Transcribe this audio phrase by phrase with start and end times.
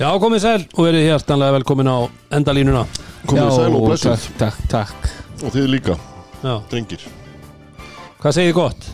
[0.00, 1.98] Já, komið sæl og verið hjartanlega velkomin á
[2.32, 2.86] endalínuna.
[3.28, 4.22] Komið sæl og blessuð.
[4.40, 5.10] takk, takk, takk.
[5.44, 5.96] Og þið líka,
[6.40, 7.02] Já, drengir.
[8.22, 8.86] Hvað segir þið gott?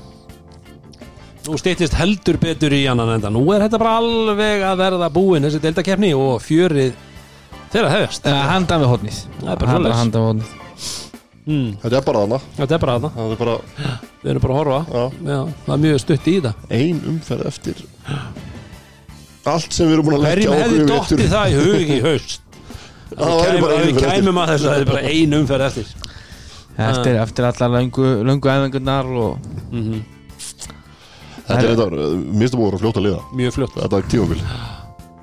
[1.47, 3.31] Nú styttist heldur betur í annan enda.
[3.31, 6.97] Nú er þetta bara alveg að verða búin þessi deildakefni og fjörið
[7.71, 8.27] þeirra hefjast.
[8.27, 9.93] Uh, Handan við hodnið Það er bara.
[10.01, 10.51] Handan við hodnið
[11.47, 12.41] mm, Þetta er bara þarna.
[12.59, 13.57] Þetta er bara þarna, Það er bara
[14.25, 14.83] við erum bara að horfa.
[14.91, 15.39] Já, Já,
[15.69, 16.55] það er mjög stutt í þetta.
[16.81, 17.87] Ein umferð eftir
[19.47, 21.61] Allt sem við erum búin að leggja Hverjum á hefði okkur í dottið það í
[21.61, 22.43] hug í haust?
[23.17, 25.95] Það Við kæmum, við eftir kæmum að þessu það er bara ein umferð eftir.
[26.87, 30.05] Eftir, eftir allar löngu, löngu æfingarnar og mm
[31.47, 33.19] Þetta er þetta, minnstu búin að vera fljóta að liða.
[33.39, 33.75] Mjög fljótt.
[33.79, 34.39] Þetta er tímabil.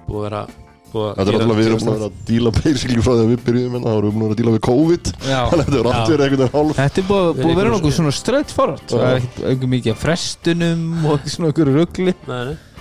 [0.08, 0.60] Búið að vera að
[0.94, 3.40] Þetta er alltaf við erum búin að vera að díla basically frá því að við
[3.48, 5.10] byrjuðum en þá erum við búin að vera að díla við COVID.
[5.24, 5.94] Þannig að þetta er Já.
[5.94, 8.86] allt verið einhvern veginn hálf Þetta er búið að vera ykkur nokkuð svona straight forward.
[8.94, 12.73] Það er ekkert mikið af frestunum og ekki svona einhverju ruggli Nei, nei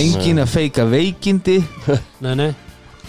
[0.00, 1.58] Engin að feika veikindi.
[2.24, 2.50] Nei, nei.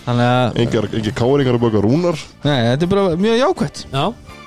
[0.08, 2.20] Þannig að Engar, engar káringar að baka rúnar.
[2.46, 3.82] Nei, þetta er bara mjög jákvætt.
[3.92, 4.04] Já,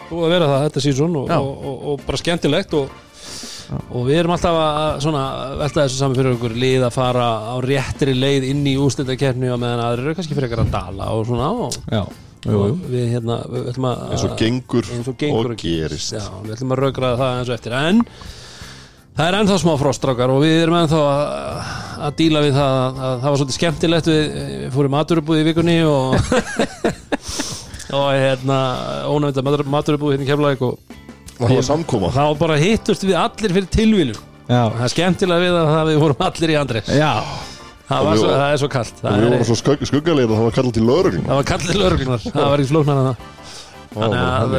[0.08, 2.94] búið að vera það þetta sísón og, og, og, og bara skemmtilegt og,
[3.90, 5.26] og við erum alltaf að svona,
[5.60, 9.60] velta þessu saman fyrir okkur lið að fara á réttri leið inn í úrslitakerni og
[9.60, 12.02] meðan aðrir eru kannski fyrir eitthvað að dala og svona og, Já.
[12.40, 12.60] Jú, jú.
[12.64, 16.14] og við hérna við ætlum að eins og gengur eins og gengur og gerist.
[16.16, 17.76] Já, við ætlum að raugraða það eins og eftir.
[17.76, 18.00] En
[19.18, 21.74] það er ennþá smá frostrákar og við erum ennþá að,
[22.06, 24.10] að díla við það að, að það var svolítið skemmtilegt.
[24.10, 26.16] Við, við fórum maturubúð í vikunni og
[28.00, 28.58] og hérna
[29.10, 30.98] ónæmda maturubúð hérna í Keflæk og
[31.40, 34.16] Það var samkoma þá bara hittust við allir fyrir tilvílu
[34.50, 34.64] Já.
[34.74, 36.88] Það er skemmtilega við að það við vorum allir í Andrés.
[36.90, 37.12] Já.
[37.86, 39.84] Það, var Og svo, það er svo kallt Og það, við er, vorum svo skugg,
[39.88, 43.00] skuggalegir að það var kallað til lögreglum það var kallir lögreglunar það var ekki flóknar
[43.00, 43.26] en það.
[43.94, 44.56] Þannig að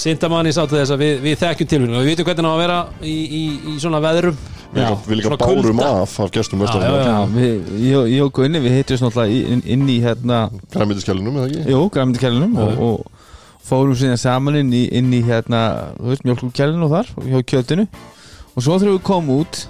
[0.00, 2.62] Sintamanni sátt þess að við, við þekkjum tilvíðinu og við vitum hvernig það á að
[2.64, 4.36] vera í, í, í svona veðrum.
[4.70, 7.06] Líka- við líka Svona bárum af af gestum Já, já, já.
[7.06, 10.38] Já, við, ég, ég og Gunni, við hittum náttúrulega inn, inn í hérna
[10.74, 11.64] Græmiðiskjælunum, eða ekki?
[11.74, 15.64] Jú, græmyndikælinum og, og fórum síðan saman inn í, inn í hérna,
[15.98, 17.88] þú veist, mjölkukælinu og þar hjá kjötinu.
[18.54, 19.60] Og svo þegar við komum út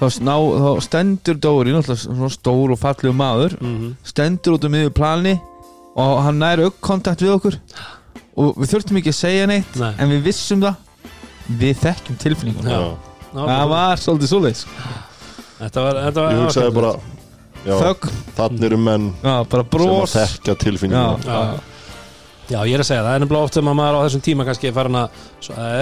[0.00, 0.34] þá, sná,
[0.64, 3.92] þá stendur Dóri, náttúrulega svona stór og fallegu maður Mhm.
[4.08, 5.36] stendur út um miður plani
[5.98, 7.56] og hann nær aukkontakt við okkur
[8.38, 9.90] og við þurftum ekki að segja neitt Nei.
[9.98, 10.74] en við vissum það
[11.58, 12.78] við þekkjum tilfinningun Já.
[12.78, 13.42] Já.
[13.42, 14.64] það var svolítið svoleiðis
[15.58, 16.92] Þetta var, þetta var Ég hugsaði bara
[17.66, 18.04] Já, þögg,
[18.36, 21.77] þannig eru menn já, bara sem að bros þekka já, tilfinninguna Já.
[22.48, 24.44] Já, ég er að segja, það er nefnilega oft sem að maður á þessum tíma
[24.48, 25.16] kannski er farin að,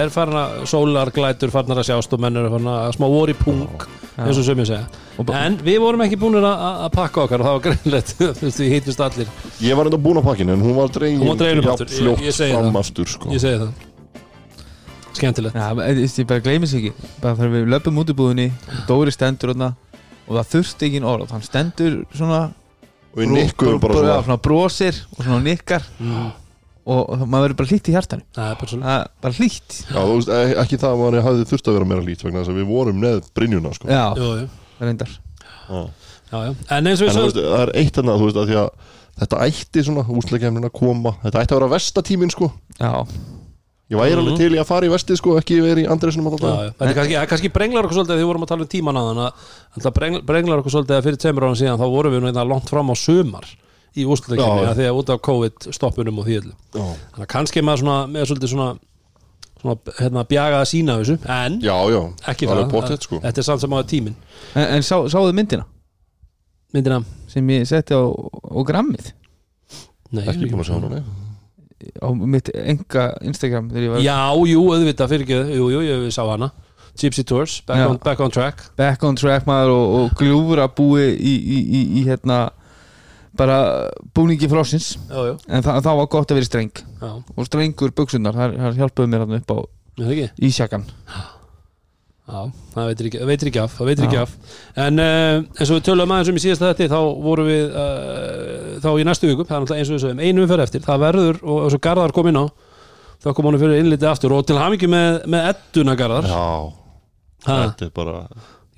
[0.01, 3.37] er farin að sólarglætur farnar að sjást og menn eru farin að smá voru í
[3.39, 3.85] pung,
[4.19, 4.89] eins og sömjum segja.
[5.15, 6.47] Og ba- En við vorum ekki búin að,
[6.83, 9.31] að pakka okkar og það var greinlegt, þú veist, við hittust allir.
[9.63, 11.87] Ég var enda búin að pakkinu en hún var dregin Hún var dregin upp aftur,
[11.87, 12.79] ég- fljótt ég segi fram það.
[12.83, 13.31] aftur sko.
[13.31, 13.71] Ég segi það.
[15.17, 15.55] Skemmtilegt.
[15.55, 15.69] Já,
[16.19, 16.91] ég bara gleymis ekki.
[17.23, 18.49] Bara þegar við löpum út í búðinni
[18.89, 19.71] Dóri stendur þarna
[20.27, 21.31] og það þurfti ekki orð.
[21.33, 22.41] Hann stendur svona
[23.17, 24.19] og bara já, svona.
[24.27, 25.87] Svona brosir og svona nikkar.
[26.03, 26.27] Mm.
[26.87, 29.77] Og maður verður bara hlýtt í er bara hlýtt.
[29.91, 32.39] Já, þú veist, e- ekki það að maður hafði þurft að vera meira lít vegna
[32.43, 33.87] þess að við vorum neð Brynjuna sko.
[33.91, 34.47] já, Jú, jú,
[34.79, 35.09] reyndar.
[35.67, 35.81] Já.
[36.31, 36.51] já, já.
[36.77, 38.69] En eins og sögum veist, það er eitt annað, þú veist, að því að
[39.17, 41.15] þetta ætti svona úsleikemnin að koma.
[41.23, 42.51] Þetta ætti að vera vestatímin sko.
[42.79, 42.93] Já,
[43.91, 44.19] ég væri Mhm.
[44.23, 46.71] alveg til í að fara í vestið sko ekki verið í Andresunum alltaf Já, já.
[46.77, 48.67] Þetta er kannski, það er kannski brenglar okkur svolítið þegar við vorum að tala um
[48.67, 52.27] tíman að brenglar, brenglar okkur svolítið að fyrir tveimur árum síðan þá vorum við nú
[52.31, 53.45] einna langt fram á sumar
[53.97, 56.53] í því að út af COVID stoppunum og því öllu.
[56.73, 58.67] Já, þannig að kannski maður svona með svolítið svona,
[59.61, 62.01] svona hérna, bjaga að sína þessu en já, já.
[62.33, 63.21] ekki alveg það, pottet sko.
[63.25, 64.17] Þetta er samt sem á tímin
[64.53, 65.67] en, en sá, sáðu myndina?
[66.75, 69.13] Myndina, sem ég setti á, á grammið?
[70.11, 71.01] Nei, ekki búin að sjá hana,
[72.01, 74.19] á mitt enga Instagram þegar var já,
[74.51, 76.53] jú, auðvitað fyrir ekki jú, jú, ég sá hana.
[76.97, 77.87] Gypsy Tours, back, Já.
[77.87, 78.61] on, back on track.
[78.75, 82.47] Back on track maður og, og gljúfur að búi í, í, í, í hérna
[83.39, 83.57] bara
[84.17, 84.49] búningi
[85.29, 86.83] já, en það, það var gott að vera streng.
[87.01, 89.57] Já, og strengur buksunar, það, hjálpuðu mér upp á
[89.97, 90.47] er það ekki?
[90.47, 90.85] ísjakan
[92.27, 92.41] Já,
[92.73, 94.31] það veitir ekki, veitir ekki af, það veitir ekki af.
[94.83, 98.73] En uh, eins og við tölum aðeins um í síðasta þetta þá vorum við uh,
[98.83, 101.05] þá í næstu viku, það er náttúrulega eins og við sögum einu umferð eftir, það
[101.05, 102.45] verður og eins og Garðar kom inn á
[103.23, 106.27] þá kom hann fyrir innlitið aftur og til hamingi með, með edduna Garðar.
[106.27, 106.43] Já,
[107.47, 108.19] þetta er bara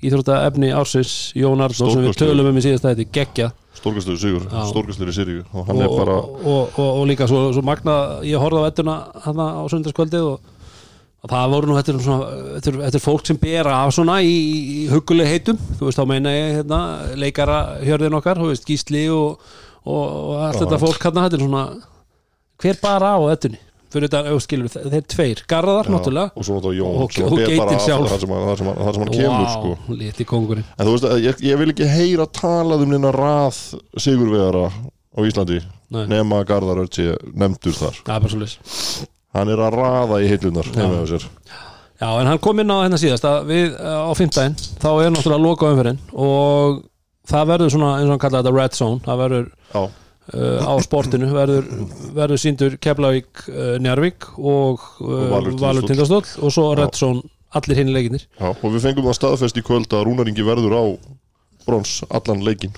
[0.00, 3.50] Íþrótta efni ársins Jón Arnór sem við tölum um í síðasta þetta geggja
[3.80, 4.62] stórkastlegu sigur Já.
[4.70, 7.96] stórkastlegu sigur og og, hann er bara og, og, og, og líka svo, svo magna
[8.26, 10.50] ég horfði á edduna hann á sundarskvöldið og,
[11.20, 15.60] og það voru nú þetta er, fólk sem bera af svona í, í huguleg heitum.
[15.78, 16.80] Þú veist þá meina ég hérna,
[17.20, 19.40] leikara hjörðin okkar, þú veist Gísli og,
[19.84, 21.64] og, og allt þetta fólk hérna þetta er svona
[22.60, 23.60] hver bara á eddunni
[23.90, 27.10] fyrir þetta, ef þú skilur, þe- þeir tveir Garðar, náttúrulega og svo náttúrulega Jón Og-
[27.50, 28.08] geitin sjálf.
[28.10, 29.70] þar sem hann, kemur sko.
[30.78, 33.58] en þú veist að ég, ég vil ekki heyra talað um neina rað
[33.98, 35.60] sigurvegara á Íslandi
[35.90, 36.06] Nei.
[36.06, 37.96] nema Garðar Örd sé nefndur þar
[38.40, 38.58] leys
[39.34, 40.28] hann er að raða í
[41.00, 41.26] hjá sér
[42.00, 45.10] Já, en hann kom inn á hérna síðast að við uh, á fimmtæðin, þá er
[45.12, 46.78] náttúrulega loka umferðin og
[47.28, 49.82] það verður svona eins og hann kallaði þetta red zone, það verður já,
[50.34, 51.66] uh, á sportinu, verður,
[52.16, 56.24] verður síndur Keflavík, uh, Njarvík og Og uh, Valur Tindastóll.
[56.42, 57.22] Og svo zone
[57.54, 58.26] allir hinn leikinir.
[58.38, 60.84] já, og við fengum það staðfest í kvöld að Rúnaringi verður á
[61.66, 62.70] brons allan leikin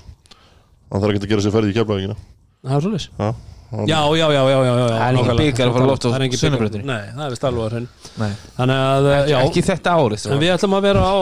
[0.89, 2.15] hann þarf ekki að gera sér ferði í keflavíkina
[2.63, 3.09] Það er svo leys.
[3.19, 3.33] já,
[3.73, 5.37] Já, já, já, já, já, já Það er nákvæmlega.
[5.39, 6.13] bikar að fara lofta á
[6.53, 6.83] er bikar.
[6.85, 7.87] Nei, það er vist.
[8.21, 8.27] Nei.
[8.57, 11.15] Þannig að, já, Ekki þetta árið en við ætlum að vera á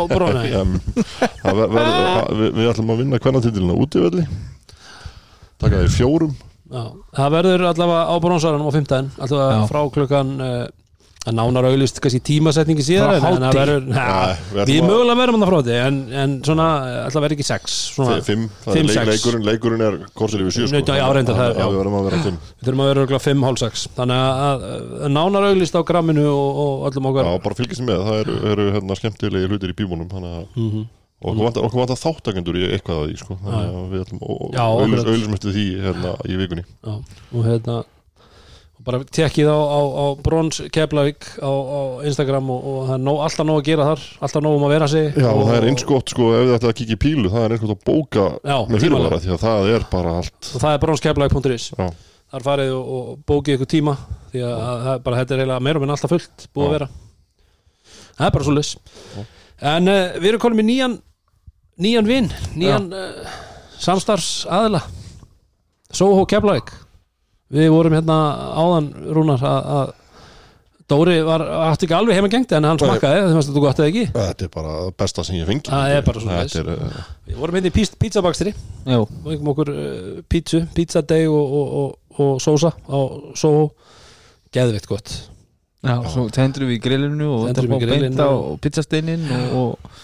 [1.76, 1.92] ver,
[2.42, 3.20] við, ætlum að vinna
[3.86, 4.26] útivelli
[5.62, 6.36] taka því fjórum
[6.72, 6.84] Já,
[7.18, 9.66] það verður allavega á bronsaranum á fimmtæðin allavega Já.
[9.72, 10.68] frá klukkan uh,
[11.22, 13.58] að nánar auðlist kannski tímasetningi síðar Frá en það hádegi.
[13.60, 14.22] verður, Nei, ja,
[14.56, 16.68] við ætlum við að- mögulega verðum það frá því en, en svona,
[17.02, 19.12] allavega verður ekki sex svona, Fi- fimm, það Fimm, er leik, sex.
[19.12, 20.80] leikurinn leikurinn er korsil yfir sjö sko.
[20.80, 21.68] Nei, já, reyndar, það er- Já, já.
[21.76, 24.66] við verðum að vera fimm við þurfum að vera örugglega fimm, hálf sex þannig að,
[24.72, 28.40] að, nánar auðlist á gramminu og, og öllum okkar Já, bara fylgjast með, það eru,
[28.56, 30.88] eru hérna, skemmtilegi hlutir í bíbúnum þannig að Mhm.
[31.22, 33.40] Og okkur vantar, okkur vantar þáttakendur í eitthvað af því sko.
[33.46, 36.64] þannig að við ætlum að auðlum eftir því hérna, í vikunni.
[36.82, 36.94] Já,
[37.32, 37.82] og hérna
[38.86, 43.20] bara tekkið á, á, á Brons Keflavík á, á Instagram og, og það er nóg,
[43.26, 45.58] alltaf nóg að gera þar alltaf nóg um að vera sig Já, og og, það
[45.58, 47.76] er eins gott sko, ef þið ætlaði að kíkja í pílu það er eins gott
[47.76, 50.40] að bóka Já, með fyrirvara því að það er bara allt.
[50.42, 51.68] Og það er bronskeflavík.is
[52.32, 53.96] þar farið og, bókið ykkur tíma
[54.32, 56.76] því að, að, að bara þetta er eiginlega meira minn alltaf fullt búið að Já.
[56.78, 56.90] vera.
[58.18, 58.74] Það er bara svo laus
[59.72, 61.00] en uh, við erum konum í nýjan
[61.82, 63.32] nýjan vinn, nýjan uh,
[63.82, 64.84] samstarfs aðila
[65.92, 66.70] Soho Keflavík.
[67.52, 68.18] Við vorum hérna
[68.56, 69.98] áðan Rúnar að, að
[70.92, 71.40] Dóri var,
[71.72, 74.02] átti ekki alveg heima gengt en hann smakkaði, þeim fannst þetta gott eða ekki.
[74.12, 76.24] Þetta er bara það besta sem ég fengi Það er bara.
[76.26, 81.32] Þetta er, uh, við vorum hérna í pizzabakstri Já, og einhverjum okkur uh, pítsu, pizzadeg
[81.32, 83.00] og, og, og, og sósa á
[83.40, 83.70] Soho.
[84.52, 85.14] Geðveitt gott.
[85.82, 88.10] Já, svo tendur við grillinu og Tendrum fá grillinu.
[88.12, 89.24] beint á og- pizzasteinin
[89.56, 89.96] og,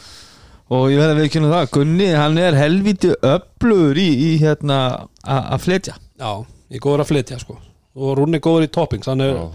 [0.69, 4.79] og, ég verði að veikina það Gunni, hann er helviti öflugur í, í hérna
[5.23, 6.31] a- að fletja Já,
[6.71, 7.57] ég er góður að flytja sko.
[7.97, 9.45] Og Rúni er góður í toppings hann er, já.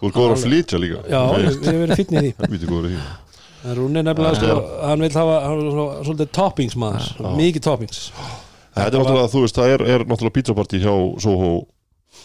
[0.00, 1.02] Þú er góður að flytja líka.
[1.10, 2.22] Já, ég hef verið í því.
[2.40, 3.02] Helviti góður í því.
[3.62, 7.62] En Rúni er nefnilega sko, hann vil hafa hann er svo- svolítið toppings maður, mikið
[7.68, 8.00] toppings.
[8.74, 11.50] Þetta er náttúrulega, þú veist, það er, er náttúrulega pizzapartí hjá Soho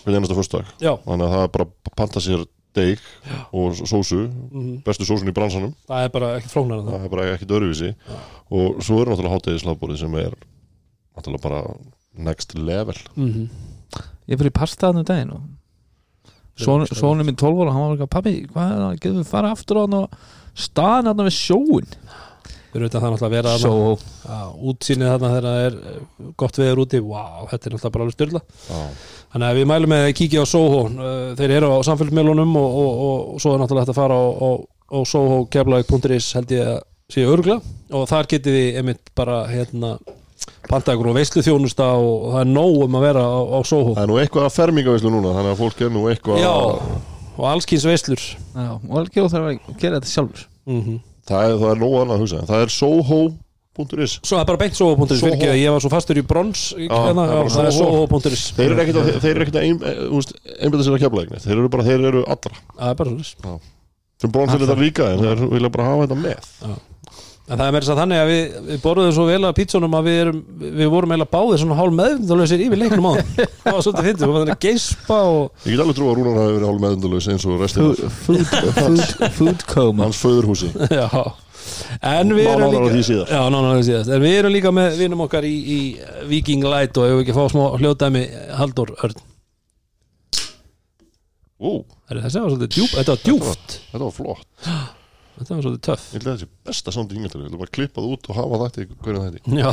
[0.07, 0.71] við einasta föstudag.
[0.81, 2.45] Já, Þannig að það er bara að panta sér
[2.77, 3.03] deig
[3.51, 5.75] og sósu, mhm, bestu sósun í bransanum.
[5.89, 6.95] Það er bara ekki flóknar en það.
[6.95, 7.91] Það er bara ekkert öruvísi
[8.47, 10.37] og svo er náttúrulega hátegislafbúrið sem er
[11.17, 11.61] náttúrulega bara
[12.17, 12.97] next level.
[13.15, 13.49] Mhm.
[14.27, 15.41] Ég fyrir pasta hann um daginn og
[16.57, 19.51] Sónu sónu minn 12 ára, hann var ekki pappi, hvað er það, getum við fara
[19.53, 20.15] aftur á hann og
[20.57, 21.91] staðan hann við sjóin
[22.67, 24.39] Við erum þetta það náttúrulega að vera
[24.71, 25.99] útsýnið þarna þegar það er eh,
[26.41, 28.81] gott veður úti, wow, þetta er náttúrulega bara alveg styrla Já,
[29.33, 30.83] Þannig að við mælum með að kíkja á Soho.
[30.91, 34.19] Uh, þeir eru á samfélgmiðlunum og, og, og, og svo er náttúrulega hægt að fara
[34.19, 34.49] á, á,
[34.93, 36.77] á sohokeflavík.is held ég að
[37.11, 37.57] séu örgla
[37.95, 39.97] og þar getið við einmitt bara hérna
[40.67, 43.59] panta ykkur og veislu þjónusta og, og það er nóg um að vera á, á
[43.67, 43.93] Soho.
[43.97, 46.55] Það er nú eitthvað að fermingavislu núna þannig að fólk er nú eitthvað Já,
[47.37, 48.25] og allskins veislur.
[48.55, 50.49] Já, og og þarf að gera þetta sjálfur.
[50.67, 52.43] Mm það, er, það er nóg annað að hugsa.
[52.47, 52.73] Það er
[53.77, 55.21] soho.is Svo það er bara beint soho.is Soho.
[55.21, 58.73] fyrir ekki að ég var svo fastur í brons hérna, það er er soho.is þeir
[58.73, 60.03] eru ekkert að, þeir eh,
[60.65, 62.61] einbæta sér að kefla eignir þeir eru bara, þeir eru allra.
[62.73, 63.57] Það er bara svo
[64.17, 66.53] sem brons er þetta líka en þeir vilja bara hafa þetta með.
[67.47, 69.93] En það er meira þess að þannig að við, við borðum svo vel að pítsunum
[69.95, 70.39] að við, erum,
[70.81, 73.13] við vorum eiginlega báðir svona hálf meðvindalösir yfir leiknum á
[73.61, 76.17] það var svolítið fyndið, við varum þannig að geispa og ég get alveg trú að
[76.17, 80.09] Rúnar hafi verið hálf meðundalus eins og Food, food, food, food coma.
[80.09, 80.73] Hans föðurhúsi.
[80.97, 81.07] Já
[82.01, 83.25] En við erum líka.
[83.29, 85.79] Já, nánar á því síðast En við erum líka með vinum okkar í, í
[86.29, 88.23] Viking Light og ef við ekki fá smá hljóðdæmi
[88.59, 89.25] Halldór Örn?
[91.57, 91.69] Ó,
[92.07, 94.65] Er Þessi var svolítið djúp, þetta var djúft þetta var flott.
[95.37, 96.05] Þetta var svolítið töff.
[96.13, 98.37] Ég ætla þessi besta samt í yngjöndur ég ætla bara að klippa það út og
[98.39, 99.71] hafa þetta í hverju þetta Já.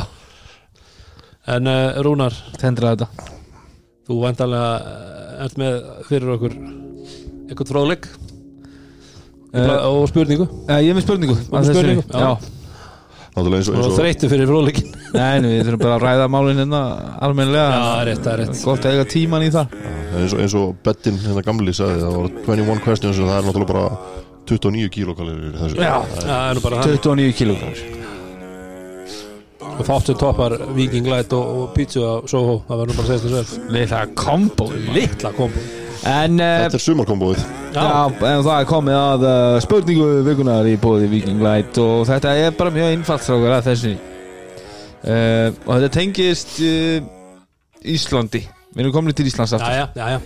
[1.55, 3.31] En uh, Rúnar, Tendra þetta.
[4.05, 4.95] Þú vantarlega
[5.45, 5.77] ert með
[6.09, 6.57] fyrir okkur
[7.45, 8.09] eitthvað fróðleik
[9.55, 10.47] Eh, og spurningu?
[10.67, 11.35] Já, ég er með spurningu.
[11.53, 12.19] Með spurningu, já.
[12.19, 12.31] Já,
[13.35, 16.03] náttúrulega eins og, og eins og þreyttu fyrir fróðleikin nei, nei, við þurfum bara að
[16.05, 16.81] ræða málin hérna
[18.41, 19.75] rétt Gott að eiga tíman í það.
[20.15, 23.47] Eins og, eins og Bettin hérna gamli sagði það var 21 questions og það er
[23.49, 23.85] náttúrulega bara
[24.51, 25.79] 29 kílókallir í þessu.
[25.79, 25.85] Já.
[25.85, 28.03] Já, það er nú bara hann 29 kilógram
[29.75, 32.61] og fátum toppar Viking Light og, og pizza á Soho.
[32.67, 34.69] Það verður bara að segja þess að Lilla kombo.
[34.95, 35.63] Litla kombo
[36.05, 37.43] En uh, Þetta er sumarkombóið.
[37.75, 42.35] Já, en það er komið að uh, spurningu vikunar í bóði Viking Light og þetta
[42.39, 43.93] er bara mjög einfalt strákar að þessu.
[45.05, 46.99] Uh, og þetta tengist uh,
[47.95, 48.43] Íslandi.
[48.75, 49.71] Við erum komin til Íslands aftur.
[49.71, 50.19] Já, já, já.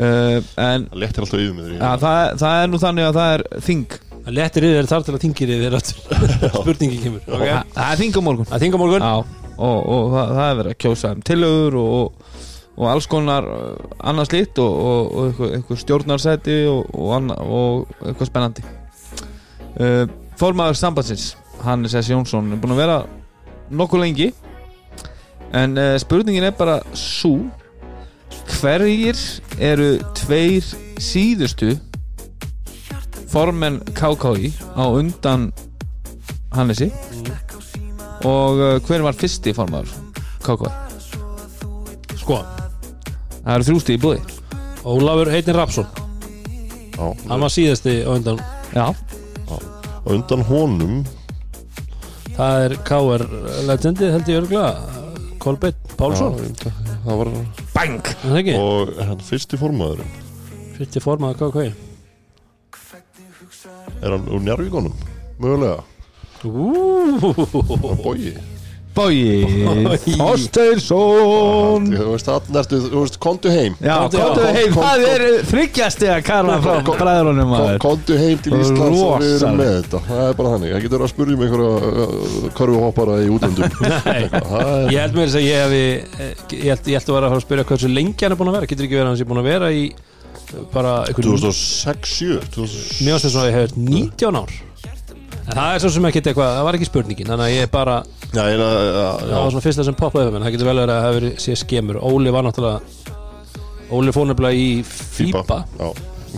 [0.00, 3.18] uh, en Það léttir alltaf yfir með því ja, það, það er nú þannig að
[3.20, 3.98] það er þing.
[4.26, 5.76] Það lettir yfir þar til að þingir yfir
[6.60, 7.26] spurningi kemur.
[7.26, 7.50] Okay.
[7.52, 8.48] það, það er þing á morgun.
[8.50, 9.06] Það þinga morgun.
[9.06, 12.25] Já, og, og það, það er verið að kjósa um tillögur og,
[12.76, 18.30] og alls konar uh, annað slíkt og, og, og eitthvað, eitthvað stjórnarsæti og, og, eitthvað
[18.30, 18.64] spennandi
[19.80, 20.04] uh,
[20.36, 21.30] Formaður sambandsins
[21.64, 22.10] Hannes S.
[22.12, 22.98] Jónsson er búin að vera
[23.72, 24.30] nokkuð lengi
[25.56, 27.38] en uh, spurningin er bara svo
[28.58, 29.16] hverjir
[29.62, 30.66] eru tveir
[31.02, 31.74] síðustu
[33.32, 35.48] formenn KKI á undan
[36.54, 36.90] Hannesi
[38.26, 39.96] og uh, hver var fyrsti formaður
[40.44, 40.74] KKI?
[42.20, 42.38] Sko,
[43.46, 44.20] Það eru þrjústi í búði
[44.86, 45.86] Ólafur heitin Rapsson
[46.96, 48.38] Já, Hann var síðasti á undan.
[48.72, 48.86] Já,
[49.52, 50.94] og undan honum.
[52.36, 53.24] Það er KR
[53.68, 54.70] legendi held ég örgulega
[55.42, 56.38] Kolbeitt Pálsson.
[56.40, 56.72] Já,
[57.04, 57.30] Það var
[57.74, 58.00] bang!
[58.00, 60.14] Er Það ekki, Og hann fyrsti formaðurinn.
[60.78, 61.66] Fyrsti formaður KK
[64.00, 64.96] Er hann úr Njarvíkonum?
[65.40, 65.84] Mögulega.
[66.44, 68.32] Úúúúú Bói
[68.96, 69.44] Bói
[70.16, 71.88] Þorsteinsson.
[71.92, 73.74] Þú veist, ertu, þú veist, kontu heim.
[73.84, 76.78] Já, kom- heim, það er þryggjasti að kalla frá
[77.46, 77.78] maður.
[77.84, 80.00] Kontu heim til Íslands og við erum með þetta.
[80.08, 83.78] Það er bara þannig, það getur að spurja um einhverja uh, körfuhoppara í útlöndum.
[84.06, 87.10] Nei, Það er ég held með þess að ég hefi eh, Ég held, ég held
[87.10, 88.70] að vera að fara að spyrja hversu lengi hann er búin að vera.
[88.72, 92.40] Getur ekki verið að hann sé búin að vera í eh, bara einhvern 2006-7
[93.04, 94.56] Mér finnst þess að ég hef 19 ár
[95.46, 97.96] En það er svo sem ekki eitthvað, það var ekki spurningin Þannig að ég bara,
[98.32, 98.78] Já, ég er að
[99.22, 101.18] það var svona fyrsta sem poppaði upp menn Það getur vel verið að það hafi
[101.20, 101.98] verið sé skemur.
[102.02, 103.14] Óli var náttúrulega
[103.96, 105.90] Óli fór nefnilega í FIBA FIBA Já,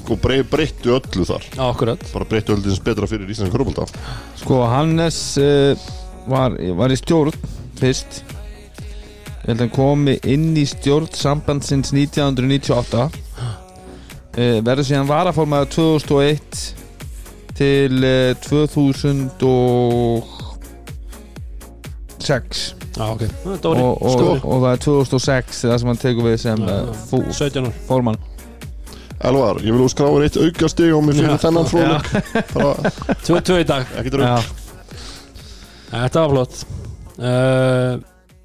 [0.04, 1.46] og brey, breyttu öllu þar.
[1.56, 2.02] Á akkurat.
[2.12, 3.86] Bara breyttu öllu þess betra fyrir Íslandin Körbólda
[4.42, 5.88] Sko, Hannes uh,
[6.28, 7.32] var, var í stjórn
[7.80, 8.20] fyrst.
[8.28, 13.10] Ég held að hann komi inn í stjórn sambandsins 1998 uh,
[14.36, 16.77] verður síðan varaformaður 2001
[17.58, 20.22] til uh, 2006
[22.98, 26.00] Já, ok, Það er Dóri, og, og, sko og það er 2006 það sem hann
[26.02, 26.74] tekur við sem uh, já.
[27.10, 27.72] fú, 17 ár.
[27.86, 28.18] formann.
[29.28, 31.38] Elvar, ég vil þú skráður eitt auka stig á mig fyrir Já.
[31.42, 32.06] þennan fróðleik
[32.52, 32.72] Bara,
[33.26, 33.82] Tvö, tvö í dag.
[33.98, 34.38] Ekki drögg Já,
[35.90, 36.54] Þetta var flott.
[37.18, 37.98] Uh,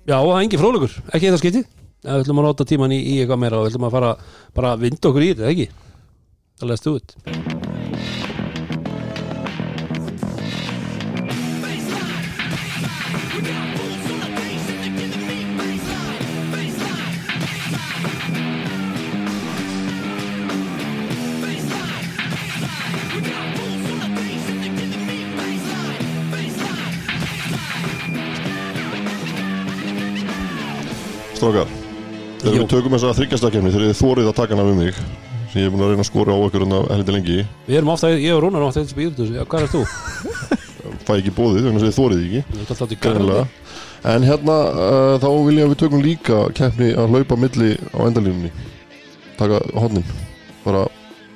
[0.10, 1.62] Já, það er engin fróðlegur Ekki þetta skipti
[2.04, 4.12] Við ætlum að nota tíman í, í eitthvað meira og við ætlum að fara
[4.58, 5.68] bara að vinda okkur í þetta, ekki?
[6.60, 7.08] Það leðst út
[31.44, 31.72] Strákar.
[32.40, 35.00] Þegar við tökum þess að þryggjastakefni þegar þið þórið að taka hana við mig
[35.52, 37.36] sem ég er búin að reyna að skora á ykkur hérna heldur lengi.
[37.68, 39.82] Við erum ofta, ég og Rúnar ofta eitthvað spýrut þessu Já, hvað er þú?
[41.04, 42.42] fæ ekki bóðið, þannig að þið þórið ekki.
[42.48, 43.36] Er alltaf í garði.
[44.14, 48.00] En hérna uh, þá vil ég að við tökum líka keppni að hlaupa milli á
[48.08, 48.52] endalínunni.
[49.40, 50.08] Taka hodnin
[50.64, 50.88] bara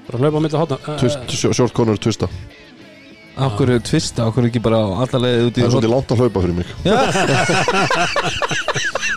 [0.07, 2.31] Bara hlaupa á milli hotna twist, uh, short corner twista.
[3.43, 6.09] Okkur er tvista, okkur er ekki bara alla leiðið út í Það er svolítið langt
[6.15, 6.67] að hlaupa fyrir mig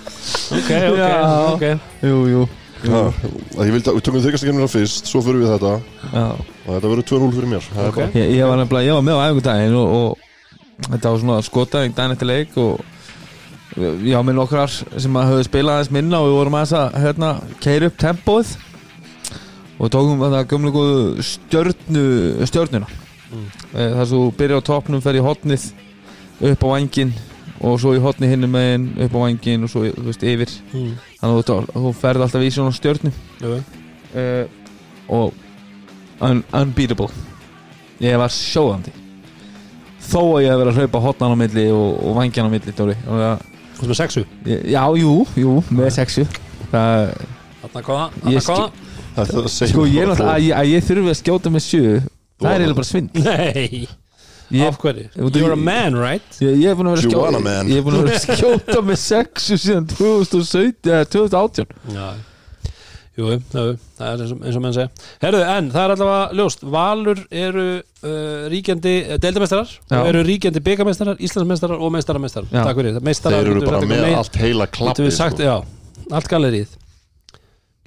[0.51, 1.53] Ok, ok, Já.
[1.55, 1.65] ok
[2.03, 2.43] Jú, jú,
[2.81, 5.73] Ég vildi að við tökum þryggjastakefnina fyrst svo fyrir við þetta
[6.15, 6.25] Já.
[6.33, 9.05] og þetta verður 2-0 fyrir mér Það er bara- Ég, ég var nefnilega, ég var
[9.09, 12.81] með á æfingudaginn og, og þetta var svona skotæðing daginn eftir leik og
[13.81, 16.99] ég var með nokkrar sem að höfðu spilað aðeins minna og við vorum aðeins að
[17.05, 17.29] hérna,
[17.61, 18.55] keira upp tempóið
[19.77, 22.05] og við tókum þetta gömlega góðu stjörnu,
[22.51, 22.91] stjörnuna
[23.31, 23.45] Mm.
[23.47, 23.93] mm.
[23.95, 25.69] þar svo byrja á topnum fer í hotnið
[26.51, 27.13] upp á vangin
[27.61, 30.53] og svo í hotni hinnum megin upp á vangin og svo þú veist, yfir.
[30.73, 30.95] Mm.
[31.21, 33.13] þannig að þú, þú ferð alltaf í svona stjörnu.
[33.43, 33.59] Jú,
[34.15, 34.45] uh,
[35.09, 35.35] og
[36.25, 37.09] un unbeatable.
[38.01, 38.93] Ég var sjóðandi.
[40.11, 42.73] Þó að ég hef verið að hlaupa hotnan á milli og, og vangjan á milli
[42.77, 42.97] Dóri.
[43.07, 43.47] og það,
[43.81, 44.23] Þú sem er sexu?
[44.69, 46.25] Já, jú, jú, með sexu.
[46.71, 47.13] Það,
[47.61, 48.71] Þarna hvaða, Ég þarna
[49.17, 52.01] hvaða sko ég er náttúrulega að, ég- þurfi að skjóta með sjö.
[52.41, 53.89] Það er eiginlega bara svinn Nei,
[54.51, 55.07] af hverju?
[55.17, 56.41] You're a man, right?
[56.43, 57.71] ég, er búin að vera að skjóta man.
[57.71, 62.09] ég búin að vera að skjóta með sexu síðan 2017, eða 2018 Já
[63.19, 63.71] Jú, það
[64.07, 67.65] er eins og, eins og menn segja Herðu, en það er allavega ljóst Valur eru
[67.81, 69.97] uh, ríkjandi deildameistarar Já.
[69.99, 72.63] og eru ríkjandi byggameistarar, Íslandsmeistarar og meistarameistarar Já.
[72.63, 75.51] Takk fyrir, meistarar Þeir eru bara með allt heila klappið við sagt, sko.
[75.51, 76.79] já, allt gallerið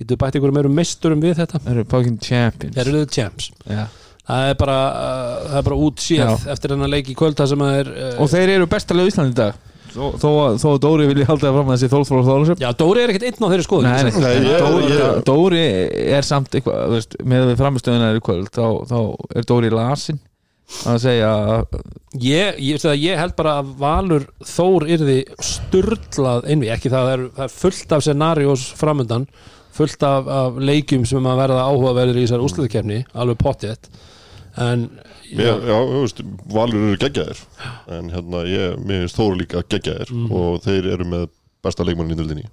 [0.02, 3.86] getur bætt ykkur meirum meisturum við þetta eru fucking champions þeir eru the champs Já.
[4.30, 7.64] Það er bara, uh, það er bara út síðan eftir hennar leik í kvölda sem
[7.66, 9.62] að er uh, Og þeir eru bestalega í Íslandi í dag.
[9.94, 12.62] Þó, þó, að- þó að Dóri vilji halda það fram að þessi Þólfur og Þólusöp
[12.64, 15.66] já, Dóri er ekkert einn á þeirri skoðun Nei, nei, Nei, ég- Dóri, ég- Dóri
[16.18, 18.98] er samt eitthvað, þú veist, með við framistöðuna er í kvöld, þá, þá
[19.38, 20.18] er Dóri lasin
[20.90, 21.32] að segja
[22.24, 27.46] ég, ég, held bara að Valur Þór yrði sturlað einvi, ekki það, það er, það
[27.46, 29.28] er fullt af scenarios framöndan
[29.74, 33.76] fullt af, af leikjum sem að verða áhugaverðir í þessar úrslutakefni alveg pottið
[34.62, 34.84] en
[35.34, 36.20] já, þú veist,
[36.54, 37.40] Valur eru geggjaðir.
[37.98, 41.30] En hérna, ég, mér finnst Þóru líka geggjaðir og þeir eru með
[41.64, 42.50] besta leikmannin í dildinni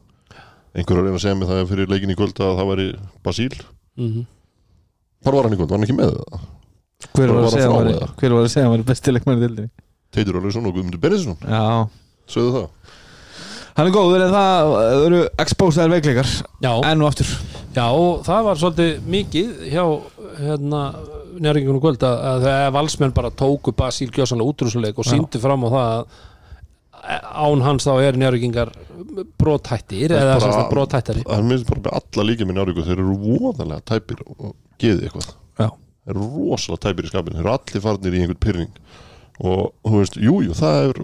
[0.70, 2.88] einhver er að segja mig það fyrir leikin í kvöld að það væri
[3.26, 3.54] Basíl.
[3.98, 4.26] Mm
[5.20, 5.68] Hvar var hann í kvöld?
[5.68, 6.44] Var hann ekki með það?
[7.16, 9.12] hver var Bara að segja frá að var, hver var að segja að var besti
[9.12, 9.70] leikmann í dildinni
[10.14, 11.64] Teitur Ólafsson og Guðmundur Benedinsson Já,
[12.30, 12.96] Sögðu það.
[13.76, 14.72] Hann er góður en það
[15.06, 16.30] eru expósaðar veikleikar.
[16.62, 17.30] Já, enn og aftur.
[17.74, 19.84] Já, og það var svolítið mikið hjá
[20.40, 20.80] hérna,
[21.40, 25.14] nýringunum kvöld að, að valsmenn bara tóku Basíl Gjósanlega útrúsuleik og Já.
[25.14, 26.04] síndu fram á það að
[27.00, 28.18] án hans þá er
[30.12, 31.22] Það er eða brothættari.
[31.24, 35.08] Það er minnst bara með alla líka með Njáríku Þeir eru voðalega tæpir og geði
[35.08, 35.30] eitthvað.
[35.56, 35.68] Já.
[36.04, 38.76] Þeir eru rosalega tæpir í skapinu Þeir eru allir farnir í einhvern pyrring
[39.40, 40.98] og þú veist, jújú, jú, það er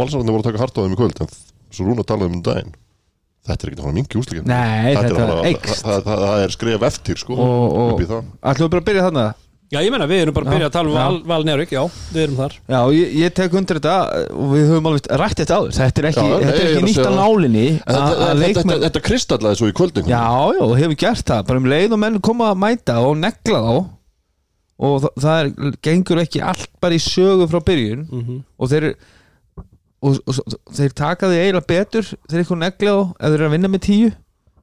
[0.00, 1.32] valsararnir voru að taka hart á þeim í kvöld en
[1.76, 2.72] svo Rúna talaði um daginn.
[3.46, 5.26] Þetta er ekki að fara mingi úsleikinn Nei, þetta
[5.84, 8.30] það, það, það er skref eftir sko Og- og- það.
[8.42, 9.26] Ætlum við bara að byrja þannig
[9.66, 10.94] Já, ég meina, við erum bara að byrja að tala um.
[10.96, 11.80] Val, Val Nýring, já,
[12.14, 12.52] við erum þar.
[12.70, 13.94] Já, ég, ég tek undir þetta
[14.30, 15.72] og við höfum alveg rætt þetta áður.
[15.74, 17.16] Þetta er ekki, Já, þetta er ekki að nýtt það.
[17.18, 20.22] nálinni að- þetta, að þetta, leikmenn þetta, þetta kristallaði svo í kvöldin Já,
[20.54, 21.42] já, og hefur gert það.
[21.50, 23.74] Bara um leið og menn koma að mæta og negla þá
[24.86, 25.50] og það, það er,
[25.88, 28.86] gengur ekki allt bara í sögu frá byrjun mm og þeir
[30.04, 33.48] og, og, og, þeir taka því eiginlega betur þeir eitthvað negla þá ef þeir eru
[33.48, 34.12] að vinna með tíu.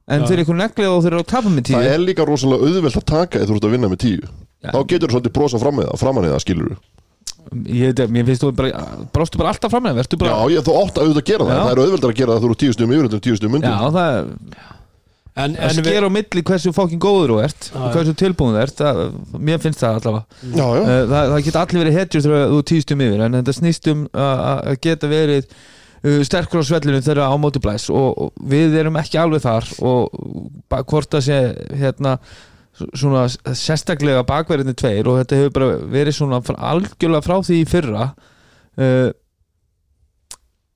[0.04, 0.26] En Já.
[0.30, 1.76] þeir eitthvað negla þá þeir eru að tapa með tíu
[4.64, 4.72] það þú tíu Já.
[4.74, 6.76] þá getur þú svolítið brosa fram með það framan eða skilur
[7.68, 10.62] ég veit að mér finnst þú bara brostu bara alltaf fram með já, bara ég,
[10.64, 11.64] þú átt að auðvitað að gera það Já.
[11.64, 13.52] það er auðveldar að gera það að þú eru tíu stum yfir en tíu stum
[13.52, 14.72] Já, undir það er
[15.34, 18.12] En, að en við, skera á milli hversu fókin góður þú ert Já, og hversu
[18.20, 19.00] tilbúin þú ert það,
[19.48, 20.24] mér finnst það allavega
[20.54, 20.82] já, já.
[20.94, 24.04] Eh, það, það geta allir verið hetjur þegar þú týstum yfir en þetta snýst um
[24.14, 28.78] að að geta verið uh, sterkur á svellinu þegar á móti blæs og, og við
[28.78, 30.14] erum ekki alveg þar og
[30.70, 31.40] ba- hvort það sé
[31.82, 32.14] hérna
[32.74, 38.08] svona sérstaklega bakverðinni tveir og þetta hefur bara verið svona algjörlega frá því í fyrra
[38.10, 39.10] uh,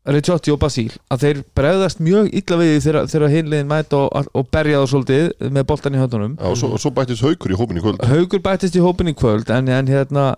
[0.09, 4.47] Ricciotti og Basíl að þeir bregðast mjög illa við því þegar, hinliðin mæta og, og
[4.55, 6.39] berja þá svolítið með boltan í höndunum.
[6.39, 8.07] Já, og svo, svo bættist haukur í hópin í kvöld.
[8.09, 10.31] Haugur bættist í hópin í kvöld en, en hérna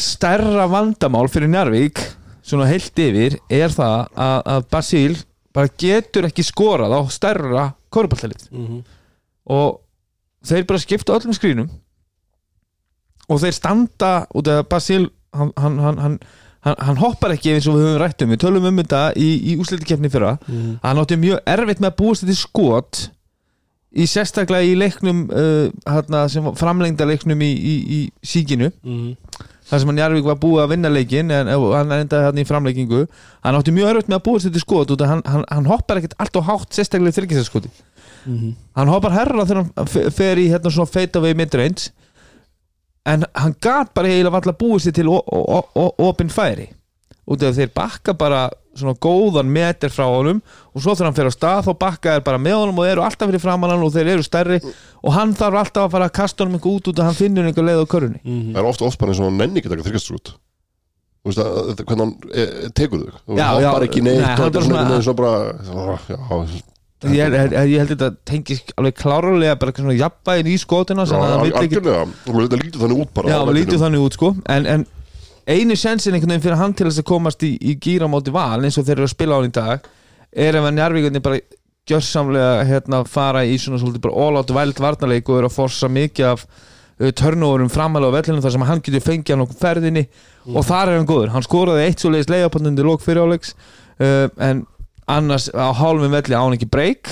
[0.00, 2.02] stærra vandamál fyrir Njarvík
[2.44, 5.14] svona heilt yfir er það að, að Basíl
[5.54, 8.82] bara getur ekki skorað á stærra korupallalið mm
[9.50, 9.80] og
[10.44, 11.68] þeir bara skipta öllum skrínum
[13.28, 16.18] og þeir standa út af Basíl hann, hann, hann, hann,
[16.66, 18.34] hann, hann hoppar ekki eins og við höfum rætt um.
[18.34, 20.36] Við tölum um þetta í, í úslitikefni fyrra.
[20.46, 20.78] -hmm.
[20.82, 23.02] hann átti mjög erfitt með að búast þetta skot
[23.94, 28.72] í sérstaklega í leiknum uh, hérna, sem var framlengda leiknum í, í, í síkinu.
[28.82, 29.14] Mm.
[29.64, 33.06] Þar sem hann Jarvík var búið að vinna leikin en hann endaði hérna í framleikingu
[33.46, 36.02] hann átti mjög erfitt með að búast þetta skot út af hann, hann, hann hoppar
[36.02, 37.70] ekkert allt og hátt sérstaklega í
[38.24, 38.54] þryggjastaskoti -hmm.
[38.76, 41.90] hann hoppar herra þegar hann fe- fer í hérna svona feita við midrange.
[43.06, 46.68] En hann gat bara eiginlega valla búið sér til o- o- o- opin færi.
[47.28, 50.42] Út af þeir bakka bara svona góðan meter frá honum
[50.74, 52.92] og svo þegar hann fer á stað þá bakka er bara með honum og þeir
[52.92, 54.60] eru alltaf fyrir framan hann og þeir eru stærri
[55.04, 57.44] og hann þarf alltaf að fara að kasta honum eitthvað út út af hann finnur
[57.46, 59.76] einhver leið á körunni það er ofta oft bara eins og hann nenni ekki að
[59.76, 60.32] taka þryggjast út
[61.24, 64.12] Þú veist að, hvernig hann e, e, tekur þau Já, hann já, bara ekki nei,
[64.18, 66.62] neitt hann og bara þetta er svona svona- bara já,
[67.12, 70.58] ég, ég, ég held þetta tengis alveg klárlega bara svona jafnvægin í
[72.30, 74.30] og þetta lítið þannig út bara Já, á lítið þannig út sko.
[74.54, 74.86] En, en
[75.44, 78.62] einu sensin einhvern veginn fyrir hann til þess að komast í, í gýra móti val
[78.64, 79.88] eins og þeir eru að spila á hann í dag
[80.34, 81.40] er ef að njárvíkunni bara
[81.88, 85.90] gjörsamlega hérna, fara í svona svolítið bara all out væld varnarleik og eru að forsa
[85.92, 90.04] mikið af uh, turnoverum framalega á vellinu þar sem hann getur fengið hann okkur ferðinni.
[90.48, 93.52] Og þar er hann góður, hann skoraði eitt svo leiðis leiðapannundi lók fyriráleiks
[94.00, 94.64] uh, en
[95.10, 97.10] annars á hálfum velli á hann ekki breyk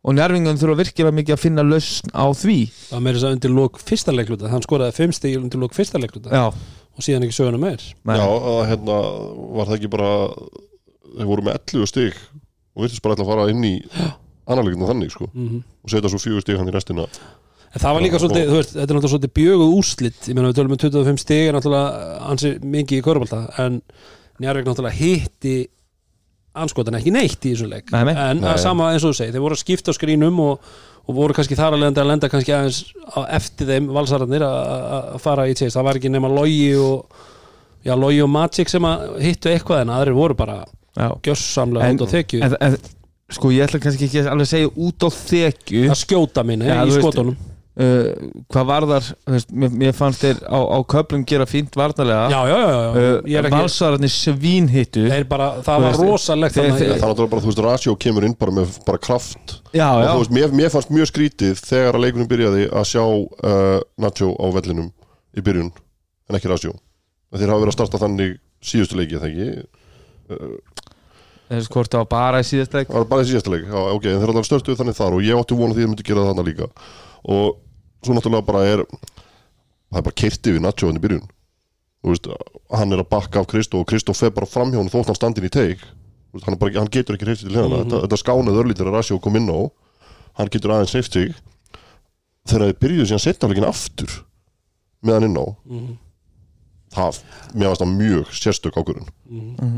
[0.00, 2.58] og njárvíkunni þurfa virkilega mikið að finna lausn á því.
[2.88, 4.52] Það var meira þess að undir lók fyrsta leikluta.
[4.52, 6.32] Hann skoraði fimm stíl undir lók fyrsta leikluta.
[6.32, 7.84] Já, og síðan ekki söguna meir.
[8.08, 9.00] Já, að hérna
[9.58, 10.12] var það ekki bara
[11.18, 12.16] þeir voru með 11 stig
[12.76, 13.74] og virtist bara að fara inn í
[14.48, 15.28] annarleikinu þannig sko.
[15.34, 17.06] Mm og setja svo fjögur stig hann í restina.
[17.70, 20.18] En það var líka svolítið, þú veist, þetta er náttúrulega svolítið bjöguð úrslit.
[20.26, 23.78] Ég meina við tölum um 25 stig er náttúrulega ansi mikið í korfbalta en
[24.40, 25.54] Njarvík náttúrulega hitti
[26.54, 28.14] anskotan ekki neitt í þessum leik Nei, nei.
[28.30, 28.54] en Nei.
[28.58, 30.70] sama eins og þú segir, þeir voru að skipta á skrínum og,
[31.06, 32.80] og voru kannski þar að lenda að lenda kannski aðeins
[33.38, 37.06] eftir þeim valsararnir að- fara í tjens, það var ekki nema logi og
[37.86, 40.64] já, logi og Magic sem að hittu eitthvað en aðrir voru bara
[40.98, 41.06] Já.
[41.22, 42.76] gjössamlega út á þekju en, en,
[43.30, 46.80] sko ég ætla kannski ekki alveg að segja út á þekju að skjóta minni Já,
[46.82, 47.36] í skotunum
[47.76, 48.08] uh,
[48.50, 51.76] hvað varðar þú veist, mér, mér fannst þeir á, á köplum gera fínt
[52.74, 52.86] já.
[52.90, 52.96] uh,
[53.30, 55.04] ég er ekki valsararnir svínhittu.
[55.12, 57.92] Þeir bara, það var rosalegt þeir- þannig þeir- að- Það náttúrulega bara, þú veist, Ratio
[58.06, 59.56] kemur inn bara með bara kraft.
[59.72, 62.84] Já, og já, þú veist, mér, mér fannst mjög skrítið þegar að leikunum byrjaði að
[62.90, 64.90] sjá uh, Nacho á vellinum
[65.36, 65.70] í byrjun
[66.30, 66.72] en ekki Ratio.
[67.30, 68.30] Þeir hafa verið að starta þannig
[68.60, 69.48] síðustu leiki þegar ekki,
[71.70, 72.88] hvort það var bara í síðast leik?
[72.90, 75.24] Það var bara í síðasta leik já, ok, en þeir alltaf störtuð þannig þar og
[75.26, 76.66] ég átti vona því að þeir myndi gera það þannig líka
[77.24, 77.56] og
[78.04, 81.26] svo náttúrulega bara er það er bara kerti við Nacho hann í byrjun.
[82.06, 82.26] Veist,
[82.72, 85.18] hann er að bakka af Kristó og Kristó fer bara fram hjá hann þótt hann
[85.18, 85.82] standin í teik.
[86.32, 89.18] Veist, hann, bara, hann getur ekki hreifst til hérna þetta, þetta skánaði örlítir að Ratio
[89.20, 89.60] kom inn á
[90.38, 91.34] hann getur aðeins hreift sig.
[92.48, 94.14] Þegar þeir byrjuðu síðan setjafleikin aftur
[95.04, 95.98] með hann inn á Mhm.
[96.94, 97.18] það,
[97.54, 99.10] mér varst það mjög sérstök ákvörðun.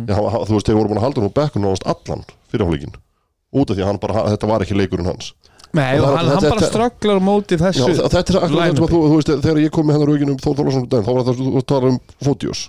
[0.08, 2.94] Já, hann- þú veist, þeir voru búin að halda hann á bekkun náðast allan fyrirháleikin
[3.52, 5.32] út af því að bara, þetta var ekki leikurinn hans
[5.72, 7.86] Nei, Og hann, hann bara strögglar á móti Já, þessu.
[7.96, 8.68] þa- þetta er akkur line-upi.
[8.68, 11.12] þetta sem að þú, þú veist, þegar ég kom með hennar aukinum Þór daginn, þá
[11.16, 12.62] var það að tala um Fótiós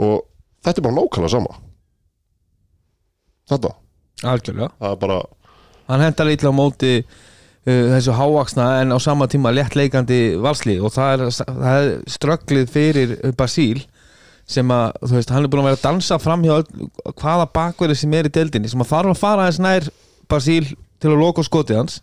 [0.00, 0.22] og
[0.64, 1.54] þetta er bara nákvæmlega sama.
[3.50, 3.70] Þetta,
[4.30, 4.70] algjörlega.
[4.80, 5.18] Það er bara
[5.90, 11.14] hann hendar á móti uh, þessu hávaksna en á sama tíma léttleikandi valsli og það
[11.14, 13.82] er, það er strögglið fyrir Basíl
[14.50, 16.56] sem að, þú veist, hann er búin að vera að dansa fram hjá
[17.20, 19.90] hvaða bakverði sem er í deildinni sem að þarf að fara aðeins nær
[20.30, 21.98] Basíl til að loka á skotið hans.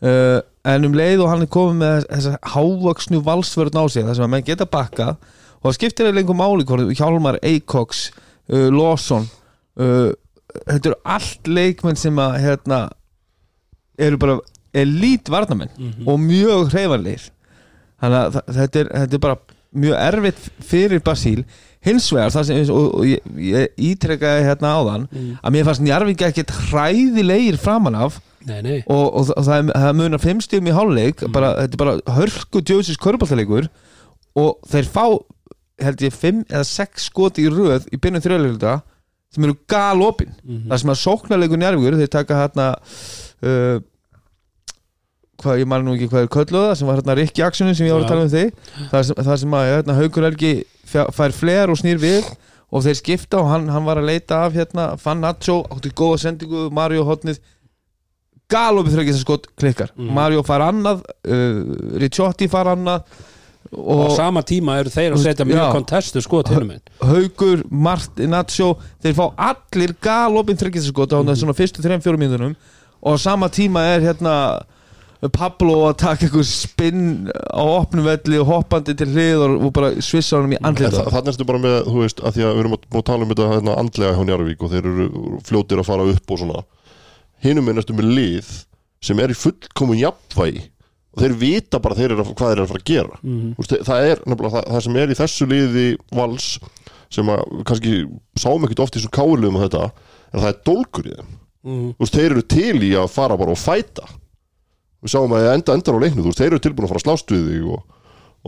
[0.00, 4.16] Uh, en um leið og hann er komið með þessa hávaksnu valsvörð á sig þar
[4.16, 5.08] sem að menn geta bakka
[5.60, 8.06] og það skiptir eða lengur máli hvort Hjálmar, Eikoks
[8.48, 9.26] uh, Lawson
[9.80, 10.08] uh,
[10.64, 12.78] þetta eru allt leikmenn sem að hérna
[14.00, 14.38] eru bara
[14.72, 16.08] elít varnamenn Mhm.
[16.08, 17.28] og mjög hreyfanleir
[18.00, 19.36] þannig að þetta er, þetta er bara
[19.74, 21.44] mjög erfitt fyrir Basíl
[21.86, 25.30] hins vegar það sem og, og ég, ég ítrekaði hérna áðan Mm.
[25.42, 28.20] að mér fannst Njarvík ekkert hræðilegir framan af.
[28.46, 28.78] Nei, nei.
[28.88, 32.62] Og, og, það, er- það munar fimm stíðum í hálfleik bara, þetta er bara hörku
[32.64, 33.68] djóðsins körbáltaleikur
[34.40, 35.04] og þeir fá
[35.80, 38.78] held ég fimm eða sex skoti í röð í byrjun þrjöleikluta
[39.32, 40.32] sem eru galopin.
[40.44, 40.68] Mhm.
[40.70, 42.68] það sem að sóknarleikur njárvíkur þeir taka hérna
[43.44, 43.80] uh,
[45.42, 47.96] hvað, ég man nú ekki hvað er kölluða sem var hérna Rikki Aksjónin sem ég
[47.96, 48.52] var að tala um þig.
[48.92, 50.52] Það sem, það sem að hérna, Haukur Helgi
[50.92, 52.28] fjá- fær fler og snýr við
[52.70, 56.20] og þeir skipta og hann, hann var að leita af hérna, fann Nacho, átti góða
[56.26, 57.40] sendingu Mario hotnið
[58.50, 59.90] galopið þrjókið sem skot klikkar.
[59.96, 60.14] Mhm.
[60.14, 63.04] Mario far annað, uh, Ricciotti far annað
[63.70, 68.30] og á sama tíma eru þeir að setja mjög kontestu sko til minn Haugur, Martin,
[68.32, 68.72] Nacho
[69.02, 72.56] þeir fá allir galopin þryggjastaskot á mm svona fyrstu 3-4 mínúnum
[73.02, 74.64] og á sama tíma er hérna
[75.28, 80.38] Pablo að taka einhver spinn á opnum velli og hoppandi til hlið og bara svissa
[80.38, 82.76] honum í andlita þa- Þannig erstu bara með, þú veist, að því að við erum
[82.78, 85.08] að, tala um þetta hérna, andlega hjá Njarvík og þeir eru
[85.44, 86.62] fljótir að fara upp og svona.
[87.44, 88.48] Hinum er næstu með lið
[89.02, 90.62] sem er í fullkomun jafnvægi
[91.10, 93.18] og þeir vita bara þeir eru að, hvað þeir eru að fara að gera.
[93.22, 93.54] Mhm.
[93.56, 96.48] Þú veist, það er nefnilega það, það sem er í þessu liði vals
[97.10, 97.94] sem að kannski
[98.38, 99.84] sáum ekkert oft í þessum káliðum þetta
[100.32, 101.30] en það er dólgur í þeim.
[101.66, 101.88] Mhm.
[101.92, 104.06] Þú veist, þeir eru til í að fara bara og fæta
[105.00, 107.06] við sáum að enda endar á leiknu þú veist, þeir eru tilbúin að fara að
[107.06, 107.80] slást við þig og,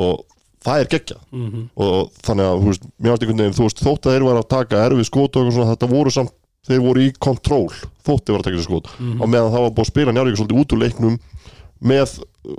[0.03, 0.15] og
[0.62, 1.23] það er geggjað.
[1.33, 1.62] Mhm.
[1.75, 4.37] og þannig að, þú veist, mér varst einhvern veginn þú veist, þótt að þeir var
[4.41, 6.35] að taka erfið skot og eitthvað svona, þetta voru samt,
[6.69, 7.69] þeir voru í kontról
[8.07, 8.87] þótt þeir var að taka þessi skot.
[9.19, 11.17] Og meðan það var búið að spila Njarvík svolítið út úr leiknum
[11.83, 12.09] með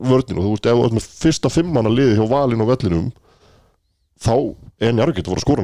[0.04, 3.08] vörninu, þú veist, ef þú ert með fyrsta fimmanna liði hjá valin og vellinum
[4.20, 4.36] þá
[4.84, 5.64] er Njarvík að fara að skora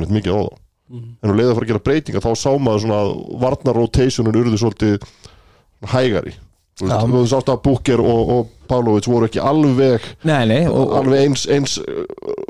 [6.79, 11.43] þú sást að Búker og, og Pavlovic voru ekki alveg Nei, nei, og, alveg eins,
[11.51, 11.77] eins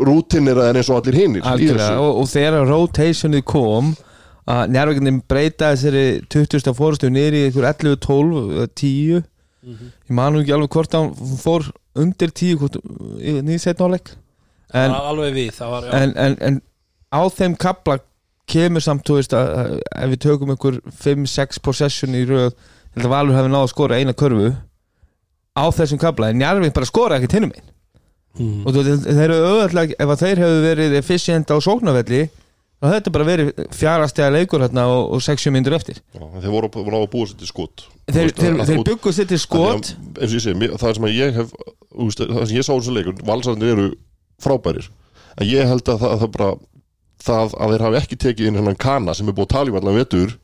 [0.05, 1.45] rútinir en eins og allir hinnir
[1.97, 3.93] og, og þegar rotationið kom
[4.49, 6.73] að njárvægnin breyta þessari 20.
[6.77, 9.19] fórustu niður í ykkur 11, 12, eða 10
[9.69, 11.11] ég man nú ekki alveg hvort hann
[11.41, 11.67] fór
[11.99, 12.77] undir 10 hvort,
[13.19, 14.13] nýð setna áleik
[14.73, 16.61] en, Al- alveg við það var, en, en, en
[17.13, 17.99] á þeim kapla
[18.49, 19.73] kemur samt, þú veist, að, að
[20.05, 22.55] ef við tökum ykkur 5-6 possession í röð ég
[22.95, 24.49] held að Valur hefði náð að skora eina körfu
[25.59, 27.67] á þessum kapla, en Njarvík bara skora ekkert hinnum einn
[28.39, 28.61] Mhm.
[28.67, 32.19] og veist, þeir eru auðvitað, ef að þeir hefðu verið efficient á sóknarvelli
[32.79, 35.97] þá hefði þetta bara verið fjárastega leikur hérna og, og 6-7 myndur eftir.
[36.13, 37.83] Já, en þeir voru á að búa sér til skot.
[38.07, 39.89] Þeir, þeir, þeir út- byggu sér til skot.
[39.91, 41.51] Að, eins og ég það sem ég hef
[41.99, 43.87] veist, það sem ég sá þessu leikur, valsarnir eru
[44.39, 44.87] frábærir,
[45.41, 46.49] en ég held að það, það bara
[47.25, 49.79] það að þeir hafi ekki tekið inn hennan kana sem er búið að tala um
[49.81, 50.37] allan vetur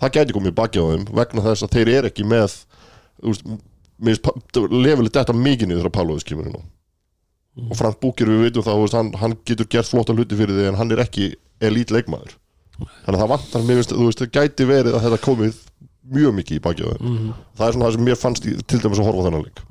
[0.00, 2.56] það gæti komið baki á þeim vegna þess að þeir eru ekki með
[4.04, 6.62] veist, lefileg þetta mikið niður þegar Páloðis kemur inn á.
[7.70, 10.70] Og Frank Búkir við veitum það veist, hann, hann getur gert flotta hluti fyrir því
[10.72, 12.34] en hann er ekki elít leikmaður.
[12.74, 15.60] Þannig að það vantar mér veist, það gæti verið að þetta komið
[16.14, 17.04] mjög mikið í baki á þeim.
[17.12, 17.36] Mhm.
[17.56, 19.62] það er svona það sem mér fannst í, til dæmis að horfa á þennan leik.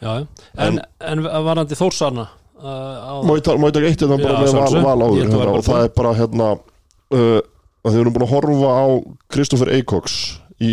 [0.00, 0.26] Já, já.
[0.56, 5.02] en, en, varandi Þórsarna uh, á, Má ég taka eitt hérna bara Já, með val,
[5.04, 7.40] held að hérna, og það er bara hérna uh,
[7.84, 8.86] að þið erum búin að horfa á
[9.32, 10.16] Kristoffer Eikoks
[10.60, 10.72] í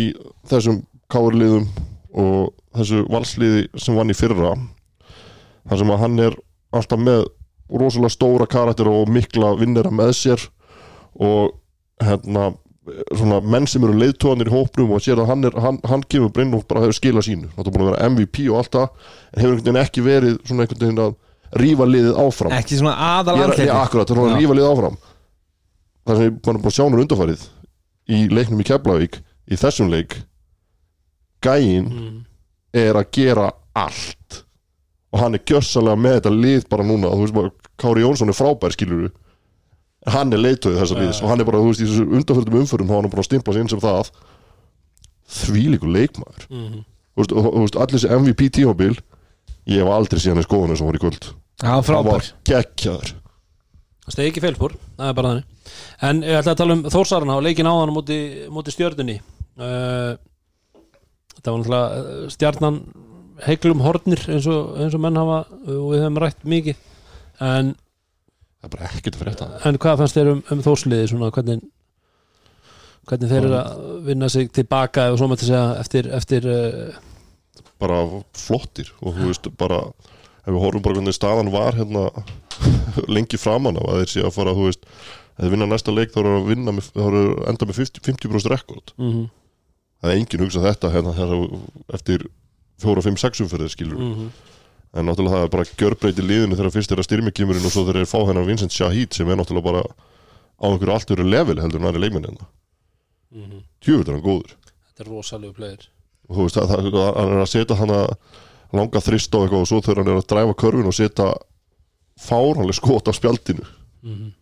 [0.50, 1.68] þessum káurliðum
[2.18, 4.54] og þessu valsliði sem vann í fyrra
[5.68, 6.38] þar sem að hann er
[6.76, 7.26] alltaf með
[7.68, 10.44] rosalega stóra karakter og mikla vinnera með sér
[11.18, 11.54] og
[12.04, 12.50] hérna
[13.12, 16.32] svona menn sem eru leiðtóðanir í hópnum og sér að hann, er, hann, hann kemur
[16.32, 17.50] brinn og bara hefur skilað sínu.
[17.52, 20.38] Það er búin að vera MVP og allt það en hefur einhvern veginn ekki verið
[20.48, 21.18] svona einhvern veginn að
[21.62, 22.54] rífa liðið áfram.
[22.56, 24.98] Ekki svona aðal akkurat, það er að rífa liðið áfram
[26.08, 27.46] það sem ég bara búin að sjá hann undarfærið
[28.08, 30.18] í leiknum í Keflavík í þessum leik
[31.44, 32.18] gæinn mm,
[32.76, 34.42] er að gera allt.
[35.12, 38.36] Og hann er gjössalega með þetta lið bara núna, þú veist bara Kári Jónsson er
[38.36, 39.12] frábær skilur
[40.12, 41.22] hann er leiðtöðið þessa liðs já.
[41.24, 43.28] og hann er bara, þú veist, í þessu undarförðum umförum þá er hann búin að
[43.28, 44.10] stimpla sig inn sem það.
[45.38, 46.46] Þvílíkur leikmaður.
[46.48, 46.78] Mm,
[47.12, 48.94] þú veist, og, þú veist, allir þessi MVP tímabil
[49.68, 51.30] ég hef aldrei síðan í skoðunum sem var í kvöld.
[51.58, 53.14] Já, hann frábær var geggjaður
[54.14, 55.74] stegi ekki feilspor það er bara þannig.
[56.08, 58.18] En ég ætla að tala um Þórsarna og leikin á móti,
[58.52, 59.18] móti stjörnunni.
[59.58, 60.14] Uh,
[61.36, 62.80] þetta var náttúrulega stjarnan
[63.46, 66.86] heiklum hornir eins og, eins og menn hafa og við hefum rætt mikið.
[67.44, 67.74] En,
[68.58, 71.60] það er bara ekkert fyrir þetta en hvað fannst þér um, um Þórsliði svona hvernig
[73.08, 76.48] hvernig þeir eru að vinna sig tilbaka ef svo maður til að segja eftir, eftir
[76.50, 76.98] uh,
[77.80, 78.02] bara
[78.36, 79.82] flottir og þú veist bara
[80.48, 82.08] ef við horfum bara hvernig staðan var hérna
[83.14, 84.86] lengi framan af að þeir sé að fara þú veist,
[85.36, 88.06] ef þeir vinna næsta leik þá eru að vinna með, þá eru enda með 50%,
[88.08, 88.94] 50 rekord.
[88.96, 89.28] Mm
[89.98, 91.38] það er enginn hugsað þetta hérna, hérna
[91.96, 92.24] eftir
[92.82, 94.28] 4, 5, 6 umferðir skilur -hmm.
[94.94, 97.84] en náttúrulega það er bara gjörbreyti liðinu þegar fyrst er að styrmi kemurinn og svo
[97.88, 101.60] þeir eru fá hennar Vincent Shahid sem er náttúrulega bara á einhverju allt öru level
[101.60, 102.46] heldur en aðri leikmenn hérna.
[103.34, 103.62] Mhm.
[103.82, 104.54] tjöfull er hann góður.
[104.86, 105.88] Þetta er rosalegu plegir
[106.28, 108.16] þú veist, hann er að setja hann að
[108.76, 111.28] langa þrist á eitthvað og svo þegar hann er að dræfa körfin og setja
[112.18, 113.64] fáránlega skot á spjaldinu.
[114.02, 114.32] Mm -hmm.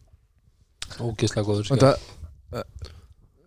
[1.01, 1.97] ógislega góður Og það,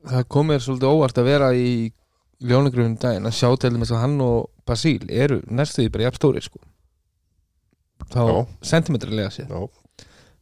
[0.10, 1.92] það kom mér svolítið óvart að vera í
[2.40, 6.42] ljónagröfum daginn að sjá til þess að hann og Basíl eru næstuði bara jafn stóri
[6.42, 6.60] sko.
[8.10, 9.68] Þá sentimetrilega sér já,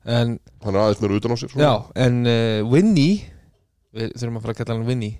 [0.05, 1.63] en, hann er aðeins meira utan á sér svona.
[1.63, 3.23] já, en uh, Winnie
[3.97, 5.17] við þurfum að fara að kalla hann Winnie.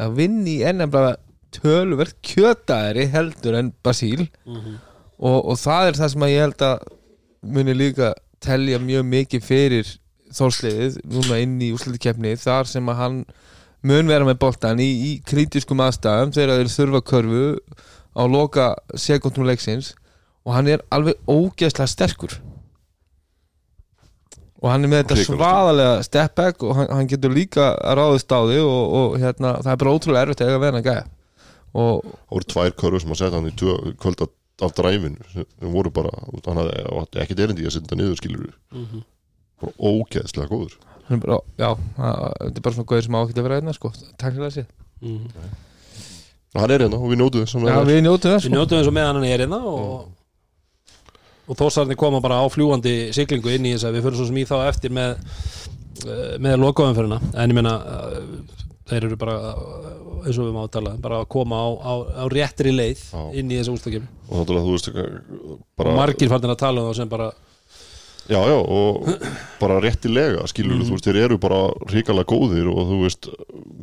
[0.00, 1.18] Að Winnie er nefnilega
[1.54, 4.76] töluvert kjötaðri heldur en Basíl mm -hmm.
[5.18, 6.78] og, og það er það sem að ég held að
[7.42, 9.94] muni líka telja mjög mikið fyrir
[10.34, 13.24] þórsliðið núna inn í úrslutikefni þar sem að hann
[13.86, 17.44] mun vera með boltan í, í kritiskum aðstæðum þegar þeir þurfa körfu
[18.16, 19.94] á loka sekundum leiksins.
[20.44, 22.38] Og hann er alveg ógeðslega sterkur.
[24.60, 28.32] Og hann er með þetta svaðalega step back og hann, hann getur líka að ráðist
[28.32, 30.88] á því og, og hérna, það er bara ótrúlega erfitt að eiga við hann að
[30.90, 31.04] gæja
[31.74, 35.44] og það voru tvær körfur sem að setja hann í tvö, kvöld af, dræfinu sem
[35.58, 36.10] sem voru bara,
[36.46, 39.02] hann hafði ekkert erindi í að setja niður skilur Mhm.
[39.60, 40.74] bara ógeðslega góður
[41.08, 43.56] hann er bara, já, það- þetta er bara svona góður sem á ekki að vera
[43.60, 44.66] einna sko, takkilega sér
[45.00, 45.26] Mhm.
[46.54, 48.88] og hann er hérna og við nótum þess Já, við njótum þess Við sko.
[48.88, 50.08] og meðan hann er hérna og,
[51.48, 54.36] og þósarni koma bara á fljúandi siglingu inn í þess að við fyrir svo sem
[54.36, 55.16] í þá eftir með
[56.06, 57.74] eh, með lokaumferðina en ég meina
[58.90, 59.36] þeir eru bara
[60.20, 63.22] eins og við máum að tala bara að koma á, á, á réttri leið Já.
[63.40, 66.96] inn í þessu úrstakefni og náttúrulega þú veist bara, margir farnir að tala um þá
[67.00, 67.30] sem bara
[68.30, 69.08] já já og
[69.60, 70.86] bara réttilega skilur Mhm.
[70.86, 73.30] þú veist þeir eru bara ríkalega góðir og þú veist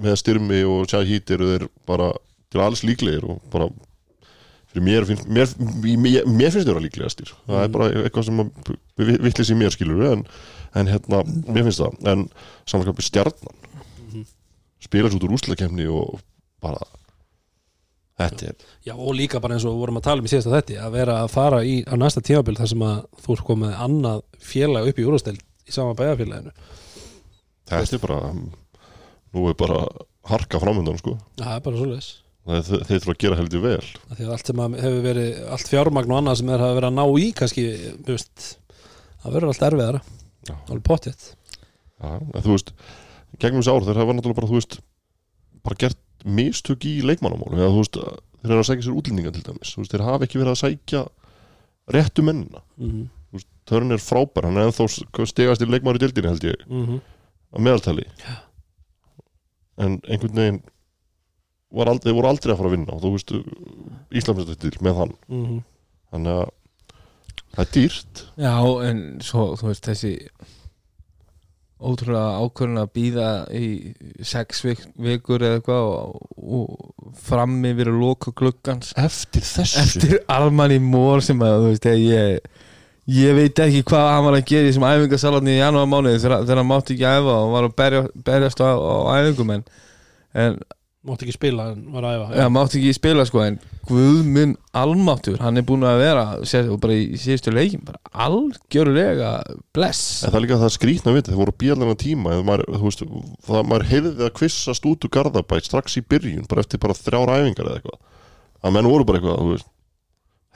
[0.03, 2.11] með styrmi og Shahid eru þeir bara
[2.51, 3.67] til alls líklegir og bara
[4.71, 7.71] fyrir mér finnst mér, mér, mér finnst þeir að líklegastir það er Mhm.
[7.71, 8.51] bara eitthvað sem
[9.25, 10.25] vittlis í mér skilur en,
[10.75, 12.29] en hérna, mér finnst það en
[12.67, 13.55] samanskapi stjarnan.
[14.83, 16.19] Spila svo út úr úslakefni og
[16.63, 16.81] bara
[18.17, 18.55] þetta er
[18.87, 21.17] já og líka bara eins og vorum að tala um í síðasta þetta að vera
[21.23, 25.01] að fara í á næsta tímabil þar sem að þú er komið annað félag upp
[25.01, 26.53] í úrsteld í sama bæjarfélaginu.
[27.67, 29.81] Þetta er bara nú er bara
[30.31, 31.17] harka framöndan sko.
[31.37, 33.87] Það er bara er- þeir þurfa að gera heldur vel.
[34.15, 36.87] Því að allt sem að hefur verið allt fjármagn og annað sem þeir hafa verið
[36.87, 37.65] að ná í kannski,
[38.07, 40.01] það verður allt erfiðara,
[40.69, 41.25] alveg pottitt
[41.97, 42.11] Já,
[42.45, 42.71] þú veist,
[43.41, 44.79] gegnum þessi ár þeir hafa náttúrulega bara, þú veist
[45.67, 47.59] bara gert mistök í leikmannamálum.
[47.59, 47.99] Eða þú veist,
[48.41, 49.73] þeir eru að sækja sér útlendinga til dæmis.
[49.73, 51.03] Þú veist, þeir hafa ekki verið að sækja
[51.97, 54.85] réttu mennina, mm þú veist, Törn er frábær hann er ennþá
[55.27, 56.61] stegast í leikmann í dildinni held ég.
[56.67, 56.99] -hmm.
[57.51, 58.05] að meðaltali.
[59.77, 60.61] En einhvern veginn
[61.71, 63.33] var aldrei, voru aldrei að fara að vinna og þú veist
[64.11, 65.13] Íslandsmyndstil með hann.
[65.27, 65.63] Mhm.
[66.11, 66.49] þannig að
[67.55, 68.23] það er dýrt.
[68.37, 68.55] Já,
[68.89, 70.11] en svo, þú veist, þessi
[71.77, 73.67] ótrúlega ákvörðun að býða í
[74.25, 78.95] sex vik, vikur eða eitthvað og, og fram yfir að loka gluggans.
[78.97, 79.83] Eftir þessu?
[79.83, 82.41] Eftir Armani Mór sem að, veist, ég
[83.07, 86.41] ég veit ekki hvað hann var að gera í þessum æfingasalarni í janúar mánuði þegar,
[86.43, 89.63] þegar hann mátti ekki æfa og var að berja, berjast á, á æfingum en,
[90.43, 90.57] en
[91.07, 92.25] Mátti ekki spila en var að æfa.
[92.41, 96.97] Já, mátti ekki spila sko en Guðmund Almáttur, hann er búin að vera sér, bara
[96.99, 99.29] í síðustu leikin bara algjörlega
[99.75, 100.23] bless.
[100.27, 103.05] En það er líka það skrýtna við þeir voru bílarna tíma maður, þú veist,
[103.47, 107.31] það, maður heyrði að kvissast út úr Garðabæt strax í byrjun bara eftir bara þrjár
[107.37, 107.99] æfingar eða eitthvað.
[108.67, 109.71] Að menn voru bara eitthvað, þú veist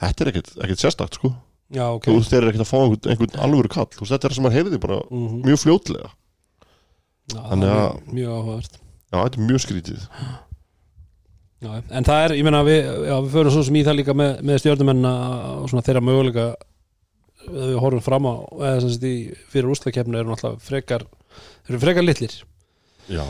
[0.02, 1.32] þetta er ekkert, ekkert sérstakt, sko.
[1.72, 2.04] Já, ok.
[2.10, 4.32] Þú veist, þeir eru ekkert að fá einhvern, einhvern alvöru kall þú veist, þetta er
[4.34, 5.42] það sem maður heyrði bara Mhm.
[5.46, 6.10] mjög fljótlega.
[7.32, 8.78] Já, það Þannig er að- Mjög áhugavert
[9.12, 10.04] Já, þetta er mjög skrítið.
[11.62, 14.14] Já, en það er, ég meina, við, já, við förum svo sem í það líka
[14.18, 16.46] með, með stjórnumenn og svona þeirra möguleika
[17.42, 19.14] við horfum fram á eða sem sagt í
[19.52, 21.04] fyrir úrstakefni eru náttúrulega frekar
[21.68, 22.34] eru frekar litlir,
[23.10, 23.22] Já,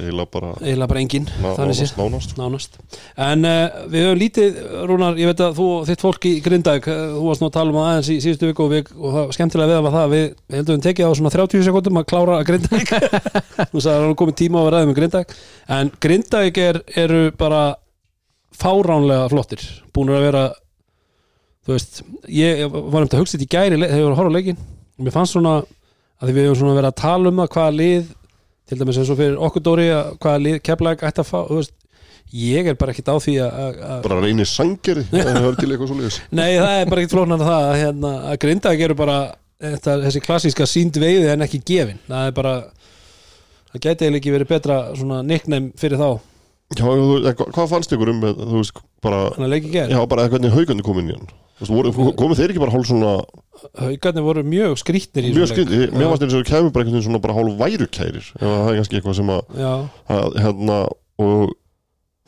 [0.00, 2.78] eiginlega bara eiginlega bara engin ná, þannig sé, nánast, nánast.
[3.20, 7.02] En uh, við höfum lítið, Rúnar, ég veit að þú þitt fólk í Grindag, uh,
[7.18, 9.36] þú varst nú að tala um aðeins í síðustu viku og, við, og það var
[9.36, 10.24] skemmtilega við að það við,
[10.56, 12.94] heldum við tekið á svona 30 sekundum að klára Grindag
[13.74, 15.36] þú sagði að var komið tíma á að ræða með Grindag
[15.76, 17.62] en Grindag er, eru bara
[18.58, 20.44] fáránlega flottir búin að vera
[21.68, 22.00] þú veist,
[22.32, 24.62] ég var um til að hugsa þetta í gæri þegar ég var að horfa leikin
[24.98, 25.58] og mér fannst svona
[26.18, 28.06] að því við hefum svona verið að tala um það hvaða lið
[28.68, 31.74] til dæmis eins og fyrir okkur Dóri að hvaða keflæk ætti að fá veist,
[32.36, 35.42] ég er bara ekkit á því að, bara reynir sangeri það er
[36.30, 39.18] nei það er bara ekkit flóknar það að, hérna, að Grindag eru bara
[39.62, 42.00] þetta, þessi klassíska sínd veiði en ekki gefin.
[42.08, 42.54] Það er bara
[43.72, 44.78] það gæti eiginlega ekki verið betra
[45.26, 46.10] nickname fyrir þá.
[46.78, 49.28] Já, hvað fannst ykkur um þú veist, bara
[49.88, 53.12] Já, bara hvernig haugandi kom inn í hann komið þeir ekki bara hálf svona
[53.82, 56.98] haugarnir voru mjög skrýtnir í mjög skrið, mér varst eins og þeir kemur bara einhvern
[56.98, 59.64] veginn svona bara hálf værukærir það er kannski eitthvað sem að,
[60.14, 60.76] að hérna,
[61.24, 61.56] og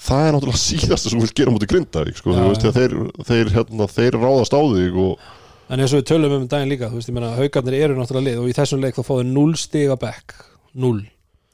[0.00, 2.74] það er náttúrulega síðasta sem þú vilt gera mútið Grindavík, sko, Já, þú veist, já.
[2.80, 2.96] þeir,
[3.30, 5.28] þeir, hérna, þeir ráðast á þig og
[5.70, 8.26] en eins og við tölum um daginn líka þú veist, ég meina, haugarnir eru náttúrulega
[8.32, 10.34] lið og í þessum leik þá fáðu 0 stiga back
[10.74, 11.04] 0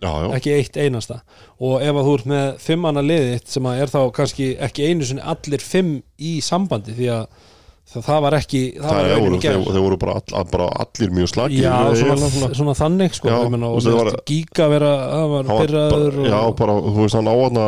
[0.01, 1.19] já, já, ekki eitt einasta.
[1.61, 4.89] Og ef að þú ert með fimm annar liðið sem að er þá kannski ekki
[4.89, 7.45] einu sinni allir fimm í sambandi því að
[7.87, 9.57] það, það var ekki það, það var gær.
[9.57, 12.31] þeir, þeir voru bara, all, bara allir mjög slagir Já, eiginlega.
[12.37, 16.57] svona, svona þannig sko, Já, þú og var, gíka vera, það var pyrraður já, og,
[16.61, 17.61] bara, þú veist, hann á hann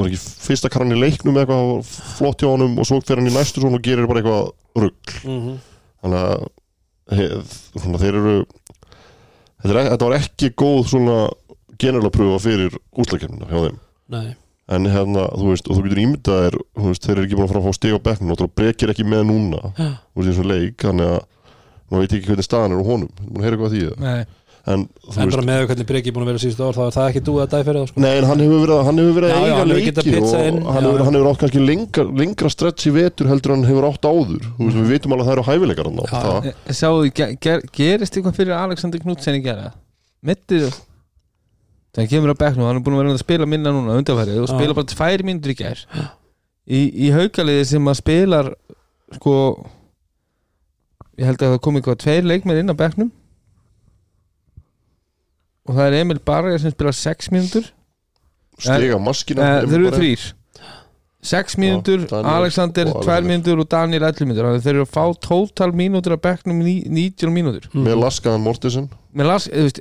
[0.00, 3.34] bara ekki fyrsta karan í leiknum eitthvað flott hjá honum og svo fer hann í
[3.34, 5.58] næstu svona og gerir bara eitthvað rugg mm
[6.00, 6.46] þannig að
[7.18, 7.42] he-
[7.76, 8.34] svona, þeir eru
[9.60, 11.16] þetta, þetta var ekki góð svona
[11.80, 13.76] generala pröfa fyrir úslakefnina hjá þeim.
[14.14, 14.30] Nei,
[14.70, 17.46] en hérna, þú veist, og þú getur ímyndað þér þú veist, þeir eru ekki búin
[17.46, 19.60] að fara að fá stig á bekknum og þú brekir ekki með núna.
[19.74, 21.20] Þú veist, eins og leik, þannig að
[21.90, 23.82] maður veit ekki hvernig staðan er á honum, þú búin að heyra eitthvað að því
[23.88, 23.98] eða?
[24.06, 24.22] Nei,
[24.70, 26.94] en þú en veist, bara með hvernig Breki búin að vera síðustu ár þá er
[26.94, 27.98] það ekki dúið að dæ fyrir það sko.
[28.04, 29.90] Nei, en hann hefur verið, hann hefur verið Já, að já, eiga hann hefur leiki
[29.90, 33.50] og inn, hann já, hefur, hann hefur átt kannski lengra, lengra stretch í vetur heldur
[33.56, 34.44] hann hefur átt áður.
[34.54, 35.88] Þú veist, við vitum alveg að það eru hæfileikar
[41.90, 41.96] Eh?
[41.96, 44.42] Mittið Það kemur á bekknum, hann er búin að vera að spila minna núna undanfærið
[44.44, 45.80] og spila bara tvær mínútur í gær.
[46.70, 48.50] Í, í haukaliði sem að spilar
[49.16, 49.32] sko
[51.18, 53.10] ég held að það komi eitthvað tveir leikmenn inn á bekknum.
[55.68, 57.66] Og það er Emil Barger sem spila sex mínútur.
[58.60, 60.28] Stiga maskina Eh, þeir eru þrýr
[61.20, 63.28] sex mínútur, Daniel Alexander og tvær Alexander.
[63.28, 64.46] mínútur og Daniel 11 mínútur.
[64.46, 67.66] Þannig að þeir eru að fá tótal mínútur á bekknum ní- 90 mínútur.
[67.74, 68.88] Með Laskaðan Mortensen.
[69.14, 69.80] Mér las, þú veist,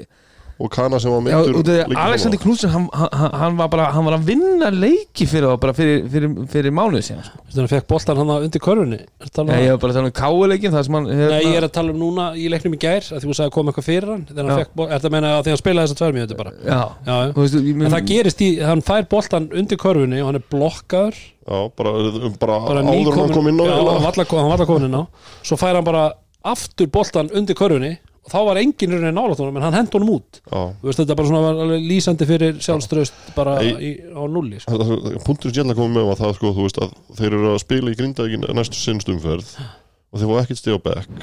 [0.60, 4.26] og Kana sem var myndur Alexander Knudsen hann, hann, hann var bara hann var að
[4.28, 7.40] vinna leiki fyrir það bara fyrir, fyrir, fyrir mánuð síðan sko.
[7.54, 10.00] þannig að fekk boltan hann undir körfunni Er það Nei, alveg- ég var bara að
[10.00, 12.82] tala um káuleikin hann hérna, Nei, ég er að tala um núna í leiknum í
[12.84, 14.60] gær að því þú sagði að koma eitthvað fyrir hann þegar hann Já.
[14.66, 16.82] fekk boltan, er það að meina að því hann spilaði þessar tvær mínútur bara já,
[17.08, 17.32] Já, já.
[17.32, 20.46] þú veist, ég, En það gerist í, hann fær boltan undir körfunni og hann er
[20.52, 21.16] blokkaður
[21.50, 21.96] Já, bara,
[22.44, 23.80] bara, bara áður hann kom inn á já, eiginlega.
[23.80, 25.04] hann var hann alltaf komin inn á
[25.48, 26.04] svo fær hann bara
[26.44, 27.96] aftur boltan undir körfunni
[28.32, 30.40] þá var enginn rauninni nálægt honum en hann hent honum út.
[30.84, 34.78] Veist, þetta er bara svona lýsandi fyrir sjálfströst bara í, á nulli sko.
[34.80, 37.94] Sem ég ætla að koma með var það sko, veist að þeir eru að spila
[37.94, 41.14] í Grindavíkin næstu sinnstumferð og þeir fá ekkert stig á bekk.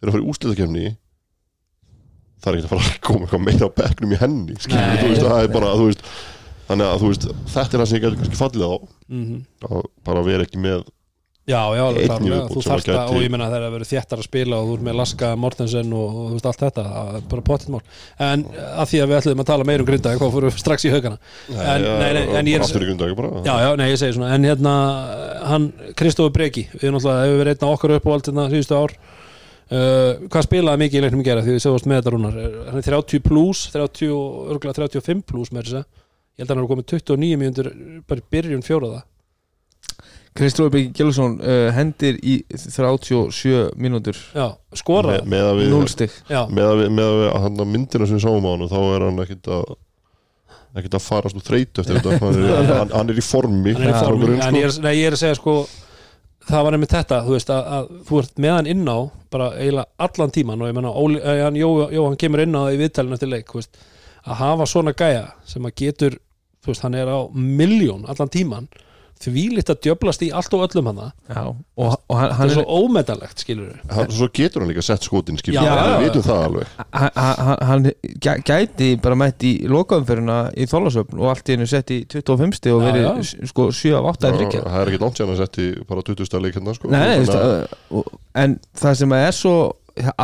[0.00, 0.86] Þeir eru að fara í úslitakefni
[2.40, 5.50] það er ekki að fara að koma eitthvað meira á bekknum í henni það er
[5.52, 6.06] bara, veist
[6.70, 7.02] þannig að
[7.50, 8.72] þetta er það sem ég getur kannski fallið á.
[9.10, 10.84] Mm að bara vera ekki með
[11.50, 11.84] Já, já,
[12.50, 14.84] þú þarft að og ég meina þegar það verður þéttar að spila og þú ert
[14.86, 17.80] með Laska, Mortensen og, og þú veist allt þetta, er bara potið mál
[18.26, 20.86] en að því að við ætlum að tala meir um grinda hvað fórum við strax
[20.86, 21.18] í haugana.
[21.50, 22.66] En, nei, nei, en ég er
[23.46, 24.74] Já, já, nei, ég segi svona, en hérna
[25.50, 28.78] hann, Kristófi Breki, við náttúrulega hefur verið einn af okkar upp á allt hérna síðustu
[28.78, 28.96] ár.
[29.70, 32.38] Uh, hvað spilaði mikið í leiknum gera því við séðast með þetta rúnar,
[32.72, 36.56] hann er 30 plus 30, og örgulega 35 plus með þess að ég held að
[36.56, 37.68] hann er komið 29 mjöndur
[38.10, 39.04] bara í byrjun fjóraða
[40.40, 44.16] Kristófi Byggi Gjellusson uh, hendir í 37 mínútur.
[44.32, 44.46] Já,
[44.80, 46.16] skoraði, með, með við 0 stig.
[46.30, 48.50] Já, með að við, með að við að hann að myndina sem við sáum á
[48.54, 49.70] hann þá er hann ekkit að
[50.80, 52.18] ekkit að farast úr þreytu eftir þetta.
[52.22, 54.32] Hann er, hann, hann er í formi hann er í formi.
[54.36, 54.58] en sko.
[54.60, 55.54] ég er, nei, ég er að segja sko
[56.50, 58.98] það var nefnir þetta, þú veist að, að þú ert með hann inn á,
[59.32, 62.60] bara eiginlega allan tíman og ég menna, eh, hann, Jó, Jó, hann kemur inn á
[62.62, 63.80] það í viðtælinu eftir leik þú veist,
[64.24, 66.16] að hafa svona gæja sem að getur,
[66.60, 68.70] þú veist, hann er á miljón allan tíman
[69.20, 72.36] því líkt að djöblast í allt og öllum hann það Já, og, og hann, er
[72.38, 76.24] hann, svo ómetanlegt, skilur við svo getur hann líka sett skotin skilur við við vitum
[76.24, 76.70] það alveg.
[76.96, 77.88] Hann, hann, hann
[78.24, 82.56] gæ- gæti bara mætt í lokaumferðina í þólasöfn og allt í hennu sett í 25
[82.60, 83.20] stig og verið
[83.52, 86.06] sko 7 af 8 að drikja það er ekki langt sér að setja í bara
[86.08, 86.88] 20 stað leik hérna sko.
[86.88, 89.54] Nei, nei, Þannig veist, að- uh, og- en það sem er svo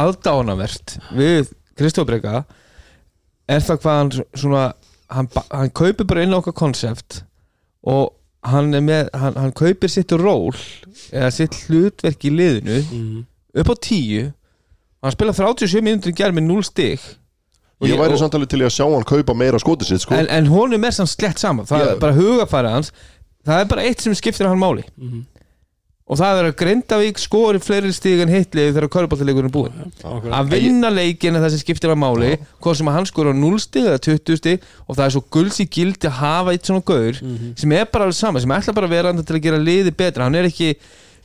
[0.06, 2.44] aðdánavert við Kristof Breka
[3.52, 4.62] er það hvað hann svona
[5.12, 7.20] hann, hann kaupir bara inn á okkar konsept
[7.86, 8.14] og
[8.46, 10.54] hann er með hann, hann kaupir sitt ról
[11.12, 13.20] eða sitt hlutverk í liðinu mm.
[13.62, 14.32] upp á 10
[15.02, 17.00] hann spila 37 mínútur í gerð með 0 stig
[17.76, 20.14] Og ég væri og- samtalið til að sjá hann kaupa meira skotið sitt sko.
[20.16, 21.90] en, en honum er sann slett saman það Já.
[21.92, 22.92] er bara hugafæri hans
[23.46, 25.26] það er bara eitt sem skiptir hann máli Mm.
[26.06, 29.94] Og það er að Grindavík skori fleiri stig en hitlið þegar kaurbáltaleikurinn er búinn.
[30.38, 32.28] Að vinna leikin er það sem skiptir að máli
[32.62, 35.58] hvað sem að hann skora 0 stig eða 20 stig og það er svo gulds
[35.64, 37.18] í gildi að hafa eitt svona gaur
[37.58, 39.96] sem er bara alveg sama sem ætla bara að vera þarna til að gera liði
[39.98, 40.28] betra.
[40.28, 40.76] Hann er ekki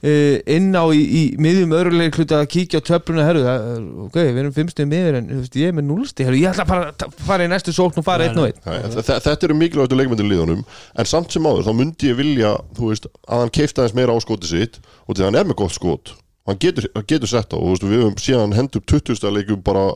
[0.02, 4.16] inn á í, í miðjum öruleik hluta að kíkja á töfluna herru, það, er- ok,
[4.18, 6.66] við erum fimmstum miður en þú veist, ég er með 0 stig, herru, ég ætla
[6.72, 10.26] bara að fara í næstu sókn og fara einn og einn Þetta eru mikilvægstu leikmyndir
[10.32, 13.98] liðunum en samt sem áður þá myndi ég vilja þú veist, að hann keifta aðeins
[14.02, 16.90] meira á skotið sitt og því að hann er með gott skot og hann getur,
[16.98, 19.30] hann getur sett á og þú veist, við höfum síðan hendur 20.
[19.38, 19.92] leikum bara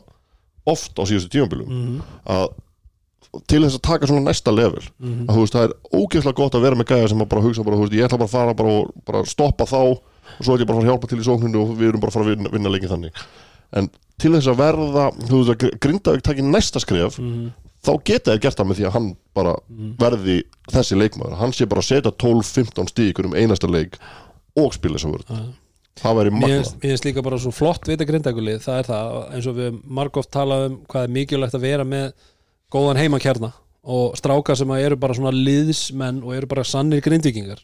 [0.66, 1.98] oft á síðustu tímambilum Mhm.
[2.30, 2.46] að
[3.46, 4.82] til þess að taka svona næsta level.
[5.00, 5.26] Mhm.
[5.28, 7.64] að þú veist, það er ógeðslega gott að vera með gæja sem að bara hugsa
[7.64, 10.00] bara, þú veist, ég ætla bara að fara bara og bara stoppa þá og
[10.42, 12.10] svo ætla ég bara að fara að hjálpa til í sókninu og við erum bara
[12.10, 13.12] að fara að vinna, vinna leikin þannig.
[13.72, 17.52] En til þess að verða þú veist, að Grindavík taki næsta skref Mhm.
[17.86, 19.56] þá geta þeir gert það með því að hann bara
[19.98, 21.36] verði þessi leikmaður.
[21.38, 23.98] Hann sé bara að setja 12-15 stíkur um einasta leik
[24.56, 25.52] og spila þess að vörð
[25.96, 29.46] það væri magna mér finnst líka bara svo flott vita grindækulið, það er það eins
[29.46, 32.12] og við margóft talað um hvað er mikilvægt að vera með
[32.72, 33.52] góðan heimakjarna
[33.86, 37.62] og stráka sem að eru bara svona liðsmenn og eru bara sannir grindvikingar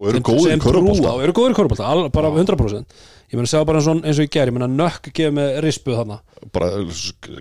[0.00, 2.96] og eru sem í körubólta trúa og eru góður í korfbólta, bara 100%
[3.30, 5.58] ég meina segja bara eins og, eins og ég ger, ég meina nökk gefið með
[5.64, 6.20] rispu þarna,
[6.54, 6.70] bara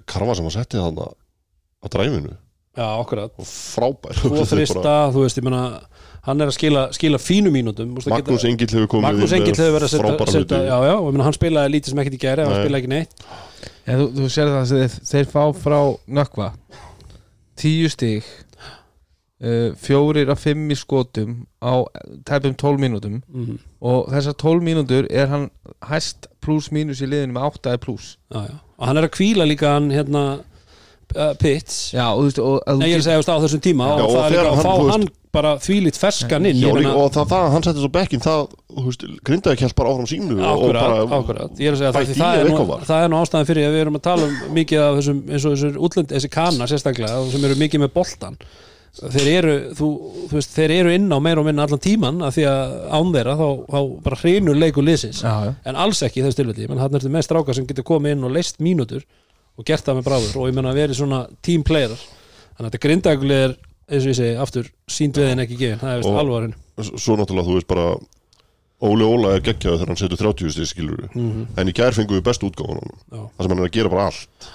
[0.10, 1.10] karfa sem að setja þarna
[1.84, 2.36] á dræfinu.
[2.74, 4.18] Já og frábær.
[4.18, 5.64] Er þrista, þú veist, ég meina
[6.24, 9.76] hann er að skila, skila fínu mínútum Magnús Engill hefur komið Magnús Engill með hefur
[9.76, 12.46] verið að setja, já, já, og ég meina hann spilaði lítið sem ekkert í gæri,
[12.48, 13.26] hann spilaði ekki neitt
[13.86, 16.49] En þú, þú sér það að þeir, fá frá nökkva
[17.59, 18.28] tíu stig
[19.43, 21.84] uh, fjórir af fimm í skotum á
[22.28, 23.20] tæpum 12 mínútum.
[23.28, 25.49] Mm, og þessar 12 mínútur er hann
[25.89, 29.91] hæst pluss mínus í liðinu með 8 pluss og hann er að kvíla líka hann
[29.93, 30.24] hérna
[31.41, 33.93] Pitts Já, og þú veist og, Nei, ég er að segja á þessum tíma Já,
[33.93, 36.45] og, og það er þegar líka að hann, fá þú veist- hann bara þvílít ferskan
[36.49, 38.43] inn Já, ég meina, og það, það að hann setja svo bekkin það,
[38.74, 41.93] þú veist, grindaði kjælt bara áfram sínu og Akkurat, bara, akkurat Ég er að segja
[41.93, 42.86] það, bætti því í það, ef er eitthvað nú, var.
[42.91, 45.47] það er nú ástæðan fyrir að við erum að tala um mikið af þessum eins
[45.49, 48.38] og þessur útlönd, þessi kana sérstaklega sem eru mikið með boltan
[48.93, 49.88] þeir eru, þú,
[50.30, 53.14] þú veist, þeir eru inn á meira og minna allan tíman af því að án
[53.16, 55.24] þeirra þá, þá bara hrinur leikur liðsins.
[55.26, 55.53] Já, já.
[55.66, 56.68] en alls ekki í þessu tilfelli.
[56.70, 59.01] Menn hann ertu með stráka sem getur komið inn og leist mínútur
[59.58, 61.93] og gert það með bráður og ég menna að veri svona team player.
[62.58, 63.56] Þannig að þetta grindaguleg er
[63.93, 66.54] eins og ég segi aftur sínd við en ekki gefin, það er vist alvarin
[66.97, 67.88] svo náttúrulega, þú veist bara
[68.84, 71.47] Óli Óla er geggjaður þegar hann setur 30 stig skilur Mhm.
[71.58, 72.82] en í gær fengum við bestu útgáðan
[73.12, 74.49] það sem hann er að gera bara allt.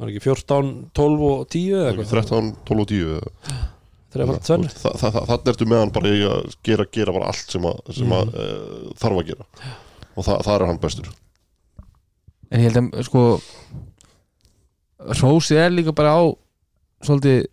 [0.00, 2.10] Var ekki 14, 12 og 10 eða eitthvað?
[2.10, 3.68] 13, 12 og 10 eða-
[4.10, 7.50] þreifald tvenn Þa- þa- þa- þannig ertu með hann bara að gera, gera bara allt
[7.50, 8.34] sem, að, sem að, Mhm.
[8.34, 9.44] uh, þarf að gera.
[10.16, 11.08] Og það, það er hann bestur.
[12.50, 13.40] En ég held að sko
[15.20, 16.22] Rósið er líka bara á
[17.04, 17.46] svolítið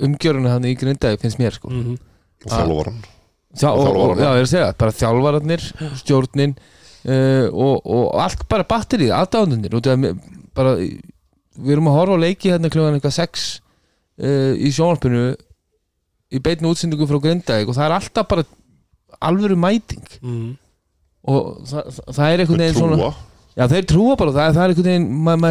[0.00, 1.70] umgjöruna þannig í grindaði finnst mér sko.
[1.72, 1.96] Mm
[2.40, 2.94] og
[3.50, 4.22] Þjá, Og og, og, þjálfararnir.
[4.22, 5.64] já, ég er að segja, bara þjálfararnir
[5.98, 9.74] stjórnin uh, og, og allt bara batterið, aðdáðunir
[10.54, 13.46] bara við erum að horfa á leiki hérna eitthvað 6
[14.22, 15.24] uh, í sjónvarpinu
[16.30, 18.46] í beinni útsendingu frá Grindavík og það er alltaf bara
[19.20, 20.06] alvöru mæting.
[20.22, 20.54] -hmm.
[21.26, 23.14] og það, það er einhvern veginn svona
[23.58, 25.50] Já, þeir trúa bara, það, það er einhvern veginn ma, ma,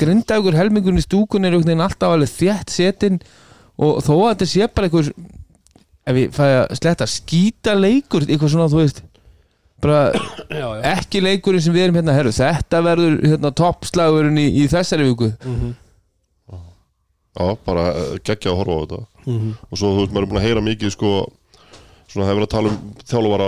[0.00, 3.20] grindagur helmingurinn í stúkun er einhvern veginn alltaf alveg þétt setin
[3.78, 5.12] og þó að þetta sé bara einhver
[6.02, 9.02] ef ég fæ að sletta skýta leikur, eitthvað svona, þú veist.
[9.82, 10.00] Bara
[10.50, 10.82] já, já.
[10.96, 15.32] ekki leikurinn sem við erum hérna, herru, þetta verður hérna, toppslagurinn í, í þessari viku.
[15.46, 15.78] Mhm,
[17.32, 18.96] Já, bara eh, geggja að horfa á þetta.
[19.24, 21.12] Mhm, og svo þú veist, maður er búin að heyra mikið sko,
[22.12, 23.46] svona hefur verið að tala um þjálfara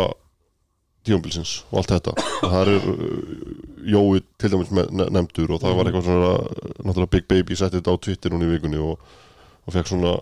[1.05, 2.15] tíumbilsins og allt þetta.
[2.43, 2.93] Það er uh,
[3.95, 6.31] Jói til dæmis nefndur og það var eitthvað svona
[6.87, 9.03] náttúrulega Big Baby setti þetta á Twitter núna í vikunni og,
[9.69, 10.15] og fekk svona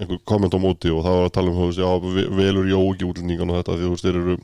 [0.00, 2.70] einhver komment á móti og það var að tala um þú veist, já, ve- velur
[2.70, 4.36] Jói ekki útlendingan og þetta því þú veist, þeir eru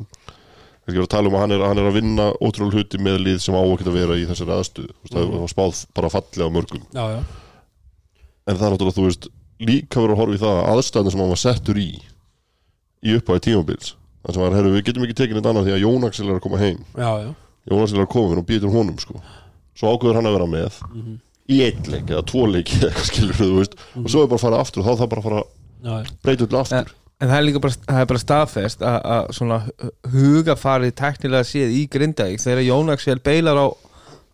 [0.89, 3.16] ekki verið að tala um að hann er, hann er að vinna ótrúlega hluti með
[3.24, 6.53] lið sem á ekki að vera í þessari aðstuð veist, það var spáð bara fallega
[6.55, 6.84] mörgum.
[6.97, 7.18] Já, já,
[8.49, 9.28] en það er náttúrulega, þú veist,
[9.68, 11.89] líka verið að horfa í það að aðstæðan sem hann var settur í
[13.09, 13.91] í uppáði tímabils
[14.29, 16.43] þannig var, herru, við getum ekki tekin þetta annað því að Jón Axel er að
[16.45, 16.79] koma heim.
[16.99, 17.31] Já, já.
[17.70, 19.22] Jón Axel er að koma, við erum býtum honum, sko.
[19.79, 20.79] Svo ákveður hann að vera með
[21.49, 22.45] í einn leik eða tvo
[23.09, 23.76] skilur þú veist.
[23.97, 25.43] Og svo er bara að fara aftur og þá er það bara að fara
[25.99, 26.95] að breyta öllu aftur.
[27.18, 29.57] En það er líka bara, það er bara staðfest að, að svona
[30.12, 33.66] hugafarið teknilega séð í Grindavík þegar Jón Axel beilar á,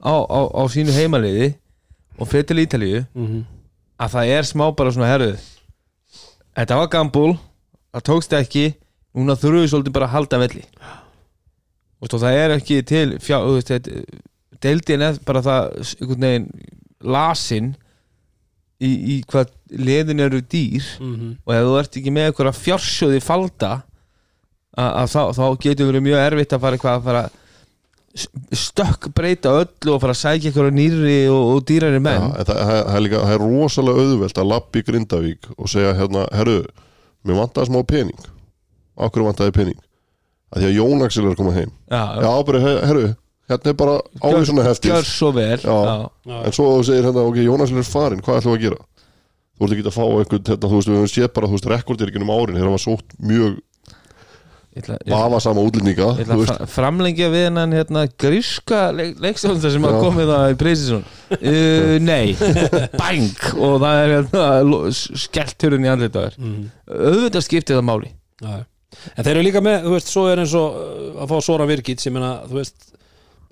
[0.04, 1.52] á, á, á sínu heimaliði
[2.20, 3.44] og fyrir til Ítalíu Mhm,
[4.04, 5.40] að það er smá bara svona herruð
[6.58, 7.32] þetta var gambúl
[7.94, 8.66] það tókst ekki,
[9.14, 10.64] núna þurfum við svolítið bara að halda velli.
[12.04, 14.20] Og það er ekki til fjá, þú veist, þetta-
[14.64, 16.48] deildin er bara það einhvern veginn
[17.04, 17.70] lasin
[18.80, 20.84] í, í hvað liðin eru dýr.
[21.00, 23.72] Mhm, og ef þú ert ekki með eitthvað fjársjóði falda
[24.76, 27.24] að, að þá, þá getur verið mjög erfitt að fara eitthvað að fara
[28.54, 32.34] stökk breyta öllu og fara að sækja eitthvað nýri og, og dýrari Já, menn en
[32.36, 35.94] það, það, það, er líka, það er rosalega auðvelt að lappa í Grindavík og segja
[35.98, 36.60] hérna, herru,
[37.26, 38.28] mér vantaði smá pening
[38.96, 39.78] okkur vantaði pening?
[40.54, 41.70] Að því að Jón Axel er að koma heim.
[41.90, 43.04] Já, Já, bara, herru,
[43.50, 45.58] hérna er bara ávísuna heftið gjör svo vel.
[45.58, 45.78] Já.
[46.30, 46.36] já.
[46.46, 48.82] En svo segir hérna, ok, Jónas er farinn, hvað ætlum við að gera?
[49.54, 51.68] Þú ert ekki að fá einhvern, hérna, þú veist, við höfum séð bara, þú veist,
[51.74, 53.58] rekordir ekki um árin, þegar hann var sótt mjög
[56.34, 60.56] að veist, fra- framlengja við hennan hérna, gríska leik, leikstjórnda sem að komið það í
[60.58, 61.04] Preysisson
[61.36, 62.34] uh, Nei,
[63.00, 66.38] bang og það er hérna, lo- s- skellt hurðin í andlit á þér.
[66.42, 68.10] Mhm, auðvitað skiptið það máli.
[68.42, 68.56] Já.
[69.16, 71.66] En þeir eru líka með, þú veist, svo er eins og uh, að fá Sora
[71.70, 72.90] Virkit sem er að, þú veist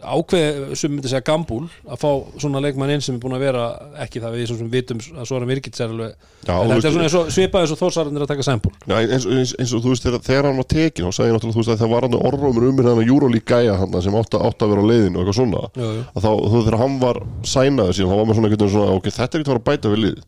[0.03, 2.09] ákveð sem myndi segja gambúl að fá
[2.43, 3.67] svona leikmann inn sem er búin að vera
[4.03, 6.95] ekki það við svo sem vitum að Sora Virkit er alveg, já, en þetta er
[6.97, 9.75] svona eins og svipað eins og Þórsarinn er að taka sempul já, eins, eins, eins
[9.79, 11.85] og þú veist, þegar, þegar hann var tekin, þá sagði ég náttúrulega, þú veist, að
[11.85, 14.83] það var hann orðrumur um hérna Júrólík gæja hann sem átt, að- átt að vera
[14.83, 16.03] á leiðinu og eitthvað svona, Jú, jú.
[16.19, 17.23] að þá, þú veist, þegar hann var
[17.55, 19.95] sænaður síðan, þá var maður svona svona, ok, þetta er ekki að fara að bæta
[19.95, 20.19] við lið.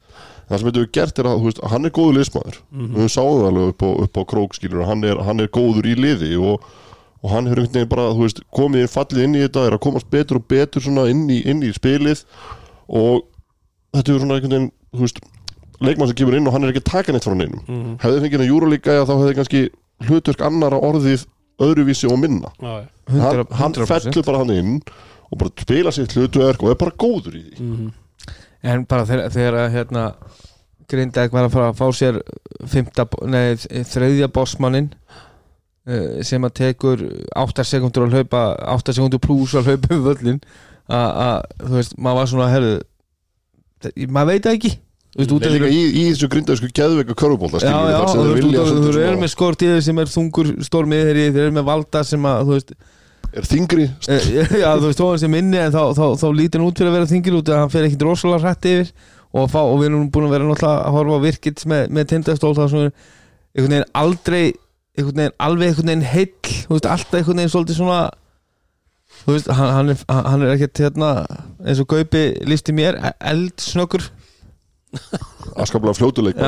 [0.48, 2.56] Það sem við gert er að, þú veist, hann er góður liðsmaður.
[2.94, 5.52] Við sáum það alveg upp á, upp á krók, skilur, að hann er, hann er
[5.54, 6.66] góður í liði og,
[7.22, 9.76] og hann hefur einhvern veginn bara, þú veist, komið inn, fallið inn í þetta, er
[9.78, 12.26] að komast betur og betur svona inn í, inn í spilið
[12.88, 13.24] og
[13.96, 15.22] þetta er svona einhvern veginn, þú veist,
[15.84, 17.64] leikmann sem kemur inn og hann er ekki að taka neitt frá neinum.
[17.64, 17.96] Mm -hmm.
[18.04, 19.62] Hefði fengið hann júralíka þá hefði kannski
[20.04, 21.26] hlutverk annara orðið
[21.62, 22.52] öðruvísi og minna.
[22.60, 22.88] Já, já.
[23.08, 23.54] Hann, 100%.
[23.54, 24.80] hann fellur bara hann inn
[25.30, 27.90] og bara spila sitt hlutverk og er bara góður í því.
[28.64, 30.04] En bara þegar, að, hérna
[30.88, 32.20] Grindavík var að fara að fá sér
[32.68, 33.56] fymta, nei,
[33.88, 34.90] þriðja bossmannin
[35.88, 37.04] uh, sem að tekur
[37.40, 38.46] 8 sekundur að hlaupa
[38.76, 40.40] 8 sekundur pluss að hlaupa um völlin
[40.92, 42.74] að, þú veist, maður var svona herðu,
[44.12, 44.72] maður veit ekki.
[45.14, 48.70] Þú veist, Nei, í, í þessu grindaðsku geðveika körfubólta Já, já, þú veist, út af
[48.72, 52.56] þú eru með skortíði sem er þungur stórmið þeir eru með valda sem að, þú
[52.56, 52.72] veist
[53.34, 54.28] er þingri Eh,
[54.62, 56.98] Já, þú veist, hann sem minni en þá, þá, þá lítur hann út fyrir að
[56.98, 58.90] vera þingir út að hann fer ekkit rosalega hrætt yfir
[59.34, 62.10] og, fá, og við erum búin að vera náttúrulega að horfa á virkit með, með
[62.12, 62.92] tindastól það sem er
[63.54, 64.42] einhvern veginn aldrei
[64.94, 66.34] einhvern veginn alveg einhvern veginn heill
[66.70, 68.02] veist, alltaf einhvern veginn svolítið svona
[69.26, 71.10] veist, hann, hann, er, hann er ekkert hérna,
[71.64, 74.06] eins og Gaupi lísti mér, eldsnökkur
[75.58, 76.38] askaplega fljótuleik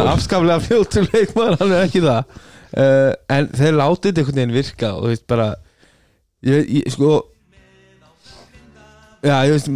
[0.66, 2.36] fljótur leikmaður, hann er ekki það.
[2.76, 5.48] Uh, en þeir látið einhvern veginn virka og þú veist bara
[6.46, 7.16] ég, ég sko
[9.26, 9.70] já, ég veist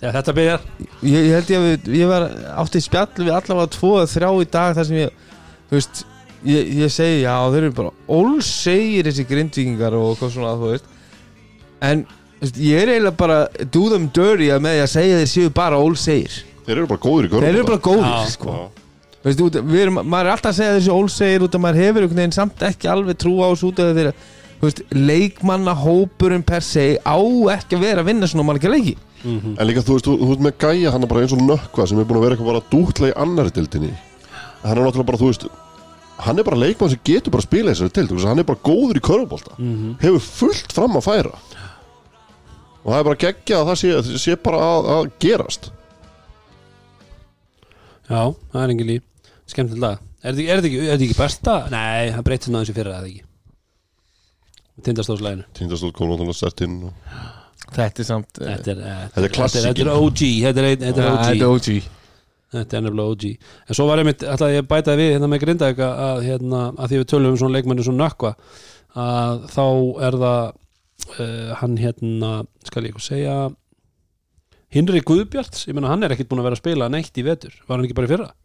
[0.00, 0.62] Já, þetta byrjar.
[1.04, 2.22] ég, ég held ég að við, ég var
[2.62, 5.10] átti spjall við allavega tvo eða þrjá í dag þar sem ég,
[5.68, 6.00] þú veist
[6.48, 10.88] ég, ég segi, já, þeir eru bara ólsegir þessi grindvíkingar og hvað svona þú veist.
[11.84, 13.38] En þú veist, ég er eiginlega bara
[13.76, 16.38] do them dirty að með því að segja þeir séu bara ólsegir.
[16.64, 18.32] Þeir eru bara góður í þeir eru bara góðir, Já.
[18.38, 18.58] sko.
[19.20, 22.06] Veistu, út, við erum, maður er alltaf að segja þessi ólsegir út að maður hefur
[22.06, 26.60] einhvern veginn samt ekki alveg trú á þessu út af þeirra þú veist, leikmannahópurinn per
[26.66, 27.16] se á
[27.56, 28.96] ekki að vera að vinna svona margir leiki.
[29.24, 31.86] En líka þú veist, þú, þú veist með gæja hann er bara eins og nökkva
[31.88, 33.90] sem er búin að vera eitthvað bara dútla í annari dildinni
[34.62, 35.44] hann er náttúrulega bara, þú veist
[36.20, 38.64] hann er bara leikmann sem getur bara að spila þessari til veist, hann er bara
[38.64, 39.94] góður í körfubólta Mhm.
[40.00, 41.34] hefur fullt fram að færa.
[42.84, 45.70] Og það er bara geggja að það sé, það sé bara að, að gerast.
[48.10, 49.02] Já, það er engin líf.
[49.80, 49.98] Lag.
[50.22, 51.54] Er þetta er þetta ekki, þetta ekki besta?
[51.72, 53.22] Nei, það breytist náðum sér fyrir það ekki
[54.86, 57.14] Tindastóðslæginu Tindastóð kom náttúrulega sett inn og...
[57.70, 59.66] Þetta er samt eh, Þetta er, eh, Þetta er klassíkin.
[59.68, 61.68] Þetta er OG Þetta er, þetta er ja, OG Þetta er OG
[62.50, 65.42] Þetta er nefnilega OG En svo var einmitt, ætlaði ég að bæta við hérna með
[65.44, 68.34] Grindavík að, hérna, að því við tölum um svona leikmenni svona nökkva
[68.90, 69.66] að þá
[70.02, 70.40] er það
[71.22, 72.30] uh, hann hérna,
[72.66, 73.36] skal ég eitthvað segja
[74.74, 75.68] Hinri Guðbjarts.
[75.68, 77.54] Ég meina hann er ekkit búin að vera að spila neitt í vetur.
[77.66, 78.26] Var hann ekki bara í fyrra?
[78.30, 78.39] ég,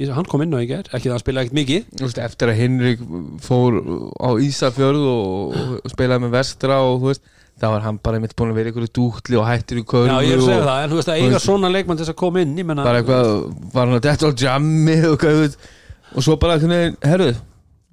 [0.00, 1.84] hann kom inn á í gær, ekki það að spila ekkit mikið.
[1.98, 3.02] Þú veist, eftir að Henrik
[3.44, 3.76] fór
[4.18, 7.22] á Ísafjörð og, og spilaði með vestra og þú veist,
[7.62, 10.16] þá var hann bara mitt búin að vera ykkur dútli og hættir í körfu Já,
[10.24, 12.06] ég er að segja það, en þú veist að þú eiga veist- svona leikmann til
[12.06, 13.30] þess að koma inn ég meina, bara eitthvað,
[13.76, 15.70] var hann að detta á jammi og hvað, þú veist,
[16.16, 17.42] og svo bara herruð,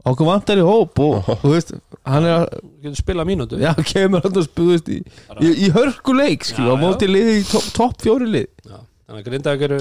[0.09, 1.73] okkur vantar í hóp og þú veist,
[2.07, 3.59] hann er að spila mínútu.
[3.61, 5.01] Já, kemur hann að spúðist í,
[5.43, 8.47] í, í hörkuleik, skilju, Já, á móti liði í topp top fjóri lið.
[8.63, 9.79] Já, þannig að Grindavík eru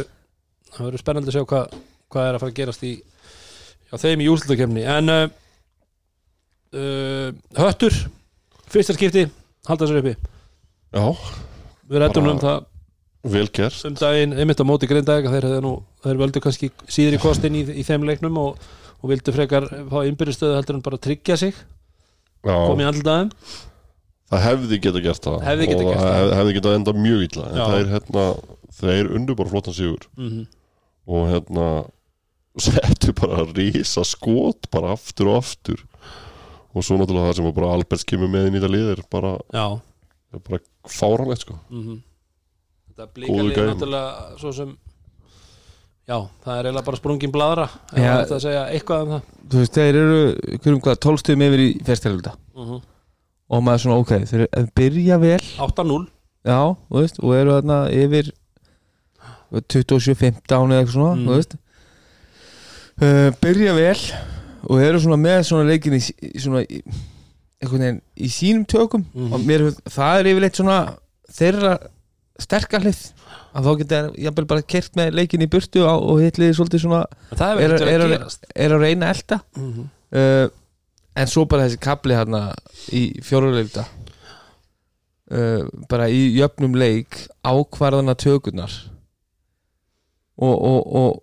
[0.74, 1.78] það verður spennandi að sjá hvað,
[2.12, 2.92] hvað er að fara að gerast í
[3.92, 5.28] á þeim í úrslutakefni en uh,
[6.76, 7.28] uh,
[7.58, 7.94] Höttur
[8.68, 9.22] fyrsta skipti,
[9.68, 10.14] halda sér uppi.
[10.92, 11.04] Já,
[11.88, 12.66] við rættum Bara- um það
[13.56, 13.78] gert.
[13.88, 14.88] um daginn einmitt á móti
[15.28, 15.46] að þeir,
[16.04, 18.60] þeir völdu kannski síður í kostin í, í þeim leiknum og,
[19.02, 21.56] og vildu frekar fá innbyrðistöðu heldur en bara tryggja sig.
[22.44, 23.32] Koma í Já, andldaðum
[24.28, 26.16] það hefði geta gert það Hefði gert það það.
[26.18, 27.44] hef- hefði geta enda mjög illa.
[27.48, 27.64] Já.
[27.80, 28.24] er hérna,
[28.78, 30.04] þeir undu bara flottan sigur.
[30.16, 30.46] Mm -hmm.
[31.08, 31.68] og hérna
[32.66, 35.84] settu bara rísa skot bara aftur og aftur.
[36.74, 39.64] Og svo náttúrulega það sem bara Alberts kemur með í það lið er bara, Já.
[40.36, 41.56] er bara fáranlegt sko.
[41.70, 42.02] Mm
[42.98, 43.70] Þetta Góður blíkalið gæði.
[43.72, 44.76] náttúrulega svo sem
[46.08, 48.12] Já, það er eiginlega bara sprungin bladra ef Já.
[48.12, 49.22] það er að segja eitthvað um það.
[49.52, 50.20] Þú veist, þeir eru,
[50.62, 52.78] hverjum hvað, tólstöðum yfir í fyrstælunda mm
[53.48, 55.44] og maður svona, ok, þeir eru að byrja vel.
[55.64, 56.02] 8-0
[56.44, 56.58] já,
[56.92, 58.26] þú veist, og eru þarna yfir
[59.52, 61.24] 27-15 eða eitthvað svona, Mm.
[61.28, 61.56] þú veist
[63.02, 64.00] uh, byrja vel
[64.68, 66.00] og eru svona með svona leikin í,
[66.34, 66.80] í svona í,
[67.62, 69.04] einhvern veginn í sínum tökum.
[69.14, 69.32] Mhm.
[69.32, 70.78] og mér, það er yfirleitt svona
[71.38, 71.76] þeirra
[72.38, 73.00] sterkarlið
[73.58, 77.00] að þá geta jafnvel bara kert með leikin í burtu á, og hitliði svolítið svona
[77.64, 78.44] Er- er- gerast.
[78.54, 79.86] er að reyna elda mm -hmm.
[80.12, 80.48] uh,
[81.16, 82.54] en svo bara þessi kapli hérna
[82.92, 83.84] í fjóruleifta
[85.32, 88.70] uh, bara í jöfnum leik ákvarðana tökurnar
[90.38, 91.22] og, og, og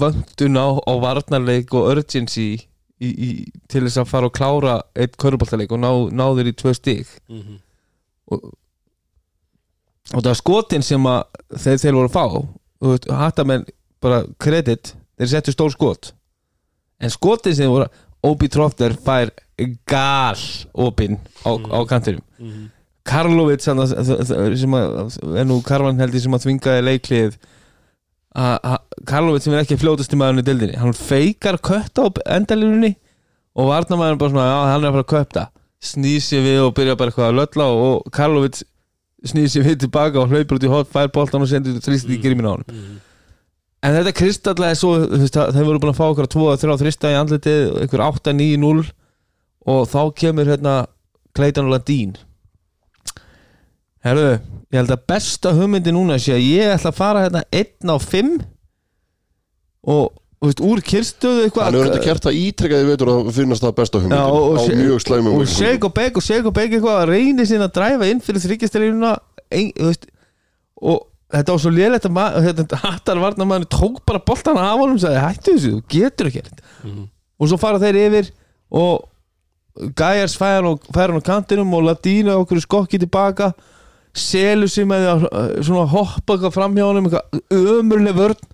[0.00, 3.30] vöndun á, á varnarleik og urgency í, í,
[3.70, 7.08] til þess að fara og klára eitt köruboltaleik og ná, ná þér í tvö stig.
[7.28, 7.60] Mhm.
[8.32, 8.50] og,
[10.12, 11.22] og það var skotin sem að
[11.56, 12.26] þeir, þeir voru að fá.
[13.16, 13.64] Hattamenn
[14.04, 16.12] bara kredit þeir settu stór skot.
[17.00, 17.88] En skotin sem voru
[18.24, 19.32] Obi Trofter fær
[19.88, 20.40] gal
[20.72, 22.24] opinn á, á kantinum.
[22.38, 22.70] Mhm.
[23.04, 23.90] Karlovic sem, að,
[24.56, 27.34] sem að, er nú Karvan heldur sem að þvingaði leiklið
[28.34, 32.04] Karlovic sem er ekki fljótast í maðurinn í dildinni hann feikar kött á
[32.36, 32.94] endalínunni
[33.54, 35.44] og varnamæðurinn bara svona já, hann er að fara að köpta.
[35.84, 38.62] Snýr sér við og byrja bara eitthvað að lölla og Karlovic
[39.24, 42.18] snýr sér við tilbaka og hlaupur út í hot, fær boltan og sendur þrýst í
[42.24, 42.96] grímin á hann Mhm.
[43.84, 47.18] en þetta kristallega svo veist, það- þeir voru búin að fá okkur 2-3 þrista í
[47.20, 48.90] andlitið einhver 8-9-0
[49.66, 50.86] og þá kemur hérna
[51.34, 52.16] Clayton Ladín
[54.04, 54.34] herruðu
[54.74, 57.96] ég held að besta hugmyndi núna sé að ég ætla að fara hérna 1 á
[58.02, 58.34] 5
[59.94, 60.12] og
[60.44, 63.74] þú veist, úr kyrstöðu eitthvað hann hefur þetta kert að ítrekkaði veitur að finnast það
[63.78, 66.74] besta hugmyndin Já, og- á mjög slæmum og seg og beg og seg og beg
[66.76, 69.12] eitthvað að reyni sinna að dræfa inn fyrir þryggjastelínuna
[70.84, 71.00] og
[71.34, 75.02] þetta var svo lélætt að ma- þetta hattar varnarmann tók bara boltan af honum og
[75.02, 76.42] sagði hættu þessu, þú getur ekki
[76.84, 77.08] Mhm.
[77.40, 78.30] og svo fara þeir yfir
[78.70, 79.08] og
[79.74, 83.52] Gæjars fær hann á- kantinum og Ladína okkur skokki tilbaka
[84.14, 88.50] selur sig með því að svona hoppa eitthvað fram hjá honum eitthvað ömurlega vörn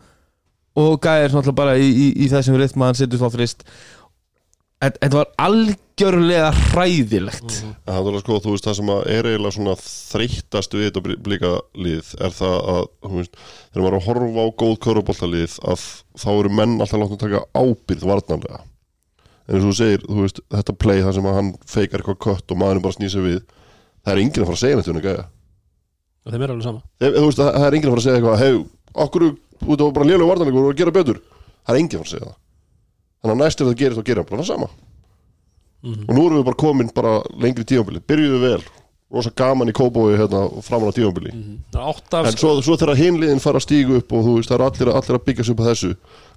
[0.81, 3.67] og Gæjars náttúrulega bara í, í, í þessum ritma hann setur þá frist
[4.81, 9.57] Þetta var algjörlega hræðilegt En það er alveg sko, þú veist, það sem er eiginlega
[9.59, 12.81] svona þreyttast við þetta blika lið er það að,
[13.19, 13.37] veist,
[13.75, 15.85] þegar maður er að horfa á góð köruboltalið að
[16.23, 18.63] þá eru menn alltaf látið að taka ábyrð varnarlega.
[19.45, 22.21] En eins og þú segir, þú veist, þetta play þar sem að hann feikar eitthvað
[22.25, 23.45] kött og maðurinn bara snýr sig við,
[24.01, 25.29] það er enginn að fara að segja um gæja.
[26.27, 26.83] Og þeim er alveg sama.
[27.01, 28.53] Þeim, þú veist, það, það er enginn að fara að segja eitthvað, hei,
[29.07, 29.27] okkur,
[29.65, 31.21] það var bara lélega varnarleikur og að gera betur.
[31.67, 32.37] Það er enginn að fara að segja það.
[33.21, 34.69] Þannig að næst ef það gerist, þá gerir hann bara það sama.
[35.81, 36.03] Mhm.
[36.11, 37.11] og nú erum við bara komin bara
[37.41, 38.63] lengri tíðanbili byrjuðu vel,
[39.11, 41.31] rosa gaman í kóbói hérna, framan á tíðanbili
[41.73, 44.35] Það er átta af en svo, svo þegar hinliðin fara að stígu upp og þú
[44.37, 45.91] veist, það eru allir, allir að byggja sig upp á þessu.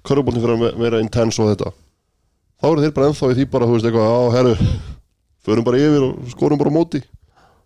[0.08, 1.72] Körfuboltin fyrir að ve- vera intense og þetta.
[2.56, 4.54] Þá eru þeir bara ennþá í því bara, þú veist, eitthvað, á, herru
[5.44, 7.02] förum bara yfir og skorum bara á móti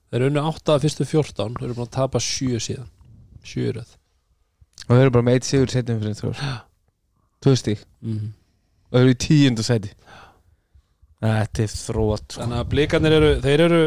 [0.08, 2.88] Þeir eru unni 8 að fyrstu 14 Þeir eru búin að tapa 7 síðan.
[3.44, 3.94] 7 röð.
[4.86, 6.42] Og þau eru bara með eitt sigur setjum fyrir þrjór
[7.38, 9.90] tvö stík og þau eru í tíundu seti
[11.22, 12.40] þetta er þrótt sko.
[12.42, 13.82] Þannig að blikarnir eru Þeir eru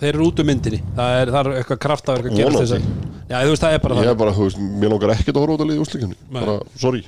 [0.00, 0.78] Þeir eru út um myndinni.
[0.96, 2.68] Það er, það er eitthvað kraftaverk að gerast Vonandi.
[2.70, 4.92] þess að Já, þú veist, það er bara ég það er bara, þú veist, mér
[4.94, 6.38] langar ekkert að horfa út að liða úrslikjumni Nei.
[6.38, 7.02] bara, sorry.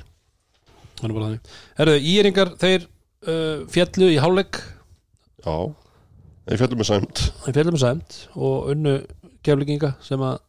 [0.99, 1.55] Það er bara þannig.
[1.79, 4.59] Herðu, íringar, þeir uh, fjallu í hálfleik.
[5.43, 5.55] Já,
[6.51, 7.21] ég fjallum með sæmt.
[7.45, 8.95] Þeir fjallu með sæmt Og unnu
[9.45, 10.41] keflinginga sem að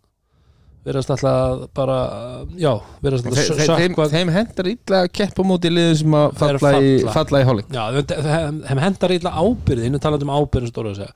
[0.85, 1.95] Verðast alltaf bara
[2.61, 6.17] Já, verðast alltaf þe, þeim, sökkvað þeim hendar illa að keppa á móti liðum sem
[6.19, 7.15] að Þeir falla, í, falla.
[7.15, 10.93] falla í hálfleik Já, þeim- þeim þeim hendar illa ábyrðin Við talaðum um ábyrðin stóra
[10.93, 11.15] að segja.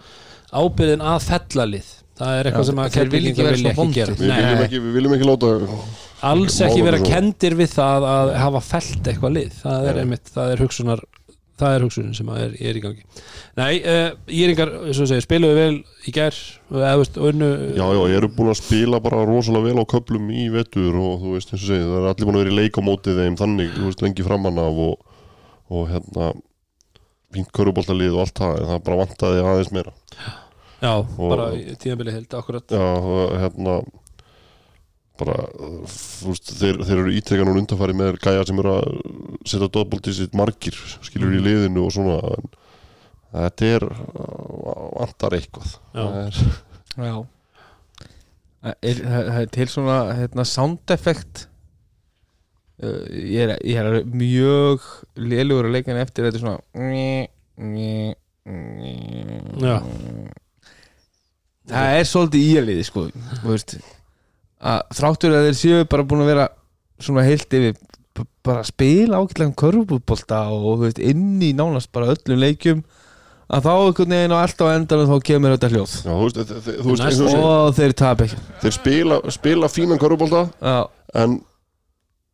[0.62, 1.90] Ábyrðin að fella lið.
[2.18, 4.14] Það er eitthvað Já, sem að þeir vilja ekki gera.
[4.16, 5.50] Við viljum, ekki, við viljum ekki láta
[6.32, 9.52] alls ekki vera kendir við það að hafa felt eitthvað lið.
[9.60, 11.04] Það er einmitt, það er hugsunar
[11.58, 13.04] það er hugsunin sem er, er í gangi.
[13.58, 15.76] Nei, uh, Íringar, eins og segir, spiluðu vel
[16.08, 16.14] í
[17.02, 20.28] veist, og unnu já, já, ég eru búin að spila bara rosalega vel á köplum
[20.30, 22.58] í vetur og þú veist, eins og segið, það er allir búin að vera í
[22.62, 25.16] leik á móti þeim þannig, þú veist, lengi framan af og,
[25.68, 26.32] og hérna
[27.34, 29.92] fínt köruboltalið og allt það en það bara vantaði aðeins meira.
[30.78, 31.48] Já, og- bara
[31.82, 32.70] tíðanbili held, akkurat.
[32.70, 32.86] Já,
[33.42, 33.80] hérna
[35.18, 35.36] bara,
[35.92, 38.86] þú veist, þeir, þeir eru ítrekkan og undanfæri með gæja sem eru að
[39.48, 42.48] setja dotbolti sitt margir skilur í liðinu og svona en
[43.32, 43.86] þetta er
[44.94, 45.74] vantar eitthvað.
[45.92, 46.04] Já.
[46.04, 46.40] Það er,
[46.98, 47.14] Já.
[48.82, 51.46] Er, er til svona hérna, sound effect.
[52.78, 54.84] Uh, ég, er, ég er mjög
[55.18, 56.60] lélugur að leika henni eftir þetta er svona
[59.58, 59.80] Já.
[61.66, 63.74] það er svolítið íaliði sko þú veist,
[64.58, 66.46] að þráttur að þeir séu bara búin að vera
[66.98, 67.74] svona heilt yfir
[68.42, 72.80] bara að spila ágætlega um körfubólta og þú veist, inn í nánast bara öllum leikjum
[73.48, 75.92] að þá einhvern veginn á allt á endanum þá kemur þetta hljóð.
[76.04, 76.36] Já, þú veist,
[76.66, 78.38] þú veist Næst- eins og þeir tap ekki.
[78.64, 80.78] Þeir spila, spila fínan körubólta já,
[81.22, 81.30] en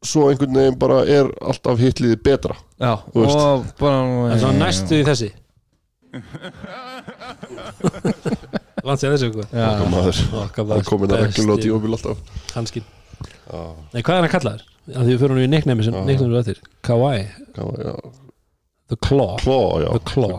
[0.05, 2.55] svo einhvern veginn bara er alltaf hitliði betra.
[2.81, 3.39] Já Þú veist.
[3.45, 3.99] og bara
[4.33, 5.31] En svo næstu í þessi
[8.85, 9.31] Langt sér þessu
[10.45, 12.21] Okkar hann komin að reglulega á tímabil alltaf.
[12.55, 12.87] Hanskinn
[13.95, 14.65] Nei, hvað er hann að kalla þér?
[14.85, 16.61] Að því við fyrir nú í nickname sem nickname er eftir.
[16.85, 17.25] Kawaii,
[18.93, 19.37] The Claw.
[19.41, 20.35] The Claw.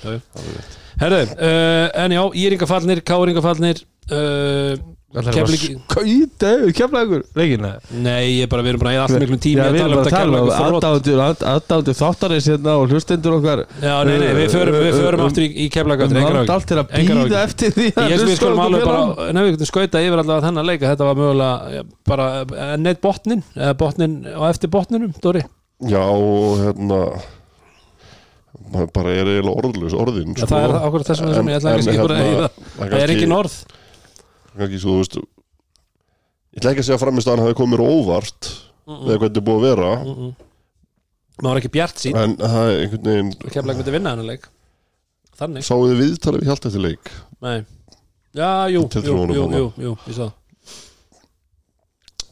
[0.00, 0.74] Það er.
[0.96, 8.68] Herðu, uh, en já, Íringafallnir, Káringafallnir uh, Keflíki Ykkur Leikina Nei, ég er bara, við
[8.74, 11.20] erum bara að eða alltaf miklum tími Já, við erum bara að tala um aðdándur
[11.24, 13.60] aðdándur þáttarins hérna og hlustendur okkar.
[13.80, 16.36] Já, nei, nei, við förum, við förum Um- aftur í, í Keflavíkur um engar land
[16.36, 16.56] áhyggjur.
[16.56, 19.02] allt til að býða eftir því Ég held við hlusta skulum alveg bara,
[19.32, 22.24] nei, við getum skauta yfir allavega þennan leika, þetta var mögulega ja, bara
[22.74, 25.42] enn eitt botnin, eða botnin á eftir botninum, Dóri.
[25.86, 27.00] Já, og hérna
[28.96, 32.48] bara er eiginlega orðlaus orðin það er okkur þessum sem ég ætla að hérna, eyða.
[32.78, 33.54] það er ekki norð
[34.60, 37.88] kannski svo, þú veist ég ætla ekki að segja að framistæðan hafi komið mér á
[37.92, 38.50] óvart
[38.86, 39.90] eða hvernig þetta er búið að vera.
[41.36, 44.46] Maður var ekki bjart sín, en það er einhvern veginn Keflavík myndi vinna þennan leik.
[45.36, 47.10] Þannig, sáðu þið viðtalið við hjálta eftir leik?
[47.44, 47.56] Nei.
[48.36, 50.34] Já, jú, jú, jú, jú, jú, ég sá það.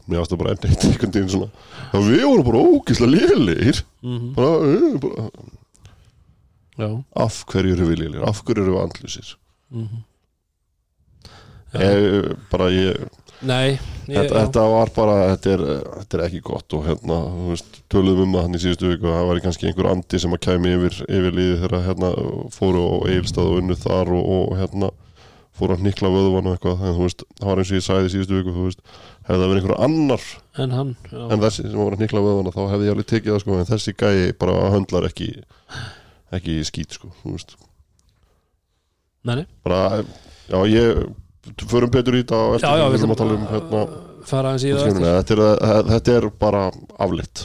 [0.08, 3.82] mér það bara enn eitt einhvern veginn svona já, við vorum bara ógislega lélegir.
[4.04, 5.28] Mhm, bara, uh, bara,
[7.24, 8.26] af hverju eru við lélegir?
[8.28, 9.86] Af hverju eru við andlusir Já.
[11.82, 13.04] Ég, bara ég
[13.44, 15.62] Nei, ég, þetta, þetta var bara þetta er,
[15.98, 19.08] þetta er ekki gott og hérna, þú veist, töluðum um það hann í síðustu viku
[19.10, 22.12] að það væri kannski einhver andi sem að kæmi yfir, yfir liði þegar hérna
[22.54, 24.90] fóru á Eilstað og unnu þar og, og hérna
[25.54, 26.80] fóru að nikla vöðvan og eitthvað.
[26.82, 28.80] En þú veist, það var eins og ég sagði í síðustu viku þú veist,
[29.28, 30.24] hefði það verið einhver annar
[30.64, 33.44] en hann en þessi sem var að nikla vöðvan þá hefði ég alveg tekið það
[33.44, 35.28] sko, en þessi gæi bara höndlar ekki
[36.34, 37.54] ekki skít sko, þú veist.
[39.24, 40.02] Nei, nei, bara,
[40.50, 41.04] já ég
[41.70, 43.84] förum betur í þetta á eftir já, við viljum að tala um hérna
[44.24, 44.94] fara hans í það eftir.
[44.94, 46.62] Skilurðu, þetta, er, þetta er bara
[47.04, 47.44] aflitt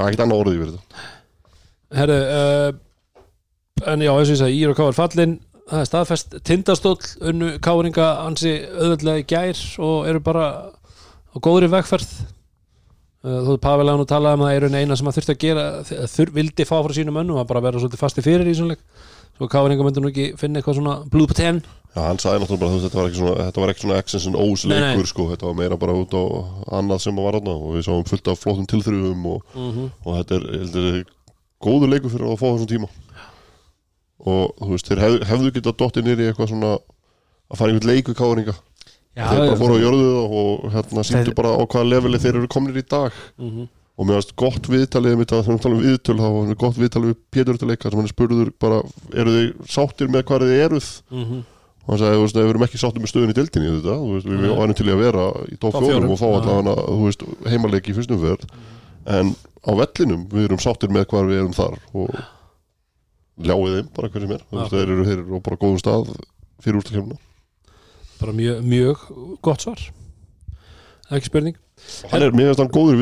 [0.00, 1.04] það er ekkert annað orðið yfir þetta.
[2.00, 5.38] Herru, uh, en já, eins og ég sagði, Ír og Káar fallin
[5.70, 6.98] það er staðfest, tindastóll
[7.30, 10.46] unnu Káringa ansi auðveldlega í gær og eru bara
[11.30, 12.10] á góðri vegferð.
[13.20, 15.36] Uh, þú er Pavel að nú talaði um að það eru eina sem að þurfti
[15.36, 15.64] að gera
[16.08, 19.08] þur, vildi fá frá sínum önnum að bara vera svolítið fasti fyrir í svona leik
[19.40, 22.60] svo Káringa myndi nú ekki finna eitthvað svona blúð på tenn Já, hann sagði náttúrulega
[22.60, 24.76] bara, þú veist, þetta var ekki svona, þetta var ekki svona X's and O's Nei,
[24.76, 24.82] nei.
[24.92, 26.22] leikur, sko, þetta var meira bara út á
[26.78, 27.54] annað sem var þarna.
[27.58, 30.44] Og við sáum fullt af flottum tilþrifum og, mm og þetta er,
[30.84, 31.00] er
[31.66, 32.90] góður leikur fyrir að fá þessum tíma.
[34.22, 38.12] Og þú veist, þeir hef, hefðu getað dottið nýri eitthvað svona að fara einhvern leik
[38.12, 42.22] við káringa Já, þeir bara fóru á jörðu og hérna síndu bara á hvaða leveli
[42.22, 43.10] þeir eru komnir í dag.
[43.34, 43.66] -hmm.
[44.00, 46.78] Og mér varst gott viðtalið mitt að þannig að tala um viðtöl þá var gott
[46.80, 48.78] viðtalið við Pétur til leika sem hann er spurður bara
[49.12, 50.90] eru þið sáttir með hvað þið eruð?
[51.12, 51.42] Mhm.
[51.80, 54.50] og hann sagði, við erum ekki sáttir með stöðun í deildinni þetta, veist, við Nei.
[54.56, 58.44] varum til að vera í 4 fjórum, og fá allavega, heimaleiki í fyrstum verð
[59.10, 59.32] en
[59.64, 62.12] á vellinum við erum sáttir með hvað við erum þar og
[63.40, 64.76] ljáið þeim bara hver sem er, þú veist, Já.
[64.76, 66.12] þeir eru, eru á bara góðum stað
[66.60, 67.18] fyrir úrstakefnina
[68.20, 69.04] bara mjög, mjög
[69.40, 69.80] gott svar.
[71.10, 71.56] Ekki spurning
[72.10, 73.00] hann er, mér finnst hann góður í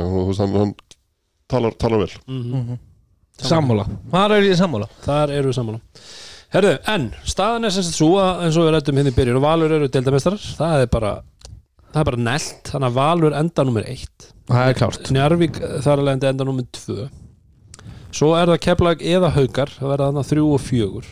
[0.00, 0.74] ja, þú veist, hann, hann
[1.50, 2.12] talar, talar vel.
[2.26, 2.78] Mm
[3.38, 4.88] Sammála, hvað er ég sammála?
[5.04, 5.78] þar eru við sammála.
[6.50, 9.38] Herðu, en staðan er sem sagt svo að eins og við rættum hérna í byrjun
[9.38, 11.12] og Valur eru deildamestrar það er bara
[11.92, 14.28] það er bara nelt, þannig að Valur enda nummer eitt.
[14.48, 15.10] Það er klárt.
[15.14, 17.08] Njarvík þar alveg enda nummer tvö.
[18.10, 19.70] Svo er það Keflag eða Haukar.
[19.76, 21.08] Það verða þannig þrjú og fjögur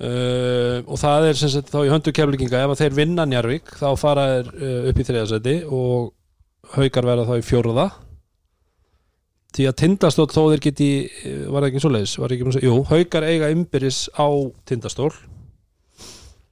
[0.00, 3.88] uh, og það er sem sagt þá í höndu Keflaginga, ef þeir vinna Njarvík þá
[4.00, 6.12] fara þeir uh, upp í þriðasæti og
[6.76, 7.88] Haukar verða þá í fjóruða
[9.56, 10.88] því að tindastól þó þeir geti
[11.24, 14.00] eh, var það ekki svo leiðis, var ekki búin að segja jú, Haukar eiga ymbirins
[14.12, 14.28] á
[14.68, 15.10] tindastól.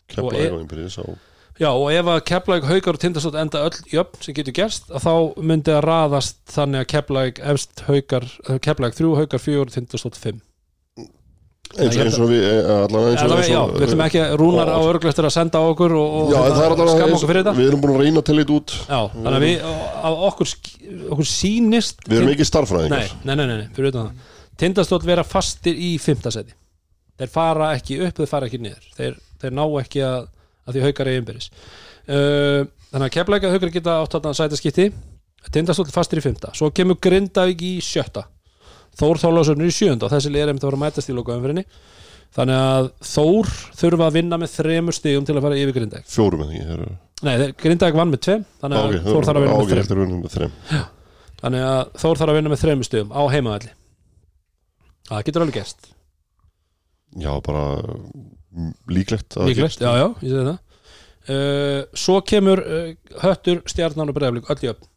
[0.08, 1.06] Kepla Og er- og einbyrðis á
[1.56, 5.06] Já, og ef að Keflæk, Haukar og Tindastótt enda öll jöfn sem getur gerst, að
[5.06, 8.26] þá myndi að raðast þannig að Keflæk efst Haukar,
[8.60, 10.42] Keflæk 3, Haukar 4, Tindastótt 5.
[11.74, 14.70] eins, eins og við, eh, allavega eins og, Allavega, já, við ætlum ekki að rúnar
[14.70, 17.54] á örglæstur að senda á okkur og, og Já, hérna, skamma okkur fyrir þetta.
[17.58, 19.66] Við erum búin að reyna til þetta út Já, þannig að við,
[20.10, 20.52] að okkur,
[21.16, 24.30] okkur sýnist Við erum ekki nei, starffræðingar nei, nei, nei, nei, fyrir utan það.
[24.62, 26.30] Tindastótt vera fastir í 5.
[26.32, 26.56] seti.
[27.16, 28.86] Þeir fara ekki upp, þeir fara ekki niður.
[28.96, 30.30] Þeir, þeir ná ekki að,
[30.64, 31.50] að því Haukar er innbyrðis.
[32.06, 32.62] Uh,
[32.92, 34.88] þannig að Keflæk að Haukar geta átt þarna sætaskipti
[35.52, 36.48] Tindastótt fastir í 5.
[36.56, 38.26] Svo kemur Grindavík í sjötta
[38.96, 41.64] Þór Þórlásöfnir í sjönda þessi liður einmitt að vera að mætast í lokaumfyrinni
[42.36, 46.08] þannig að Þór þurfa að vinna með þremur stigum til að fara yfir Grindavík.
[46.10, 46.66] Fjórum en ekki?
[46.70, 46.94] Þeir-
[47.26, 50.16] Nei, Grindavík vann með tveim þannig að Ok, Þór þarf að vinna ok, með þrem
[50.20, 50.56] með þrem.
[51.40, 53.72] Þannig að Þór þarf að vinna með þremur stigum á heimaðalli
[55.06, 55.86] Það getur alveg gerst.
[57.16, 57.62] Já, bara
[58.56, 60.58] mm, líklegt Líklegt, já, já, ég segi það.
[61.26, 62.90] Uh, Svo kemur uh,
[63.22, 64.88] Höttur, Stjarnan og Breiðaflik öll í öfn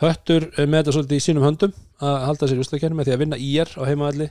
[0.00, 3.14] Höttur uh, með þetta svolítið í sínum höndum að halda sér í ústakernum með því
[3.16, 4.28] að vinna IR á heimaðalli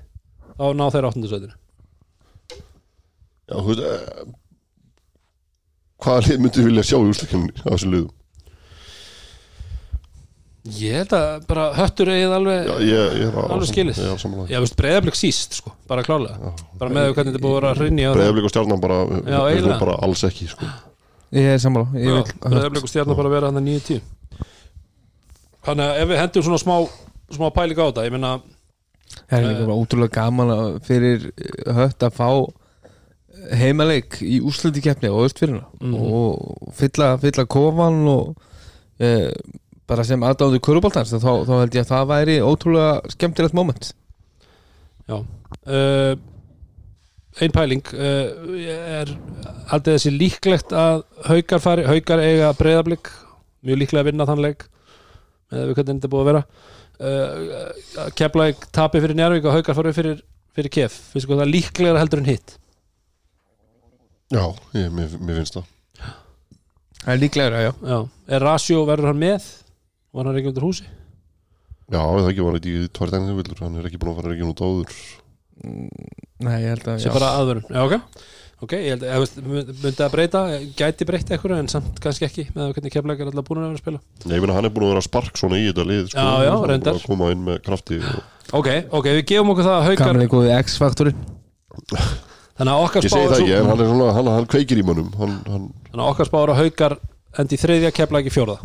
[0.59, 1.57] þá ná þeir áttundasöðinu
[3.49, 4.23] Já, þú veist eh,
[5.99, 8.15] Hvaða lið myndi vilja sjá í úrstakefni á þessu liðum?
[10.69, 14.51] Ég held að bara Höttur eigið alveg Já, ég, ég er á Alveg er samanlega
[14.51, 16.53] Já, veist, Breiðaflik síst, sko, bara klálega.
[16.81, 18.99] Bara með hvernig þetta er búið að vera rinni á það Breiðablik og stjarnan bara,
[19.07, 19.79] Já, við eiginlega.
[19.81, 20.69] bara alls ekki sko.
[21.39, 21.89] Ég er sammála.
[22.43, 24.03] Breiðaflik og Stjarnan bara vera hann að 9-10
[25.67, 26.75] Þannig að ef við hendum svona smá
[27.35, 28.33] smá pæling á þetta, ég meina
[29.29, 32.29] Það er líka bara útrúlega gaman að fyrir eh, hött að fá
[33.59, 35.95] heimaleik í úsliti keppni og östfyrirna Mhm.
[35.95, 38.35] og fylla, fylla kofan og
[38.99, 39.31] e,
[39.87, 43.93] bara sem aðdáðu kuruboltans þá, þá held ég að það væri ótrúlega skemmtilegt moment.
[45.07, 45.23] Já.
[45.65, 46.15] Uh,
[47.39, 48.57] Ein pæling uh,
[48.99, 49.13] er
[49.71, 53.07] haldið þessi líklegt að haukar fari, haukar eiga breyðablík
[53.63, 54.65] mjög líklega að vinna þann leik
[55.49, 56.43] með við hvernig þetta er búið að vera?
[56.99, 60.21] Uh, Keflæk tapi fyrir Njárvík og haukar fari fyrir,
[60.55, 60.97] fyrir kef.
[61.13, 62.55] Finnst þú það líklegra heldur en hitt?
[64.29, 64.43] Já,
[64.77, 65.75] ég, mér, mér finnst það.
[66.99, 67.71] Það er líklega, já.
[67.93, 67.99] Já,
[68.35, 69.47] er Rasjó verður hann með?
[70.13, 70.89] Var hann ekki undir húsi?
[71.89, 74.49] Já, það ekki var þetta í tvær dægni Hann er ekki búin að fara ekki
[74.49, 74.99] nút áður.
[76.39, 77.11] Nei, ég held að já.
[77.15, 77.95] bara aðvörun, já ok
[78.65, 80.41] ok, ég held að myndi að breyta?
[80.79, 83.77] Gæti breyta eitthvað en samt kannski ekki með hvernig keflæk er alltaf búin að vera
[83.77, 84.01] að spila?
[84.25, 86.23] Nei, ég meina hann er búin að vera að spark svona í þetta lið sko,
[86.25, 86.97] Já, já, Hann er reyndar.
[86.99, 88.17] að koma inn með krafti og...
[88.59, 91.21] ok, ok, við gefum okkur það að haukar Kamerið góði X-faktorinn.
[92.59, 94.81] Þannig að okkar Ég segi spáður það ekki, en hann er svona, hann, hann kveikir
[94.81, 96.95] í mönnum hann, hann, þannig að okkar spáður að haukar
[97.39, 98.57] endi í þriðja keflæk í fjórða.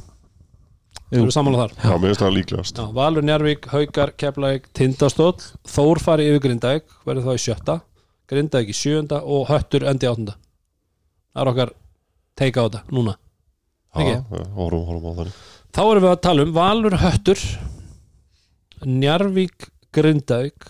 [1.14, 1.74] Þú eru sammála þar?
[1.84, 2.78] Já, mér finnst það líklegast.
[2.80, 5.36] Já, Valur Njarvík, Haukar, Keflæk, Tindastóll.
[5.70, 7.76] Þór fari yfir Grindavík verður þá í sjötta,
[8.34, 10.36] Grindavík í sjönda og Höttur endi í áttunda.
[11.32, 11.74] Það er okkar
[12.36, 13.18] teika á þetta núna.
[13.94, 15.42] Já, horfum, horfum á þannig
[15.74, 17.44] þá erum við að tala um Valur Höttur
[18.84, 20.66] Njarvík Grindavík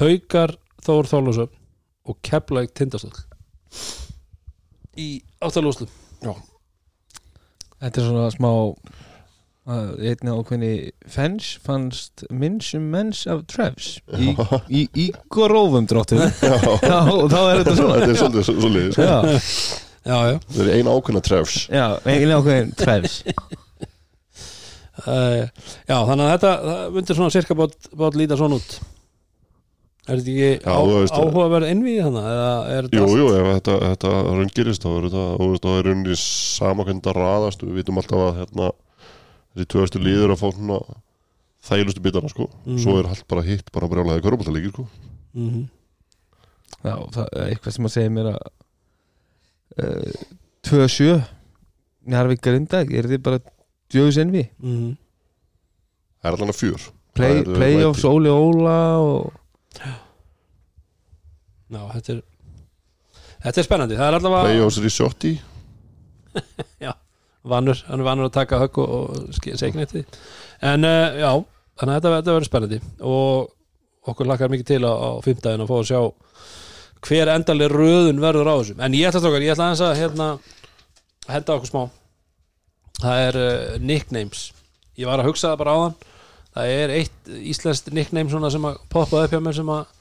[0.00, 0.54] Haukar
[0.84, 1.56] Þór Þólasöfn
[2.08, 3.12] og Keflæk Tindastóll.
[4.96, 5.88] Í áttalúslu
[7.78, 8.50] Þetta er svona smá
[9.68, 10.70] að einni ákveðni
[11.12, 14.32] fens fannst minnsum menns af Trevs í,
[14.72, 17.98] í, í grófum Já, og þá er þetta svona.
[18.00, 19.06] Þetta er svolítið svo liðið sko.
[19.08, 19.18] Já,
[20.08, 23.18] já, já, Það er ein ákveðna trefs já, einni ákveðin Trevs
[25.04, 25.42] uh,
[25.88, 26.52] já þannig að þetta
[26.94, 28.78] myndir svona cirka bát, bát líta svona út.
[30.08, 30.80] Er þetta ekki Já, á,
[31.20, 35.08] áhugaverð innvíð þannig eða er þetta Jú, jú, ef þetta, þetta raun gerist þá er
[35.10, 35.24] þetta,
[35.60, 38.70] þá er rauninni samakönda raðast, við vitum alltaf að hérna,
[39.54, 40.78] þessi tvöðastu líður að fá svona
[41.68, 42.78] þægilustu bitana, sko Mhm.
[42.82, 44.88] svo er allt bara hitt, bara brjálæði körubáltalíkir, sko
[45.34, 45.68] Mhm.
[46.84, 48.38] Já, það er eitthvað sem að segja mér að
[49.78, 50.12] uh,
[50.62, 51.24] 2-7
[52.08, 53.38] Njarvík Grindag, er þið bara
[53.90, 54.48] djöðus envi?
[54.62, 54.96] Mhm.
[56.22, 58.04] Það er allan að fjör Play, er, uh, playoffs.
[58.04, 59.32] Óli Óla og
[61.70, 62.22] Já, þetta er
[63.38, 65.40] Þetta er spennandi, það er allavega Playoffs Risotti
[67.46, 70.04] vannur, hann er vannur að taka högg og, og segja eftir því
[70.68, 71.30] en uh, já,
[71.78, 72.80] þannig að þetta, þetta verður spennandi.
[73.06, 76.00] Og okkur lakkar mikið til á, á fimmtæðin að fá að sjá
[77.08, 80.28] hver endaleg röðun verður á þessum en ég ætla strókar, ég ætla að hérna,
[81.28, 81.82] henda okkur smá.
[82.98, 84.48] Það er uh, nicknames.
[84.98, 85.98] Ég var að hugsa það bara á þann
[86.58, 89.94] það er eitt íslenskt nickname sem að poppaði upp hjá mér sem að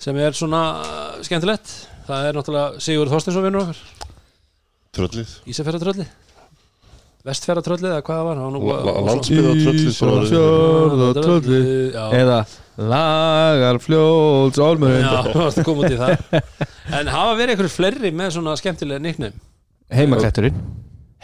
[0.00, 1.72] sem er svona uh, skemmtilegt.
[2.06, 4.08] Það er náttúrulega Sigur Þorstinsson vinnur okkar.
[4.96, 5.32] Tröllið.
[5.50, 6.06] Ísafjörðartrölli
[7.26, 8.36] Vestfjörðartrölli eða hvað það var?
[8.36, 11.60] Það var nú- La- la- og svo- Landsbyggð og tröllið bara- Ísafjörðartrölli.
[11.96, 12.38] Já, eða
[12.76, 15.06] Lagar fljóts Álmurinn
[16.96, 19.32] En hafa verið einhverju fleiri með svona skemmtilega nickname?
[19.90, 20.54] Heimaklætturinn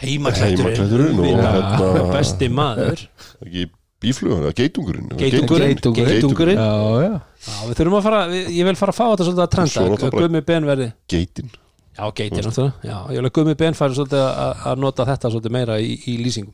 [0.03, 3.05] Heimaklætturinn hérna- Besti maður.
[3.45, 3.67] Ekki
[4.03, 5.75] bíflugan, eða geitungurinn Geitungurinn.
[5.77, 6.09] Geitungurinn.
[6.09, 6.59] Geitungurinn.
[6.59, 6.71] Já,
[7.05, 7.13] já.
[7.43, 9.73] Já, við þurfum að fara, við, ég vil fara að fá þetta svolítið að trenda.
[9.83, 11.49] Náttúrulega bara- Gummi Ben verði Geitin
[11.93, 12.45] Já, geitir.
[12.45, 15.95] Náttúrulega Já, ég vil að Gummi Ben svolítið að, að nota þetta svolítið meira í,
[16.09, 16.53] í lýsingum.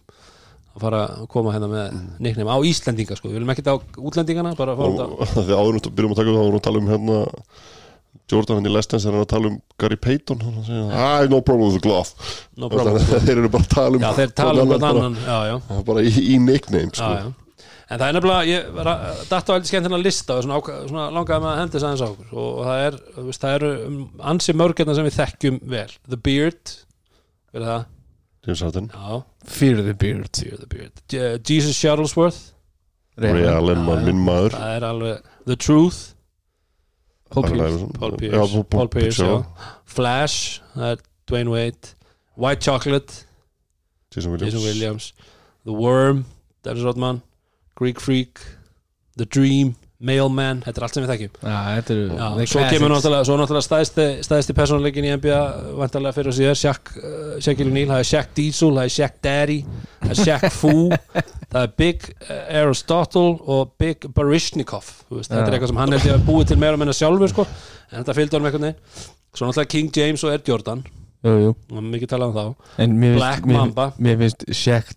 [0.76, 4.54] Að fara að koma hérna með nickname á Íslendinga sko, við viljum ekki á útlendingana
[4.60, 6.66] bara að fá og þetta þegar áður nú byrjum að taka það áður nú að
[6.68, 7.18] tala um hérna
[8.30, 11.42] Jordan hann í Lestens er hann að tala um Gary Payton hann segir, I no
[11.42, 12.14] problem with the glove.
[12.60, 13.02] No problem.
[13.26, 16.04] þeir eru bara að tala um Já, þeir tala um hvern hvern annan bara, bara
[16.06, 17.49] í, í nickname já, sko.
[17.90, 20.60] En það er nefnilega, ég var að datta á eitthvað skemmtina lista og svona,
[20.92, 22.34] svona langaði með að hendi þess aðeins á okkur.
[22.38, 23.96] Og það er, veist, það eru um,
[24.34, 25.88] ansi mörgirna sem við þekkjum vel.
[26.14, 26.74] The Beard,
[27.58, 27.88] er það?
[28.46, 29.18] James Harden, Já,
[29.58, 30.30] Fear the Beard.
[30.38, 31.02] Fear the Beard.
[31.12, 32.38] Je- Jesus Shuttlesworth,
[33.20, 34.54] Ray Allen, minn maður.
[34.56, 35.98] það er alveg The Truth,
[37.34, 37.90] Paul Pierce.
[38.00, 39.34] Paul Já, Pierce, Paul Pierce, já.
[39.34, 39.74] já.
[39.86, 41.96] Flash, það er Dwayne Wade.
[42.40, 43.26] White Chocolate,
[44.14, 45.10] Jason Williams, Jason Williams.
[45.66, 46.24] The Worm,
[46.64, 47.22] Dennis Rodman
[47.80, 48.42] Greek Freak,
[49.18, 51.32] The Dream Mailman, þetta er allt sem við þekkjum.
[51.44, 52.72] Já, þetta eru Já, the svo classics.
[52.72, 55.40] kemur náttúrulega, svo náttúrulega stæðsti, stæðsti persónuleikin í NBA
[55.76, 59.18] vantarlega fyrir og síðar Shaq, uh, Shaquille O'Neal, það er Shaq Diesel það er Shaq
[59.28, 59.58] Daddy,
[60.06, 60.72] það er Shaq Fu
[61.50, 66.26] það er Big uh, Aristotle og Big Barishnikov veist, þetta er eitthvað sem hann að
[66.32, 67.48] búið til meira og menna sjálfur sko,
[67.92, 68.80] en þetta fylgdi honum eitthvað
[69.36, 70.88] svo náttúrulega King James og Ed Jordan
[71.20, 73.86] Jú, jú hann mikið talað um þá En mér Black mér, Mamba.
[74.00, 74.94] mér finnst Shaq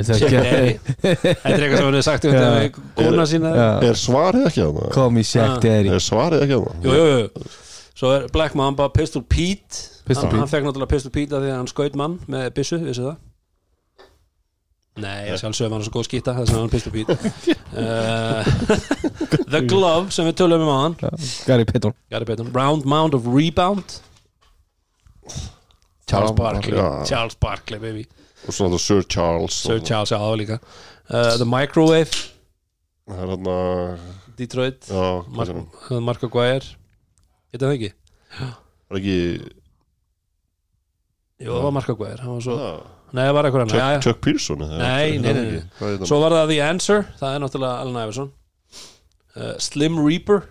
[0.00, 3.26] finnst Shaq það Daddy þetta er eitthvað sem hann hefur sagt um þetta við kona
[3.30, 4.88] sína Já, er svarið ekki að það?
[5.14, 5.60] Me Shaq Ah.
[5.62, 6.88] Daddy er svarið ekki að það?
[6.88, 7.52] jú, jú, jú.
[8.02, 9.78] svo er Black Mamba Pistol Pete
[10.08, 10.40] Pistol hann, Pete.
[10.42, 13.14] hann fekk náttúrulega Pistol Pete af því að hann skaut mann með byssu, vissu það?
[15.04, 17.14] Nei, ég sjálfsögum hann er svo góð skýta þess að hann Pistol Pete
[17.78, 18.42] uh,
[19.54, 20.98] The Glove sem við tölum um á hann
[21.46, 21.64] Gary
[22.26, 23.96] Payton Round Mound of Rebound
[26.06, 26.76] Charles Já, Barkley.
[26.78, 26.88] já.
[27.08, 28.04] Charles Barkley baby.
[28.44, 30.58] Og svo þetta Sir Charles Sir Charles, já það var líka.
[31.08, 32.22] Uh, The Microwave.
[33.08, 34.88] Það er hann að Detroit.
[34.90, 35.04] Já,
[35.38, 35.54] Mark,
[35.90, 36.74] uh, Mark Aguirre.
[37.54, 37.92] Geta það ekki?
[38.90, 39.16] er ekki
[41.44, 42.20] Jú, það var Mark Aguirre.
[42.24, 42.80] Hann var svo, það,
[43.14, 44.00] Nei, það var eitthvað Chuck, já, já.
[44.02, 45.60] Chuck Pearson Nei, nei, það nei, nei.
[45.78, 46.06] Hann?
[46.10, 47.04] Svo var það The Answer.
[47.20, 48.32] Það er náttúrulega Allen Iverson.
[49.34, 50.42] Uh, Slim Reaper.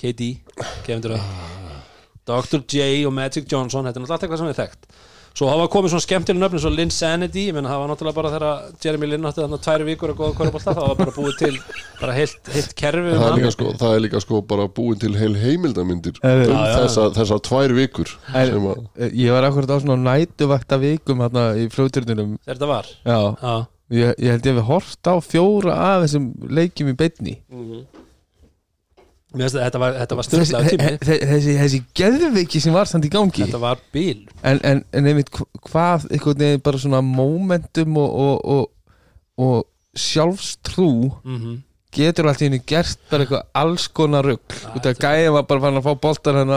[0.00, 0.32] KD
[0.84, 1.52] Kevin Durant
[2.28, 2.62] Dr.
[2.68, 4.86] J og Magic Johnson Þetta er náttúrulega allt eitthvað sem við þekkt.
[5.34, 8.30] Svo hafa komið svona skemmtileg nöfnum svo Lynn Sanity Ég menn það var náttúrulega bara
[8.30, 11.56] þegar Jeremy Lynn átti þarna tvær vikur að góða kvörubólta það var bara búið til
[11.98, 15.00] bara heilt, heilt kerfi um það er, líka, sko, það er líka sko bara búin
[15.02, 16.76] til heil heimildamindir Já, um já, já.
[16.84, 21.48] þessa, þessar tvær vikur sem að Eh, Ég var akkurat á svona nætuvakta vikum hérna
[21.58, 22.92] í fljóturnunum Þegar þetta var?
[23.02, 23.54] Já, Já.
[23.94, 27.34] Ég, ég held ég við hort á fjóra af þessum leikjum í beinni.
[27.50, 28.03] Finnst að
[29.34, 33.42] þetta var, þetta var styrlaðu tími þessi, þessi, þessi geðveiki sem var samt í gangi.
[33.44, 34.24] Þetta var bíl.
[34.46, 38.66] En, en, en einmitt hv- hvað einhvern veginn bara svona momentum og, og, og,
[39.44, 40.90] og sjálfstrú
[41.24, 41.54] mm
[41.94, 45.62] getur allt í henni gert bara eitthvað alls konar rugg út af gæja var bara
[45.62, 46.56] fann að fá boltar hérna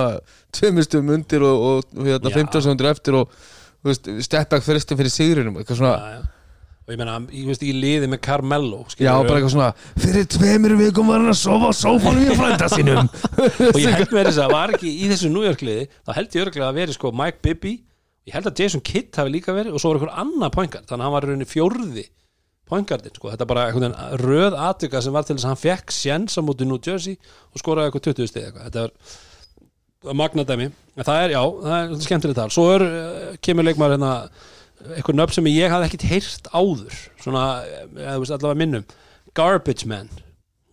[0.58, 2.40] tveimstum undir og, hérna, Já.
[2.40, 3.36] 15 sekundur eftir og
[4.26, 6.26] steppback fyrstum fyrir sigrinum eitthvað svona, já, já.
[6.88, 10.76] Og ég meina, ég veist, ég liði með Carmelo já, bara eitthvað svona fyrir tveimur
[10.80, 13.10] vikum var hann að sofa á sófanum í frænda sínum.
[13.74, 16.70] Og ég held með þess að var ekki í þessu nújörkliði þá held ég örglega
[16.70, 17.74] að veri sko Mike Bibby.
[18.30, 20.96] Ég held að Jason Kidd hafi líka verið og svo var einhver annað poingar þannig
[20.96, 22.06] að hann var rauninni fjórði
[22.72, 23.32] pointgardin sko.
[23.36, 26.40] þetta er bara einhvern veginn röð atvika sem var til þess að hann fekk sjens
[26.40, 27.20] á móti New Jersey
[27.52, 28.64] og skoraði eitthvað 20 stið eitthvað.
[28.68, 30.68] Þetta var magnadæmi
[31.04, 31.88] það er, já, það er
[34.86, 37.46] eitthvað nöfn sem ég hafði ekkit heyrt áður svona,
[37.98, 38.86] eða þú veist allavega minnum.
[39.38, 40.12] Garbage Man.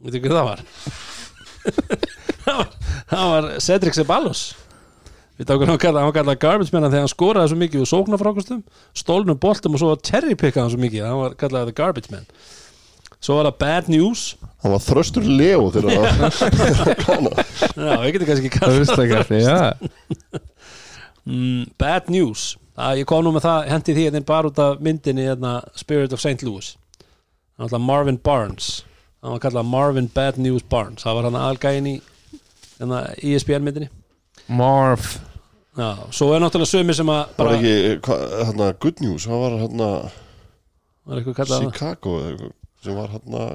[0.05, 0.61] Veitu hvað það var?
[2.45, 2.69] Það var,
[3.11, 4.43] það Cedric Ceballos.
[5.35, 7.83] Við tókum hann að kalla, hann var kallað Garbage Man að hann skoraði svo mikið
[7.83, 8.61] úr sóknarfrákustum
[8.95, 12.29] stólnum boltum og svo cherrypickaði hann svo mikið hann var kallað The Garbage Man.
[13.25, 14.23] Svo var það Bad News.
[14.63, 16.37] Hann var þröstur Leo þegar það
[17.89, 19.59] já, við getum kannski ekki kallað já.
[21.25, 24.81] mm, Bad News að ég kom nú með það, hendi því hérna bara út af
[24.85, 26.43] myndinni hérna, Spirit of St.
[26.47, 26.73] Louis.
[27.59, 28.83] Var Marvin Barnes.
[29.23, 31.05] Hann var kallað Marvin Bad News Barnes.
[31.07, 31.95] Það var hann aðalgæðin í
[32.81, 33.93] hérna, ESPN myndinni.
[34.51, 35.07] Marv.
[35.75, 39.41] Já, svo er náttúrulega sömi sem að var bara, ekki, hvað, hérna, good news hann
[39.43, 39.89] var hérna
[41.11, 41.65] var það?
[41.65, 42.13] Chicago
[42.85, 43.47] sem var hérna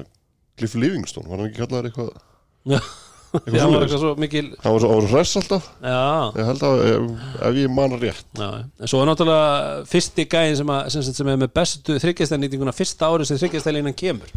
[0.60, 2.90] Cliff Livingstone, var hann ekki kallaður eitthvað
[3.30, 3.60] Já.
[3.62, 5.68] hann var eitthvað svo mikil hann var svo, hress alltaf.
[5.84, 6.00] Já,
[6.40, 8.26] ég held að ef, ef ég man rétt.
[8.40, 12.74] Já, en svo er náttúrulega fyrsti gæðin sem, að, sem, sem er með bestu þryggjastælnýtinguna
[12.76, 14.34] fyrsta árið sem þryggjastælínan kemur.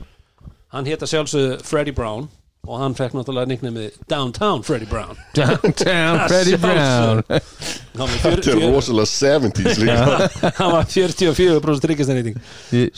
[0.72, 2.28] Hann hétta sjálfsögðu Freddie Brown
[2.62, 5.16] og hann fekk náttúrulega nicknamið Downtown Freddie Brown.
[5.38, 7.22] Downtown Freddie Brown.
[7.26, 10.28] þetta er 40, rosalega 70s líka.
[10.60, 12.38] Hann var 44% þryggjastælnýting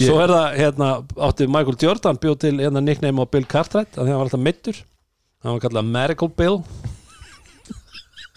[0.03, 0.91] svo er það hérna
[1.29, 4.83] átti Michael Jordan bjóð til hérna nickname á Bill Cartwright því hann var alltaf mittur
[5.45, 6.57] hann var kallað Miracle Bill.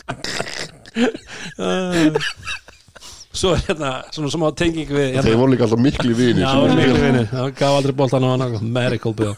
[3.38, 6.42] Svo er hérna svona sem á tenging við hérna, þeir voru líka alltaf miklu vini
[6.42, 9.36] Já, það miklu vinir, hann gaf aldrei boltan á hann Miracle Bill.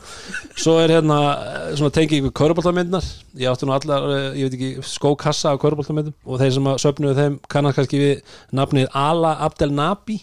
[0.55, 3.03] Svo er hérna eh, svona tengið við köruboltamyndnar
[3.41, 6.79] Ég átti nú allar, eh, ég veit ekki, skókassa af köruboltamyndum og þeir sem að
[6.85, 8.15] söfnuðu þeim kannast kannski við
[8.55, 10.17] nafnið Ala Abdel Nabi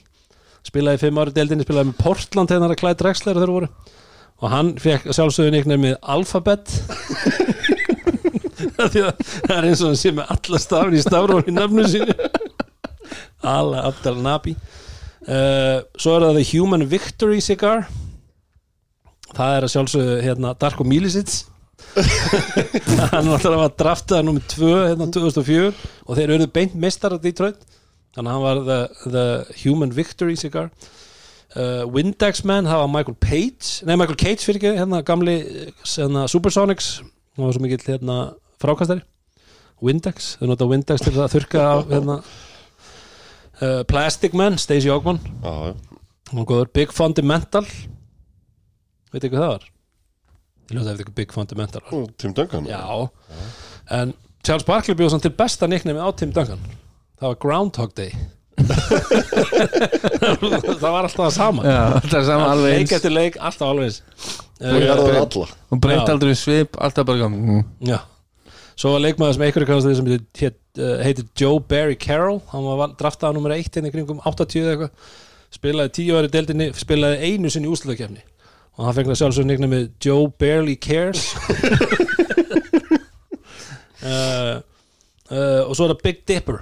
[0.66, 3.68] spilaði fimm ári deildinni, spilaði með Portland þegar það klæði drexler þeir voru
[4.36, 6.24] og hann fekk sjálfsögðun ykkur með að
[8.76, 12.16] það er eins og hann sé með alla stafni í stafróni í nafnu sínu.
[13.46, 14.56] Ala Abdel Nabi.
[15.26, 17.86] Uh, Svo er það The Human Victory Cigar.
[19.36, 21.44] Það er að sjálfsögðu hérna, Darko Milicic.
[23.12, 25.72] Hann var alltaf að drafta nummer 2 hérna 2004
[26.06, 27.58] og þeir eru beint mestar af Detroit.
[28.16, 29.24] Þannig að hann var the, the
[29.60, 30.70] Human Victory Cigar
[31.54, 35.36] uh, Windex Man, það var Michael Page nei Michael Cage fyrir ekki, hérna gamli
[35.84, 36.88] hérna, Supersonics,
[37.36, 38.18] hann var svo mikill hérna
[38.62, 39.04] frákastari.
[39.84, 42.20] Windex, þau nota Windex til að þurka af hérna.
[43.56, 46.44] Uh, Plastic Man, Stacey Ogman já, já.
[46.44, 47.64] góður, Big Fundamental.
[49.12, 49.66] Veit ekki hvað það var?
[50.66, 51.84] Ég ljóta eftir eitthvað Big Fundamental.
[51.94, 52.82] Og Tim Duncan já,
[53.96, 54.12] en
[54.44, 56.60] Charles Barkley bjóð samt til besta nicknemi á Tim Duncan.
[57.16, 58.12] Það var Groundhog Day
[60.80, 61.62] það var alltaf sama.
[61.66, 62.92] Já, þetta er saman alveg leik eins.
[62.98, 64.02] eftir leik, alltaf alveg eins.
[64.56, 65.46] Og ég er það alla.
[65.72, 66.12] Hún breytti Já.
[66.14, 67.40] aldrei um svip, alltaf bara gaman.
[67.46, 67.62] Mm.
[67.90, 67.98] Já.
[68.76, 72.40] Svo var leikmaður sem einhverju kannast því sem heitir, hét, uh, heitir Joe Barry Carroll.
[72.52, 74.92] Hann var val- draftaða nummer 1 hérna í kringum 80 eða eitthvað.
[75.56, 78.22] Spilaði 10 ári deildinni spilaði einu sinni í úslutakefni
[78.76, 81.22] og hann fengið sjálfsögur nýgna með Joe Barely Cares.
[84.04, 84.54] Uh,
[85.32, 86.58] uh, og svo er það Big Dipper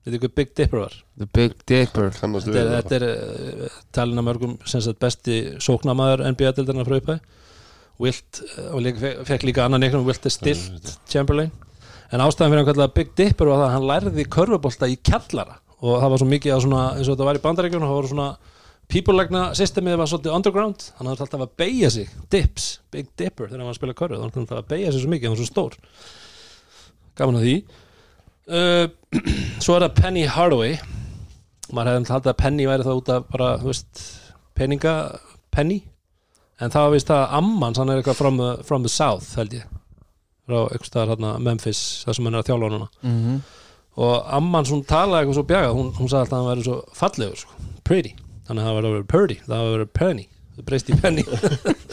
[0.00, 0.94] Þetta er hvað Big Dipper var?
[1.20, 2.06] The Big Dipper.
[2.16, 6.86] Kannast Þetta er, við þetta er uh, talin að mörgum sem sagt besti sóknamaður NBA-dildarinn
[6.88, 7.18] frá upphæði
[8.00, 11.52] Wilt, uh, og líka, fekk, fekk líka annan neiknum Wilt er stilt Chamberlain.
[12.10, 15.58] En ástæðan fyrir hann kallaði Big Dipper var það að hann lærði körfubólta í kjallara.
[15.80, 18.10] Og það var svo mikið að svona, eins og þetta var í bandaríkjunum það var
[18.14, 18.30] svona
[18.90, 20.88] pípulegna systemið var svolítið underground.
[20.96, 24.18] Hann hafði alltaf að beigja sig dips, Big Dipper þegar hann var að spila körfu.
[24.18, 25.78] Hann hafði alltaf að beigja sig svo mikið, hann var svo stór.
[27.20, 27.54] Gaman að því
[29.62, 30.78] svo er það Penny Hardaway.
[31.70, 34.00] Maður hefði haldið að Penny væri það út af bara, þú veist,
[34.58, 34.94] peninga
[35.54, 35.80] Penny,
[36.60, 39.54] en það var vist að Ammans, hann er eitthvað from the, from the south held
[39.54, 39.66] ég,
[40.46, 42.88] frá eitthvað staðar hérna Memphis, það sem hann er að þjálfa núna.
[43.02, 43.38] Mm -hmm.
[44.06, 46.78] og Ammans hún talaði eitthvað svo bjagað, hún, hún sagði alltaf að hann væri svo
[46.94, 47.52] fallegur, sko,
[47.84, 48.14] pretty.
[48.46, 50.26] Þannig að það var að vera purdy, það var að vera penny.
[50.56, 51.22] Það breyst í penny.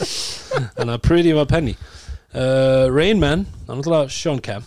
[0.76, 1.76] Þannig að pretty var penny.
[2.34, 4.64] Uh, Rain Man, það er náttúrulega Sean Kemp.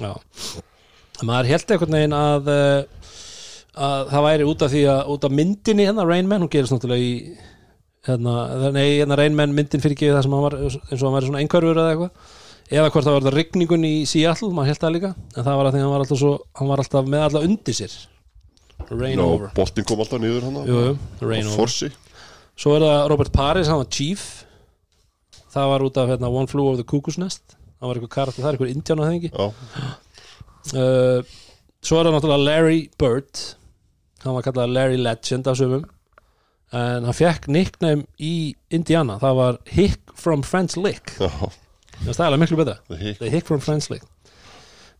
[0.00, 0.14] Já
[1.28, 3.10] maður held einhvern veginn að uh,
[3.74, 6.74] að það væri út af því að út af myndinni hérna Rain Man, hún gerist
[6.74, 7.12] náttúrulega í
[8.06, 8.34] hérna,
[8.76, 11.30] nei, hérna Rain Man myndin fyrir ekki það sem hann var, eins og hann væri
[11.30, 12.32] svona einhverfur eða eitthvað,
[12.78, 15.68] eða hvort það var það rigningun í Seattle, maður held það líka en það var
[15.70, 17.96] að því hann var alltaf svo, hann var alltaf með alltaf undir sér.
[18.90, 19.50] Rain Ná, over.
[19.56, 20.78] boltin kom alltaf niður hann jú,
[21.24, 21.58] Rain over.
[21.58, 21.90] forsi.
[22.54, 24.24] Svo er það Robert Paris, hann var chief.
[25.54, 27.54] Það var út af hérna, One Flew Over the Cuckoo's Nest.
[27.78, 29.30] Það var eitthvað karakter, það er eitthvað indján að það ekki.
[29.34, 29.94] Já,
[30.72, 31.20] uh,
[31.84, 33.42] svo er það náttúrulega Larry Bird.
[34.24, 35.84] Hann var kallað Larry Legend af sömum
[36.74, 39.18] en hann fekk nickname í Indiana.
[39.22, 41.14] Það var Hick from Friends Lick.
[41.20, 41.30] Já,
[42.00, 42.76] það er stæðilega miklu betra.
[42.88, 44.06] Það hikk The Hick from Friends Lick.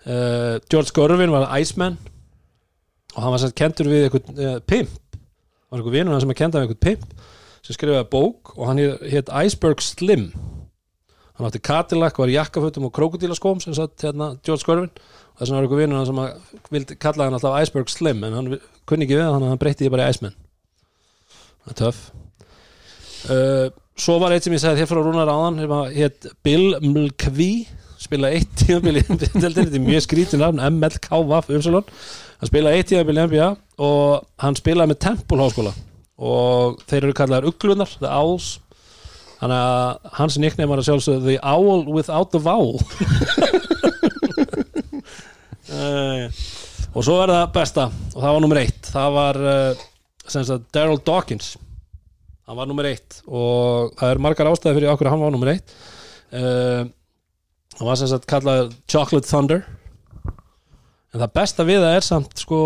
[0.05, 1.99] Uh, George Gorvin var Iceman.
[3.15, 4.93] Og hann var sagt kentur við eitthvað uh, pimp.
[5.71, 7.33] Var eitthvað hann sem er kentur við eitthvað pimp
[7.65, 10.29] sem skrifaði bók og hann hétt Iceberg Slim.
[11.35, 14.93] Hann átti Cadillac, var í jakkafötum og krokodílaskóm sem satt hérna George Gorvin
[15.35, 18.37] þess vegna var eitthvað vinur hann sem að vildi kalla hann alltaf Iceberg Slim en
[18.39, 18.51] hann
[18.87, 20.37] kunni ekki við þannig að hann breytti því bara í Iceman.
[21.65, 22.03] Það er töff.
[23.25, 23.67] Uh,
[23.99, 27.53] svo var eitt sem ég sagði þér frá Rúnar áðan sem hétt Bill Mlkvi
[28.05, 33.49] spilaði eitt tíðanbíl þetta er mjög skrítin nafn, MLKVAF hann spilaði eitt tíðanbíl í NBA
[33.85, 35.73] og hann spilaði með Temple háskóla.
[36.15, 38.59] Og þeir eru kallaðar uglunar, The Owls.
[39.41, 42.79] Þannig að hans nickname var að sjálfsögðu The Owl Without the Vowel
[45.75, 48.91] og svo er það besta og það var nummer eitt.
[48.95, 49.41] Það var
[50.31, 51.55] sem sagt Daryl Dawkins.
[52.45, 55.53] Hann var nummer eitt og það er margar ástæði fyrir okkur að hann var nummer
[55.55, 55.73] eitt.
[56.35, 56.85] Uh,
[57.79, 59.65] hann var sem sagt kallað Chocolate Thunder.
[61.15, 62.61] En það besta við það er samt sko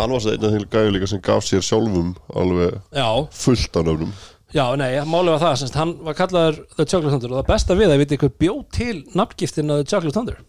[0.00, 3.08] Hann var svo einn af þeim gæði líka sem gaf sér sjálfum alveg já,
[3.44, 4.14] fullt af nöfnum.
[4.52, 7.32] Já, nei, málið var það sem sagt, hann var kallaður The Chocolate Thunder.
[7.32, 10.42] Og það besta við það, veit ykkur bjó til nafngiftin af The Chocolate Thunder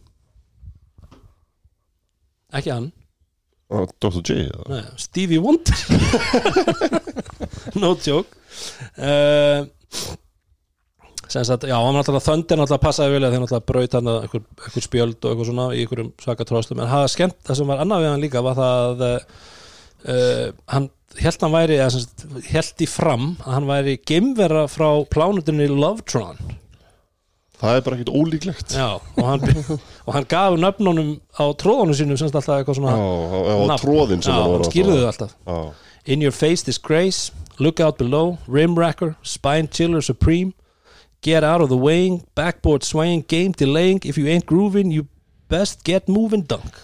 [2.60, 2.92] ekki hann.
[3.74, 4.22] Ah, Dr.
[4.22, 4.50] J?
[4.70, 5.80] Nei, Stevie Wonder.
[7.80, 8.30] No joke.
[8.98, 9.66] Uh,
[11.28, 14.10] sem sagt, já, hann var náttúrulega þöndir náttúrulega passaði vel að þeir náttúrulega braut hann
[14.12, 17.72] einhver, einhver spjöld og eitthvað svona í einhverjum svaka tróðslum en það skemmt, það sem
[17.72, 20.90] var annað við hann líka var það að uh, hann
[21.24, 21.80] held hann væri,
[22.52, 26.42] held í fram að hann væri geimvera frá plánutinni Lovetron
[27.62, 28.74] Það er bara ekkit ólíklegt.
[28.76, 29.44] Já, og hann,
[30.08, 34.24] og hann gaf nöfnunum á tróðunum sínum semst alltaf eitthvað Já, svona á á tróðin
[34.26, 35.36] sem já, hann var hann skýrði þau alltaf.
[35.48, 35.60] Já,
[36.06, 40.52] In your face disgrace, look out below, rim racker, spine chiller supreme,
[41.22, 45.08] get out of the way, backboard swaying, game delaying, if you ain't grooving, you
[45.48, 46.76] best get moving dunk.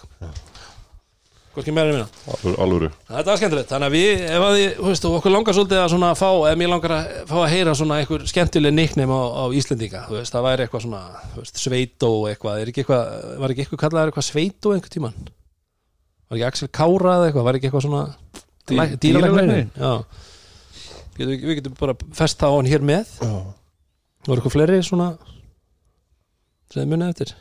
[1.50, 2.54] Hvorki meira en minna.
[2.62, 5.56] alvöru, Þetta var skemmtilegt, þannig að við, ef að þið, þú veist, og okkur langar
[5.56, 9.10] svolítið að svona fá, ef mér langar að fá að heyra svona einhver skemmtileg nickname
[9.18, 11.00] á, á Íslendinga, þú veist, það væri eitthvað svona,
[11.32, 13.10] þú veist, sveitó eitthvað, er ekki eitthvað,
[13.42, 15.18] var ekki eitthvað kallaður eitthvað sveitó einhver tíman?
[16.30, 18.04] Var ekki Axel Kára eða eitthvað, var ekki eitthvað svona
[18.70, 19.72] Dý- dýralæknirinn?
[19.74, 19.92] Já.
[21.18, 23.34] Getum, við- getum bara fest það á hann hér með, Já,
[24.30, 25.10] voru eitthvað fleiri svona,
[26.70, 27.34] sem munið eftir?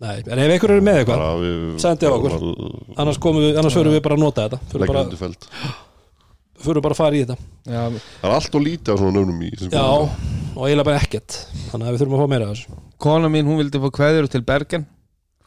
[0.00, 2.36] Nei, en ef einhver eru með eitthvað, bara við Sendi á okkur.
[2.96, 3.18] annars
[3.60, 5.04] annars förum við bara að nota þetta, Leggjum bara,
[6.64, 7.36] förum bara að fara í þetta.
[7.68, 7.82] Já,
[8.22, 9.84] Það er allt og lítið af svona nöfnum í Já,
[10.56, 11.36] og eiginlega bara ekkert.
[11.70, 12.80] Þannig að við þurfum að fá meira af þessu.
[13.00, 14.86] Kona mín, hún vildi fá kveður til Bergen.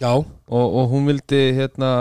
[0.01, 0.25] Já, og,
[0.79, 1.91] og hún vildi hérna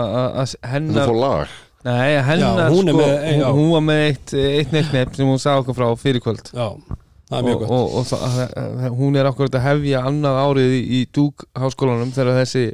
[0.41, 1.53] að- hennar fór lag?
[1.83, 5.41] Nei, hennar Já, hún sko, með- hún, hún var með eitt, eitt neiknepp sem hún
[5.41, 6.49] sá okkur frá fyrir kvöld.
[6.55, 7.02] Já, það
[7.41, 12.11] og, og, og það, hún er okkur að hefja annað árið í, í Dúk háskólanum
[12.15, 12.65] þegar þessi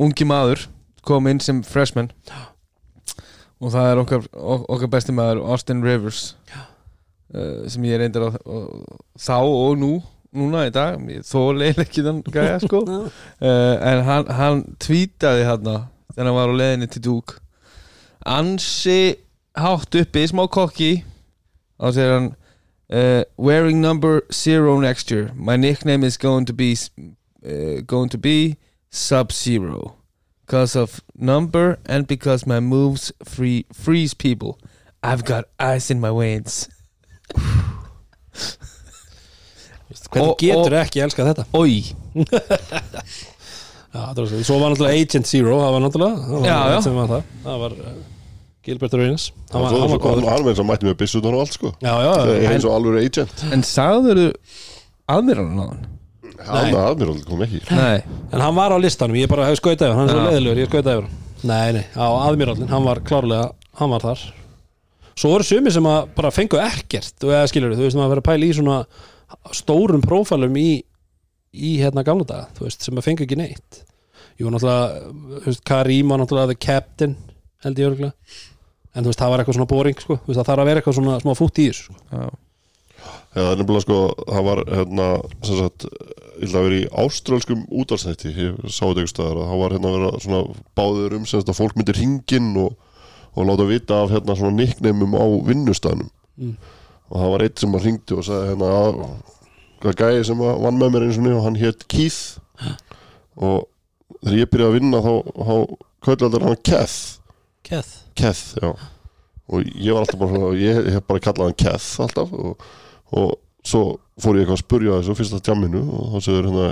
[0.00, 0.66] ungi maður
[1.06, 2.10] kom inn sem freshman.
[3.60, 6.34] Og það er okkar, ok- okkar besti maður Austin Rivers
[7.34, 8.56] uh, sem ég reyndir á, á
[9.20, 9.92] þá og nú
[10.30, 10.96] núna í dag,
[11.26, 12.80] þóla eiginlega ekki þann gæja sko.
[12.88, 12.98] Já.
[13.42, 15.74] uh, en hann, hann tweetaði hérna
[16.14, 17.34] þegar hann var á leiðinni til Dúk
[18.30, 19.16] ansi
[19.58, 20.92] hátt uppi, smá kokki
[21.80, 22.28] þá segir hann
[22.92, 26.76] uh, wearing number zero next year my nickname is going to be
[27.46, 28.56] uh, going to be
[28.90, 29.94] Sub-Zero
[30.46, 34.58] because of number and because my moves free, freeze people
[35.02, 36.68] I've got ice in my veins
[40.10, 41.44] Hvernig Og- getur og- ekki elskað þetta?
[41.54, 41.82] Oi,
[43.90, 46.54] Já, það var svo Svo var náttúrulega Agent Zero Það var náttúrulega það var Já,
[46.54, 46.74] já.
[46.76, 47.22] einn sem var það.
[47.46, 47.94] það var uh,
[48.70, 51.72] Gilbert Raunis Hann var, var Hann með þess að mætti með byssutan og allt sko.
[51.82, 52.12] Já, já,
[52.50, 53.46] eins og alvöru agent.
[53.50, 54.20] en sagður
[55.10, 55.88] aðmiralinn á hann?
[56.40, 57.60] Hann að aðmér kom ekki.
[57.68, 58.00] Nei,
[58.32, 60.08] en hann var á listanum Ég bara hef skautað yfir hann.
[60.08, 60.30] Hann er svo Já.
[60.30, 61.18] leiðilegur, ég skautað yfir hann.
[61.50, 64.22] Nei, nei, á aðmírallin Hann var klárlega, hann var þar.
[65.20, 68.22] Svo voru sumir sem að bara fengu ekkert og eða skilur þú veist maður verið
[68.24, 68.78] að pæla í svona
[69.56, 70.68] stórum prófælum í,
[71.52, 73.82] í hérna gamla daga, þú veist, sem að fengu ekki neitt.
[74.40, 75.02] Jú, náttúrulega,
[75.42, 77.18] þú veist, Karim var náttúrulega the captain
[77.64, 78.14] held ég örgulega
[78.94, 80.16] en þú veist, það var eitthvað svona boring, sko.
[80.26, 81.94] Veist, það þarf að vera eitthvað svona smá fútt í þessu sko.
[82.10, 82.30] já,
[83.00, 83.98] Já, það er nefnilega sko,
[84.28, 85.04] það var hérna,
[85.46, 85.84] sem sagt,
[86.40, 89.74] ég ætla að vera í áströlskum útvarsnætti, ég sá þetta ykkur staðar og það var
[89.76, 90.40] hérna að vera svona
[90.80, 92.74] báður um sem sagt að fólk myndir hringinn og,
[93.38, 96.10] og láta vita af hérna svona nickneimum á vinnustanum
[96.40, 96.54] Mm.
[97.10, 99.00] og það var eitt sem að hringdi og sagði hérna að
[99.82, 102.20] hvað gæði sem að vann með mér eins og niður og hann hétt Keith.
[103.36, 103.66] Og
[104.22, 105.56] þegar ég byrjaði að vinna þá, þá
[107.66, 107.92] Keth.
[108.18, 108.70] Keth já.
[109.50, 112.66] Og ég var alltaf bara svona, ég hef bara kallað hann Keth alltaf og,
[113.12, 113.32] og
[113.66, 113.82] svo
[114.20, 116.68] fór ég eitthvað að spurja þessu á fyrsta tjamminu og þá segður hérna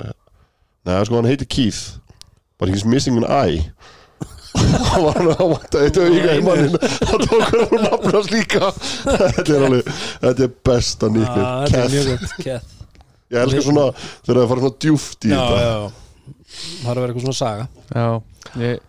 [0.89, 1.81] neða sko hann heitir Keith
[2.59, 3.65] but he's missing an eye.
[4.59, 6.73] Hann var hann að vanta eitt auðvika í mannin.
[7.09, 8.71] það tók hann úr nafnast líka.
[9.37, 9.91] Þetta er alveg,
[10.25, 12.73] þetta er besta nýknir, Ah, Þetta er mjög Keth.
[13.29, 15.61] Ég elskar svona þegar það fara svona djúft í Já, þetta.
[15.61, 16.47] já, já.
[16.49, 17.69] Það er að vera eitthvað svona saga.
[17.93, 18.07] Já,
[18.65, 18.81] ég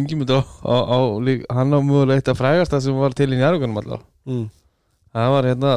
[0.00, 1.78] yngi mynd á, á, á lík, hann á
[2.16, 4.46] eitt að frægasta sem var til í njárgunum alltaf mm.
[5.14, 5.76] það var hérna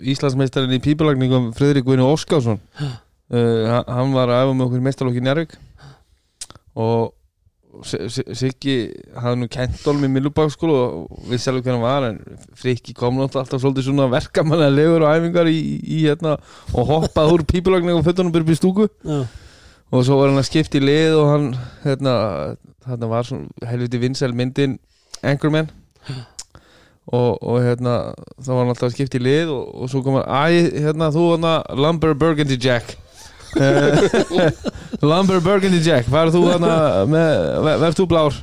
[0.00, 5.18] Íslandsmeistarinn í pípalagningum Friðrik Guðni Óskásson uh, hann- hann var að æfa með okkur meistarlokk
[5.20, 5.58] í Njárvík
[6.74, 7.12] og
[7.82, 8.74] Si- Si- Siggi
[9.18, 12.18] hafði nú kent Olmi Millubakskóla og við sjálfum hvernig hann var en
[12.54, 16.36] Frikki kom náttúrulega alltaf svolítið svona verkamanlega legur og æfingar í, í hérna
[16.70, 18.86] og hoppaði úr pípulagningum og fötunum byrjum í stúku.
[19.02, 19.24] Já,
[19.90, 21.48] og svo var hann að skipta í lið og hann
[21.82, 22.14] hérna,
[22.88, 24.78] hérna var svona helviti vinsæl myndin
[25.22, 25.70] Anchorman.
[27.04, 27.94] Og, og hérna
[28.40, 31.10] þá var hann alltaf að skipta í lið og, og svo kom hann, æ, hérna
[31.12, 32.94] þú hérna Lumber Burgundy Jack.
[33.60, 34.00] Eh,
[35.10, 38.40] Lumber Burgundy Jack var þú með, ver- verð þú blár?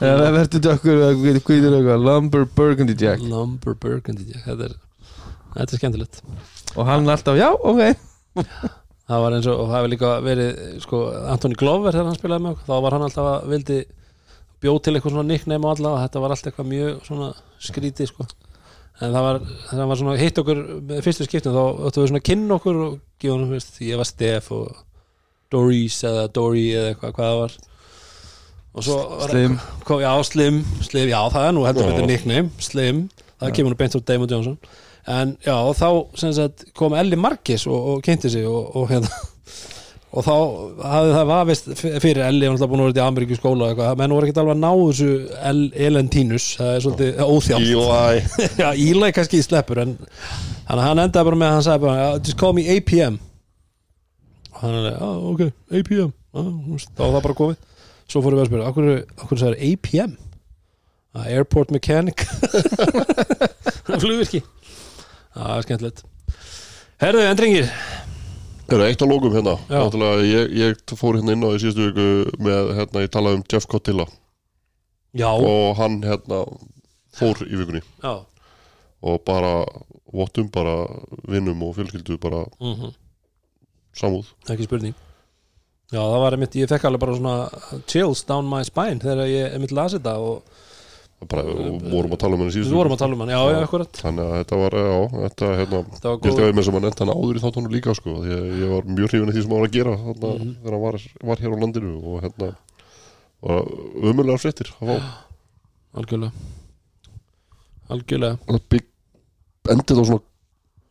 [0.00, 2.06] Eða verður dökkur eða hvítur eitthvað.
[2.08, 3.20] Lumber Burgundy Jack.
[3.22, 4.42] Lumber Burgundy Jack.
[4.48, 4.74] Þetta er,
[5.58, 6.22] þetta er skemmtilegt.
[6.74, 8.78] Og hann alltaf, já, ok
[9.10, 10.98] Það var eins og, og það hefur líka verið sko,
[11.32, 13.78] Anthony Glover þegar hann spilaði með okkur þá var hann alltaf að vildi
[14.60, 17.30] bjóð til eitthvað svona nickname og alla og þetta var alltaf eitthvað mjög svona
[17.66, 18.26] skrítið sko.
[19.00, 20.60] en það var, það var svona hitt okkur
[20.90, 24.08] með fyrstu skiptum þá áttu við svona kynna okkur og gefa hann, veist, ég var
[24.08, 24.84] Steph og
[25.50, 27.56] Doris eða Dory eða eitthvað hvað það var.
[28.70, 29.56] Og svo var Slim.
[29.88, 33.02] kom, já, Slim, Slim, já það er nú heldur þetta nickname, Slim.
[33.40, 34.60] Það kemur nú beint úr Damon Johnson
[35.08, 35.88] en já, og þá
[36.36, 39.08] sagt, kom Ellie Markis og, og kynnti sig og, og hérna
[40.14, 40.34] og þá
[40.90, 43.98] hafði það vafist fyrir Ellie, hann alltaf búin að vera í Ameríku skóla og eitthvað,
[44.00, 45.10] menn voru ekkert alveg að ná þessu
[45.50, 47.66] El Elentínus, það er svolítið óþjátt
[48.62, 49.96] já, Eli kannski í sleppur en
[50.68, 53.20] hann, hann endaði bara með að hann sagði bara, "Já, just call me APM
[54.50, 55.46] og hann er, já, ok,
[55.80, 56.16] APM
[56.70, 57.68] veist, þá var það bara komið.
[58.10, 58.90] Svo fórum við að spyrja, okkur,
[59.24, 60.18] okkur sagði APM
[61.10, 62.22] Ah, Airport Mechanic.
[64.00, 64.44] Flugvirki
[65.34, 66.04] það er skemmtilegt.
[67.00, 67.70] Herðu, endringir
[68.70, 69.56] Það eru eitt á lókum hérna.
[70.22, 73.66] Ég, ég fór hérna inn á í síðustu viku með, hérna, ég talaði um Jeff
[73.66, 74.04] Cottilla
[75.10, 76.44] já, og hann hérna
[77.18, 77.82] fór í vikunni.
[78.04, 78.22] Já.
[79.02, 79.64] Og bara
[80.14, 80.84] vottum bara
[81.26, 82.92] vinnum og fjölskyldu bara mm
[84.00, 84.28] samúð.
[84.46, 84.94] Ekki spurning.
[85.90, 89.56] Já, það var einmitt, ég fekk alveg bara svona chills down my spine þegar ég
[89.56, 90.60] einmitt las þetta og
[91.28, 93.40] bara, og vorum að tala um hann í við vorum að tala um hann, já,
[93.52, 93.98] já, akkurat.
[94.00, 94.94] Þannig að þetta var, já,
[95.24, 97.74] þetta hérna það var góð að við með sem að nefnt hann áður í þáttunum
[97.74, 99.96] líka sko, því að ég var mjög hrifin af því sem hann var að gera
[100.06, 100.54] þarna, Mhm.
[100.62, 100.96] þegar hann var,
[101.30, 102.48] var hér á landinu og hérna
[103.40, 103.62] var
[104.10, 104.96] umurlegar fréttir að fá.
[106.00, 106.32] Algjörlega.
[107.90, 108.86] Algjörlega, það bygg
[109.74, 110.20] endið á svona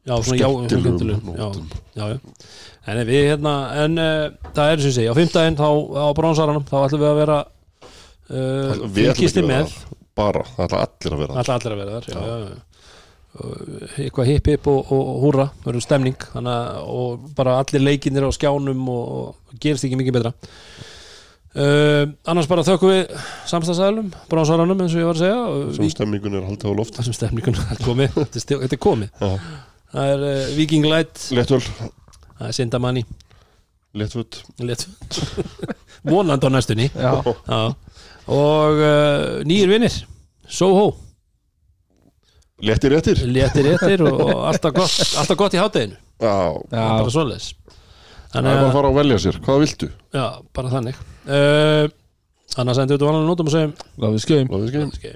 [0.09, 1.69] já, svona já, skemmtilegum skemmtilegum, já, nótum.
[1.95, 2.19] já, já
[2.89, 3.53] en við hérna,
[3.85, 7.19] en uh, það er sem segi, á fimmtudaginn þá á brónsaranum, þá ætlum við að
[7.21, 9.73] vera uh, Við ætlum ekki fylgisti að vera með.
[9.77, 9.95] þar.
[10.17, 11.39] Bara, það ætla allir að vera þar.
[11.43, 12.19] Alltaf allir að vera þar já,
[12.49, 12.65] já,
[14.03, 18.31] eitthvað hipp hipp og, og húra verður stemning þannig, að- og bara allir leikinir á
[18.33, 19.03] skjánum og,
[19.53, 20.33] og gerist ekki mikið betra.
[21.49, 23.13] Uh, annars bara þökkum við
[23.49, 26.93] samstagsælum, brónsaranum eins og ég var að segja og sem stemmingun er haldið á loft
[26.99, 29.09] það sem stemningun er komið þetta er, komið.
[29.17, 29.31] Já.
[29.95, 33.03] það er uh, Viking Light, Léttöl, það er Sindamanni.
[33.97, 34.43] Léttfutt
[36.11, 36.85] vonandi á næstunni.
[36.93, 37.59] Já, Já.
[38.29, 39.95] Og uh, nýjir vinnir
[40.49, 40.95] Soho,
[42.59, 43.21] Léttir réttir.
[43.23, 46.35] Léttir réttir og, og alltaf, gott, alltaf gott í hátteginu Já,
[46.69, 47.45] bara það
[48.33, 49.87] þannig er bara að að, fara að velja sér, hvað viltu?
[50.13, 50.99] já, bara þannig.
[51.29, 51.85] Uh,
[52.59, 53.73] annars endur við vanlega nótum og segjum
[54.03, 55.15] láfið skjöfum Láðið skemmt okay.